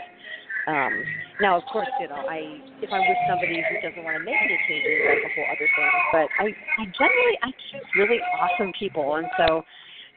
Um, 0.66 1.04
now, 1.40 1.56
of 1.56 1.62
course, 1.70 1.88
you 2.00 2.08
know, 2.08 2.24
I 2.26 2.60
if 2.82 2.90
I'm 2.92 3.02
with 3.06 3.18
somebody 3.28 3.62
who 3.62 3.88
doesn't 3.88 4.02
want 4.02 4.16
to 4.18 4.24
make 4.24 4.34
any 4.34 4.58
changes, 4.68 4.98
that's 5.06 5.24
a 5.24 5.30
whole 5.34 5.46
other 5.46 5.68
thing. 5.76 5.90
But 6.12 6.26
I, 6.40 6.44
I 6.82 6.84
generally 6.98 7.36
I 7.42 7.50
choose 7.70 7.86
really 7.96 8.18
awesome 8.40 8.72
people, 8.78 9.16
and 9.16 9.26
so, 9.36 9.62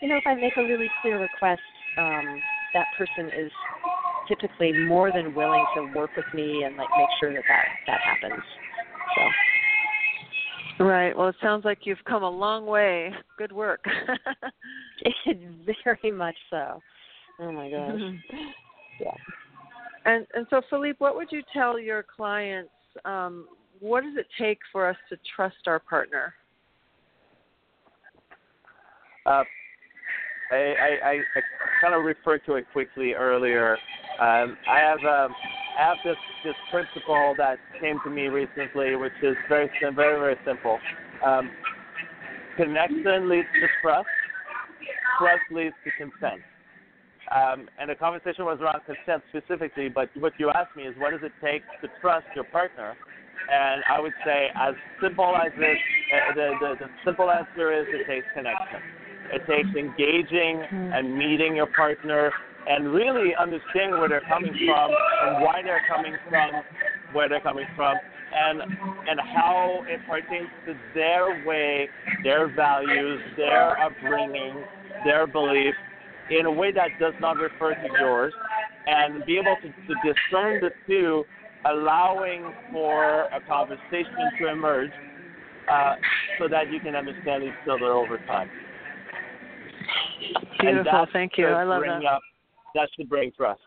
you 0.01 0.09
know, 0.09 0.17
if 0.17 0.25
I 0.25 0.33
make 0.35 0.57
a 0.57 0.63
really 0.63 0.89
clear 1.01 1.21
request, 1.21 1.61
um, 1.97 2.41
that 2.73 2.87
person 2.97 3.27
is 3.37 3.51
typically 4.27 4.73
more 4.73 5.11
than 5.11 5.35
willing 5.35 5.65
to 5.75 5.91
work 5.95 6.11
with 6.15 6.25
me 6.33 6.63
and 6.63 6.75
like 6.77 6.89
make 6.97 7.09
sure 7.19 7.33
that 7.33 7.43
that, 7.47 7.65
that 7.87 7.99
happens. 8.01 8.43
So. 9.15 9.23
Right. 10.85 11.15
Well, 11.15 11.27
it 11.27 11.35
sounds 11.41 11.65
like 11.65 11.79
you've 11.83 12.03
come 12.07 12.23
a 12.23 12.29
long 12.29 12.65
way. 12.65 13.11
Good 13.37 13.51
work. 13.51 13.83
Very 15.83 16.11
much 16.11 16.35
so. 16.49 16.81
Oh 17.39 17.51
my 17.51 17.69
gosh. 17.69 17.99
Mm-hmm. 17.99 18.37
Yeah. 19.01 19.11
And 20.05 20.25
and 20.33 20.45
so 20.49 20.61
Philippe, 20.69 20.97
what 20.99 21.15
would 21.15 21.31
you 21.31 21.43
tell 21.53 21.79
your 21.79 22.03
clients? 22.03 22.71
Um, 23.05 23.47
what 23.79 24.01
does 24.03 24.15
it 24.17 24.27
take 24.37 24.59
for 24.71 24.87
us 24.87 24.97
to 25.09 25.17
trust 25.35 25.67
our 25.67 25.79
partner? 25.79 26.33
Uh, 29.25 29.43
I, 30.51 30.55
I, 30.55 31.11
I 31.13 31.41
kind 31.81 31.93
of 31.93 32.03
referred 32.03 32.41
to 32.47 32.55
it 32.55 32.65
quickly 32.73 33.13
earlier. 33.13 33.77
Um, 34.19 34.57
I 34.67 34.79
have 34.79 34.99
um, 34.99 35.35
I 35.77 35.85
have 35.85 35.97
this 36.03 36.17
this 36.43 36.55
principle 36.71 37.35
that 37.37 37.57
came 37.79 37.99
to 38.03 38.09
me 38.09 38.27
recently, 38.27 38.95
which 38.95 39.13
is 39.21 39.35
very 39.47 39.69
very 39.81 40.19
very 40.19 40.35
simple. 40.45 40.79
Um, 41.25 41.51
connection 42.57 43.29
leads 43.29 43.47
to 43.61 43.67
trust. 43.81 44.07
Trust 45.19 45.43
leads 45.51 45.75
to 45.83 45.91
consent. 45.97 46.41
Um, 47.29 47.69
and 47.79 47.89
the 47.89 47.95
conversation 47.95 48.45
was 48.45 48.59
around 48.61 48.81
consent 48.85 49.23
specifically, 49.29 49.89
but 49.89 50.09
what 50.17 50.33
you 50.39 50.49
asked 50.49 50.75
me 50.75 50.83
is 50.83 50.95
what 50.97 51.11
does 51.11 51.21
it 51.23 51.33
take 51.43 51.61
to 51.81 51.87
trust 52.01 52.25
your 52.35 52.45
partner? 52.45 52.95
And 53.51 53.83
I 53.89 53.99
would 53.99 54.13
say, 54.25 54.47
as 54.55 54.73
simple 55.01 55.35
as 55.35 55.51
this, 55.57 55.77
uh, 56.13 56.35
the, 56.35 56.47
the, 56.59 56.85
the 56.85 56.89
simple 57.05 57.29
answer 57.29 57.73
is 57.73 57.85
it 57.89 58.05
takes 58.07 58.25
connection. 58.33 58.81
It 59.33 59.41
takes 59.45 59.69
engaging 59.77 60.63
hmm. 60.69 60.93
and 60.93 61.17
meeting 61.17 61.55
your 61.55 61.67
partner 61.67 62.31
and 62.67 62.93
really 62.93 63.33
understanding 63.39 63.99
where 63.99 64.09
they're 64.09 64.27
coming 64.29 64.53
from 64.65 64.91
and 65.25 65.43
why 65.43 65.61
they're 65.63 65.85
coming 65.89 66.15
from, 66.29 66.51
where 67.13 67.29
they're 67.29 67.41
coming 67.41 67.65
from, 67.75 67.95
and 68.33 68.61
and 68.61 69.19
how 69.33 69.83
it 69.87 69.99
pertains 70.07 70.49
to 70.65 70.75
their 70.93 71.43
way, 71.45 71.89
their 72.23 72.53
values, 72.53 73.19
their 73.37 73.79
upbringing, 73.81 74.63
their 75.03 75.25
beliefs, 75.25 75.77
in 76.31 76.45
a 76.45 76.51
way 76.51 76.71
that 76.71 76.89
does 76.99 77.13
not 77.19 77.37
refer 77.37 77.73
to 77.73 77.89
yours, 77.99 78.33
and 78.87 79.25
be 79.25 79.37
able 79.37 79.55
to, 79.61 79.67
to 79.67 80.13
discern 80.13 80.61
the 80.61 80.71
two, 80.87 81.23
allowing 81.65 82.51
for 82.71 83.23
a 83.33 83.41
conversation 83.47 84.29
to 84.39 84.47
emerge, 84.49 84.91
uh, 85.71 85.95
so 86.39 86.47
that 86.47 86.71
you 86.71 86.79
can 86.79 86.95
understand 86.95 87.43
each 87.43 87.53
other 87.69 87.91
over 87.91 88.17
time. 88.27 88.49
Beautiful. 90.59 91.07
Thank 91.13 91.33
you. 91.37 91.47
I 91.47 91.63
love 91.63 91.83
that. 91.85 92.05
Up, 92.05 92.21
that 92.75 92.89
should 92.95 93.09
bring 93.09 93.31
trust. 93.31 93.61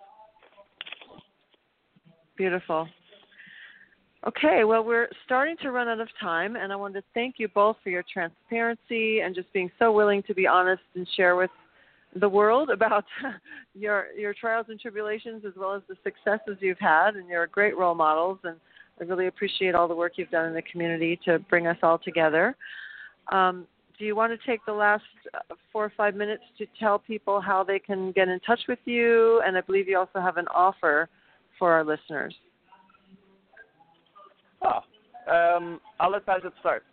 Beautiful. 2.36 2.88
Okay, 4.26 4.62
well, 4.62 4.84
we're 4.84 5.08
starting 5.24 5.56
to 5.62 5.72
run 5.72 5.88
out 5.88 5.98
of 5.98 6.08
time, 6.20 6.54
and 6.54 6.72
I 6.72 6.76
want 6.76 6.94
to 6.94 7.02
thank 7.12 7.36
you 7.38 7.48
both 7.48 7.76
for 7.82 7.90
your 7.90 8.04
transparency 8.12 9.20
and 9.20 9.34
just 9.34 9.52
being 9.52 9.68
so 9.80 9.90
willing 9.90 10.22
to 10.24 10.34
be 10.34 10.46
honest 10.46 10.82
and 10.94 11.08
share 11.16 11.34
with 11.34 11.50
the 12.16 12.28
world 12.28 12.70
about 12.70 13.04
your 13.74 14.06
your 14.16 14.34
trials 14.34 14.66
and 14.68 14.78
tribulations 14.78 15.44
as 15.46 15.52
well 15.56 15.74
as 15.74 15.82
the 15.88 15.96
successes 16.04 16.58
you've 16.60 16.78
had, 16.78 17.16
and 17.16 17.28
you're 17.28 17.46
great 17.46 17.76
role 17.76 17.94
models. 17.94 18.38
And 18.44 18.56
I 19.00 19.04
really 19.04 19.26
appreciate 19.26 19.74
all 19.74 19.88
the 19.88 19.94
work 19.94 20.12
you've 20.16 20.30
done 20.30 20.46
in 20.46 20.54
the 20.54 20.62
community 20.62 21.18
to 21.24 21.38
bring 21.38 21.66
us 21.66 21.78
all 21.82 21.98
together. 21.98 22.54
Um, 23.30 23.66
do 23.98 24.04
you 24.04 24.16
want 24.16 24.32
to 24.32 24.46
take 24.46 24.64
the 24.66 24.72
last 24.72 25.04
uh, 25.34 25.54
four 25.72 25.84
or 25.84 25.92
five 25.96 26.14
minutes 26.14 26.42
to 26.58 26.66
tell 26.78 26.98
people 26.98 27.40
how 27.40 27.62
they 27.62 27.78
can 27.78 28.12
get 28.12 28.28
in 28.28 28.40
touch 28.40 28.60
with 28.68 28.78
you? 28.84 29.40
And 29.46 29.56
I 29.56 29.60
believe 29.60 29.88
you 29.88 29.98
also 29.98 30.20
have 30.20 30.36
an 30.36 30.46
offer 30.48 31.08
for 31.58 31.72
our 31.72 31.84
listeners. 31.84 32.34
Oh, 34.62 34.80
um, 35.32 35.80
I'll 36.00 36.10
let 36.10 36.26
Paget 36.26 36.52
start. 36.60 36.84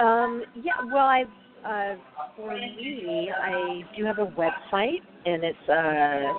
Um, 0.00 0.42
yeah, 0.54 0.72
well, 0.86 1.04
I 1.04 1.24
uh, 1.66 1.94
for 2.36 2.54
me, 2.54 3.30
I 3.40 3.82
do 3.96 4.04
have 4.04 4.18
a 4.18 4.26
website, 4.26 5.02
and 5.26 5.44
it's 5.44 5.68
uh, 5.68 6.32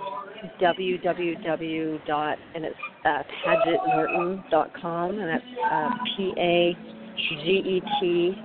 www 0.61 2.05
dot 2.05 2.37
and 2.55 2.65
it's 2.65 2.75
uh, 3.05 3.23
pagetnorton.com, 3.45 5.19
and 5.19 5.29
that's 5.29 5.43
uh, 5.71 5.89
p 6.15 6.33
a 6.37 6.77
G 7.17 7.49
E 7.49 7.81
T 7.99 8.35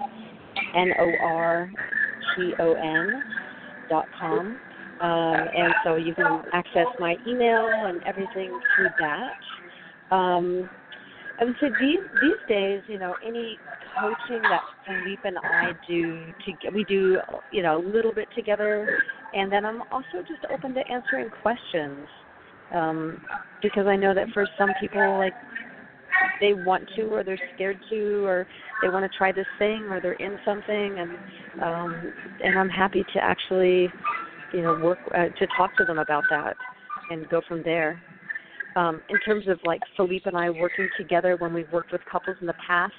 N 0.76 0.90
O 0.98 1.12
R 1.24 1.70
T 2.36 2.52
O 2.60 2.72
N. 2.74 3.22
leadingageLove.com. 3.90 4.58
Um, 5.00 5.48
and 5.56 5.74
so 5.84 5.96
you 5.96 6.14
can 6.14 6.42
access 6.52 6.86
my 6.98 7.16
email 7.26 7.68
and 7.68 8.02
everything 8.04 8.58
through 8.76 8.88
that. 8.98 10.14
Um, 10.14 10.68
and 11.40 11.54
so 11.60 11.66
these 11.80 12.00
these 12.20 12.48
days, 12.48 12.82
you 12.88 12.98
know, 12.98 13.14
any 13.24 13.58
coaching 14.00 14.42
that 14.42 14.60
Philippe 14.86 15.22
and 15.24 15.38
I 15.38 15.70
do, 15.86 16.32
to, 16.44 16.70
we 16.70 16.84
do, 16.84 17.18
you 17.52 17.62
know, 17.62 17.78
a 17.78 17.82
little 17.84 18.12
bit 18.12 18.28
together, 18.34 19.02
and 19.32 19.50
then 19.50 19.64
I'm 19.64 19.82
also 19.92 20.22
just 20.26 20.44
open 20.52 20.74
to 20.74 20.80
answering 20.88 21.30
questions, 21.42 22.06
um, 22.74 23.22
because 23.62 23.86
I 23.86 23.96
know 23.96 24.14
that 24.14 24.28
for 24.34 24.48
some 24.58 24.70
people, 24.80 25.18
like 25.18 25.34
they 26.40 26.54
want 26.54 26.88
to, 26.96 27.02
or 27.02 27.22
they're 27.22 27.40
scared 27.54 27.78
to, 27.90 28.26
or 28.26 28.46
they 28.82 28.88
want 28.88 29.10
to 29.10 29.18
try 29.18 29.30
this 29.30 29.46
thing, 29.58 29.84
or 29.90 30.00
they're 30.00 30.12
in 30.14 30.38
something, 30.44 30.98
and 30.98 31.62
um, 31.62 32.12
and 32.42 32.58
I'm 32.58 32.68
happy 32.68 33.04
to 33.14 33.22
actually, 33.22 33.88
you 34.52 34.62
know, 34.62 34.78
work 34.82 34.98
uh, 35.14 35.28
to 35.38 35.46
talk 35.56 35.76
to 35.78 35.84
them 35.84 35.98
about 35.98 36.24
that, 36.30 36.56
and 37.10 37.28
go 37.28 37.42
from 37.46 37.62
there 37.62 38.02
um, 38.76 39.02
in 39.08 39.18
terms 39.20 39.48
of 39.48 39.58
like 39.64 39.80
Philippe 39.96 40.24
and 40.26 40.36
I 40.36 40.50
working 40.50 40.88
together 40.96 41.36
when 41.36 41.52
we've 41.52 41.70
worked 41.72 41.92
with 41.92 42.00
couples 42.10 42.36
in 42.40 42.46
the 42.46 42.54
past, 42.66 42.92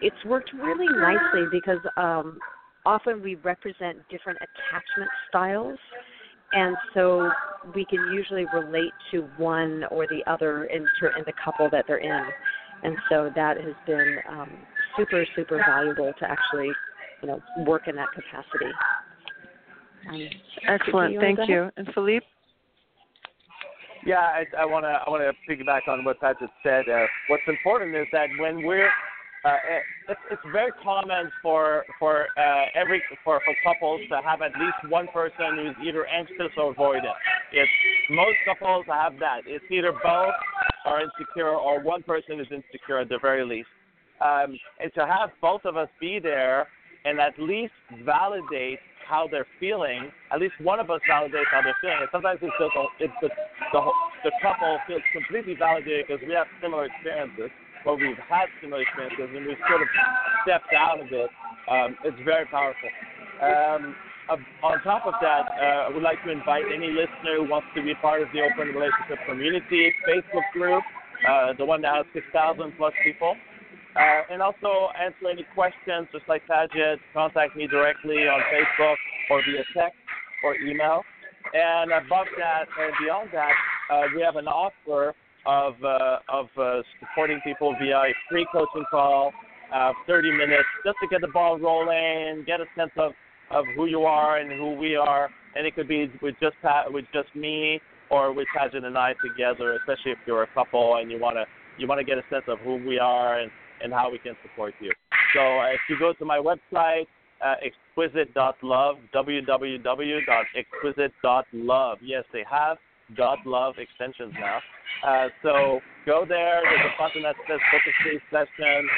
it's 0.00 0.24
worked 0.24 0.52
really 0.52 0.88
nicely 0.98 1.44
because 1.50 1.78
um, 1.96 2.38
often 2.84 3.22
we 3.22 3.36
represent 3.36 3.98
different 4.10 4.38
attachment 4.38 5.10
styles, 5.28 5.78
and 6.52 6.76
so 6.92 7.30
we 7.74 7.84
can 7.84 8.00
usually 8.12 8.44
relate 8.52 8.92
to 9.10 9.22
one 9.38 9.84
or 9.90 10.06
the 10.06 10.20
other 10.30 10.64
in, 10.64 10.82
in 10.82 11.24
the 11.26 11.32
couple 11.42 11.68
that 11.70 11.84
they're 11.86 11.98
in, 11.98 12.24
and 12.82 12.96
so 13.08 13.30
that 13.34 13.56
has 13.56 13.74
been 13.86 14.18
um, 14.28 14.50
super 14.96 15.24
super 15.34 15.62
valuable 15.66 16.12
to 16.18 16.30
actually 16.30 16.70
you 17.22 17.28
know 17.28 17.42
work 17.66 17.88
in 17.88 17.96
that 17.96 18.08
capacity. 18.12 18.72
Um, 20.08 20.28
Excellent, 20.68 21.18
thank 21.18 21.38
you. 21.48 21.70
And 21.76 21.88
Philippe. 21.94 22.26
Yeah, 24.06 24.20
I, 24.20 24.44
I 24.58 24.64
want 24.66 24.84
to 24.84 25.00
I 25.06 25.08
want 25.08 25.22
to 25.22 25.32
piggyback 25.48 25.88
on 25.88 26.04
what 26.04 26.20
Pat 26.20 26.36
just 26.38 26.52
said. 26.62 26.88
Uh, 26.88 27.06
what's 27.28 27.42
important 27.48 27.96
is 27.96 28.06
that 28.12 28.28
when 28.38 28.62
we're 28.62 28.90
uh, 29.44 29.56
it's, 30.08 30.20
it's 30.30 30.42
very 30.52 30.72
common 30.82 31.30
for 31.42 31.84
for 31.98 32.26
uh, 32.36 32.64
every 32.74 33.02
for, 33.24 33.40
for 33.44 33.54
couples 33.64 34.00
to 34.10 34.20
have 34.22 34.42
at 34.42 34.52
least 34.60 34.92
one 34.92 35.06
person 35.08 35.56
who's 35.56 35.86
either 35.86 36.06
anxious 36.06 36.52
or 36.56 36.74
avoidant. 36.74 37.14
It's 37.52 37.70
most 38.10 38.36
couples 38.46 38.84
have 38.88 39.18
that. 39.20 39.42
It's 39.46 39.64
either 39.70 39.92
both 39.92 40.34
are 40.84 41.00
insecure 41.00 41.48
or 41.48 41.82
one 41.82 42.02
person 42.02 42.40
is 42.40 42.46
insecure 42.50 42.98
at 42.98 43.08
the 43.08 43.18
very 43.20 43.44
least. 43.44 43.68
Um, 44.20 44.58
and 44.80 44.92
to 44.94 45.06
have 45.06 45.30
both 45.40 45.64
of 45.64 45.76
us 45.76 45.88
be 46.00 46.18
there 46.18 46.68
and 47.04 47.20
at 47.20 47.38
least 47.38 47.72
validate 48.04 48.78
how 49.06 49.28
they're 49.30 49.46
feeling. 49.60 50.10
At 50.32 50.40
least 50.40 50.54
one 50.60 50.80
of 50.80 50.90
us 50.90 51.00
validates 51.08 51.50
how 51.50 51.62
they're 51.62 51.76
feeling. 51.80 51.98
And 52.00 52.08
sometimes 52.12 52.40
it's 52.42 52.54
just 52.58 52.74
it's 53.00 53.12
the 53.20 53.28
the, 53.72 53.80
the 54.24 54.32
couple 54.42 54.78
feels 54.86 55.02
completely 55.12 55.54
validated 55.54 56.06
because 56.06 56.22
we 56.26 56.34
have 56.34 56.46
similar 56.62 56.86
experiences, 56.86 57.50
or 57.86 57.96
we've 57.96 58.18
had 58.28 58.46
similar 58.60 58.82
experiences, 58.82 59.28
and 59.34 59.46
we've 59.46 59.64
sort 59.68 59.82
of 59.82 59.88
stepped 60.42 60.72
out 60.72 61.00
of 61.00 61.08
it. 61.10 61.30
Um, 61.70 61.96
it's 62.04 62.18
very 62.24 62.46
powerful. 62.46 62.90
Um, 63.40 63.96
uh, 64.28 64.36
on 64.64 64.80
top 64.82 65.06
of 65.06 65.14
that, 65.20 65.44
uh, 65.52 65.88
I 65.88 65.90
would 65.92 66.02
like 66.02 66.22
to 66.24 66.30
invite 66.30 66.64
any 66.72 66.88
listener 66.88 67.36
who 67.36 67.48
wants 67.48 67.68
to 67.76 67.82
be 67.82 67.94
part 68.00 68.22
of 68.22 68.28
the 68.32 68.40
Open 68.40 68.72
Relationship 68.72 69.18
Community 69.28 69.92
Facebook 70.08 70.46
group, 70.52 70.82
uh, 71.28 71.52
the 71.58 71.64
one 71.64 71.82
that 71.82 71.94
has 71.94 72.06
6,000 72.14 72.72
plus 72.76 72.92
people. 73.04 73.36
Uh, 73.96 74.22
and 74.30 74.42
also 74.42 74.88
answer 75.00 75.30
any 75.30 75.46
questions, 75.54 76.08
just 76.12 76.24
like 76.28 76.42
Paget, 76.48 76.98
contact 77.12 77.56
me 77.56 77.66
directly 77.66 78.26
on 78.26 78.40
Facebook 78.50 78.96
or 79.30 79.40
via 79.46 79.62
text 79.76 79.98
or 80.42 80.56
email. 80.56 81.02
And 81.52 81.92
above 81.92 82.26
that 82.38 82.64
and 82.80 82.92
beyond 83.00 83.28
that, 83.32 83.52
uh, 83.92 84.02
we 84.14 84.22
have 84.22 84.36
an 84.36 84.48
offer 84.48 85.14
of 85.46 85.74
uh, 85.84 86.18
of 86.28 86.46
uh, 86.58 86.82
supporting 86.98 87.40
people 87.44 87.76
via 87.80 87.96
a 87.96 88.14
free 88.30 88.46
coaching 88.50 88.84
call, 88.90 89.30
uh, 89.72 89.92
30 90.06 90.32
minutes, 90.32 90.64
just 90.84 90.96
to 91.02 91.06
get 91.08 91.20
the 91.20 91.28
ball 91.28 91.58
rolling, 91.58 92.44
get 92.46 92.60
a 92.60 92.66
sense 92.76 92.90
of 92.96 93.12
of 93.50 93.64
who 93.76 93.86
you 93.86 94.02
are 94.02 94.38
and 94.38 94.50
who 94.50 94.74
we 94.74 94.96
are. 94.96 95.28
And 95.54 95.66
it 95.66 95.76
could 95.76 95.86
be 95.86 96.10
with 96.20 96.34
just 96.40 96.56
Pat, 96.62 96.92
with 96.92 97.04
just 97.12 97.34
me 97.36 97.80
or 98.10 98.32
with 98.32 98.48
Paget 98.56 98.84
and 98.84 98.98
I 98.98 99.14
together, 99.22 99.74
especially 99.76 100.12
if 100.12 100.18
you're 100.26 100.42
a 100.42 100.48
couple 100.54 100.96
and 100.96 101.10
you 101.10 101.20
want 101.20 101.36
to 101.36 101.44
you 101.78 101.86
want 101.86 102.00
to 102.00 102.04
get 102.04 102.18
a 102.18 102.24
sense 102.30 102.44
of 102.48 102.58
who 102.60 102.76
we 102.86 102.98
are 102.98 103.38
and 103.38 103.50
and 103.84 103.92
how 103.92 104.10
we 104.10 104.18
can 104.18 104.34
support 104.42 104.74
you. 104.80 104.90
So 105.34 105.40
uh, 105.40 105.66
if 105.66 105.78
you 105.88 105.96
go 105.98 106.12
to 106.14 106.24
my 106.24 106.38
website, 106.38 107.06
uh, 107.44 107.56
exquisite.love, 107.62 108.96
www.exquisite.love. 109.14 111.98
Yes, 112.02 112.24
they 112.32 112.44
have 112.50 112.78
dot 113.16 113.38
love 113.44 113.74
extensions 113.78 114.32
now. 114.40 114.60
Uh, 115.06 115.28
so 115.42 115.80
go 116.06 116.24
there. 116.26 116.62
There's 116.64 116.80
a 116.80 116.94
button 116.98 117.22
that 117.22 117.36
says 117.46 117.60
book 117.70 117.82
a 117.86 117.92
free 118.02 118.18
session, 118.30 118.88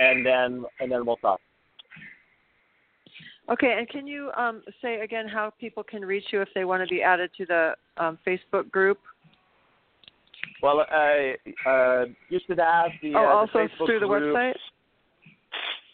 and 0.00 0.26
then 0.26 0.64
and 0.80 0.90
then 0.90 1.06
we'll 1.06 1.14
talk. 1.16 1.40
Okay, 3.48 3.76
and 3.78 3.88
can 3.88 4.08
you 4.08 4.32
um, 4.36 4.64
say 4.82 4.98
again 5.00 5.28
how 5.28 5.52
people 5.60 5.84
can 5.84 6.04
reach 6.04 6.32
you 6.32 6.42
if 6.42 6.48
they 6.54 6.64
want 6.64 6.82
to 6.82 6.88
be 6.92 7.00
added 7.02 7.30
to 7.36 7.46
the 7.46 7.76
um, 7.96 8.18
Facebook 8.26 8.68
group? 8.72 8.98
Well, 10.62 10.80
uh, 10.80 11.68
uh, 11.68 12.04
you 12.28 12.40
should 12.46 12.58
ask 12.58 12.92
the. 13.02 13.14
Oh, 13.14 13.18
uh, 13.18 13.28
also 13.28 13.68
the 13.78 13.86
through 13.86 14.00
the 14.00 14.06
group. 14.06 14.36
website. 14.36 14.54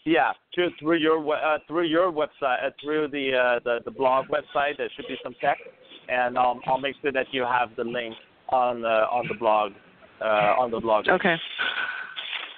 Yeah, 0.05 0.33
through 0.55 0.71
through 0.81 0.97
your 0.97 1.35
uh, 1.35 1.59
through 1.69 1.87
your 1.87 2.11
website, 2.11 2.65
uh, 2.65 2.71
through 2.83 3.09
the, 3.09 3.37
uh, 3.37 3.61
the 3.65 3.79
the 3.85 3.91
blog 3.91 4.27
website. 4.27 4.77
There 4.79 4.91
should 4.97 5.07
be 5.07 5.17
some 5.23 5.35
text, 5.41 5.63
and 6.09 6.37
um, 6.37 6.61
I'll 6.67 6.79
make 6.79 6.97
sure 7.03 7.13
that 7.13 7.27
you 7.31 7.43
have 7.43 7.71
the 7.77 7.85
link 7.85 8.15
on 8.49 8.85
uh, 8.85 9.07
on 9.11 9.29
the 9.29 9.35
blog 9.35 9.73
uh, 10.21 10.55
on 10.59 10.71
the 10.71 10.81
blog. 10.81 11.09
Okay. 11.09 11.37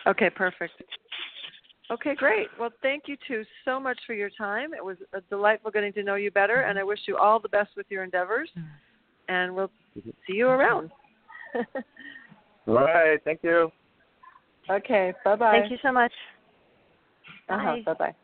Okay, 0.06 0.30
perfect. 0.30 0.72
Okay, 1.90 2.14
great. 2.14 2.48
Well, 2.58 2.70
thank 2.80 3.04
you 3.06 3.16
two 3.28 3.44
so 3.64 3.78
much 3.78 3.98
for 4.06 4.14
your 4.14 4.30
time. 4.30 4.72
It 4.72 4.82
was 4.82 4.96
a 5.12 5.20
delightful 5.22 5.70
getting 5.70 5.92
to 5.94 6.02
know 6.02 6.14
you 6.14 6.30
better, 6.30 6.62
and 6.62 6.78
I 6.78 6.82
wish 6.82 7.00
you 7.06 7.18
all 7.18 7.38
the 7.38 7.48
best 7.48 7.70
with 7.76 7.86
your 7.90 8.04
endeavors. 8.04 8.50
And 9.28 9.54
we'll 9.54 9.70
see 9.94 10.34
you 10.34 10.48
around. 10.48 10.90
All 12.66 12.74
right. 12.74 13.20
Thank 13.24 13.40
you. 13.42 13.70
Okay. 14.70 15.12
Bye 15.24 15.36
bye. 15.36 15.52
Thank 15.52 15.70
you 15.70 15.78
so 15.82 15.92
much. 15.92 16.12
Uh-huh. 17.48 17.76
Bye 17.84 17.94
bye. 17.94 18.14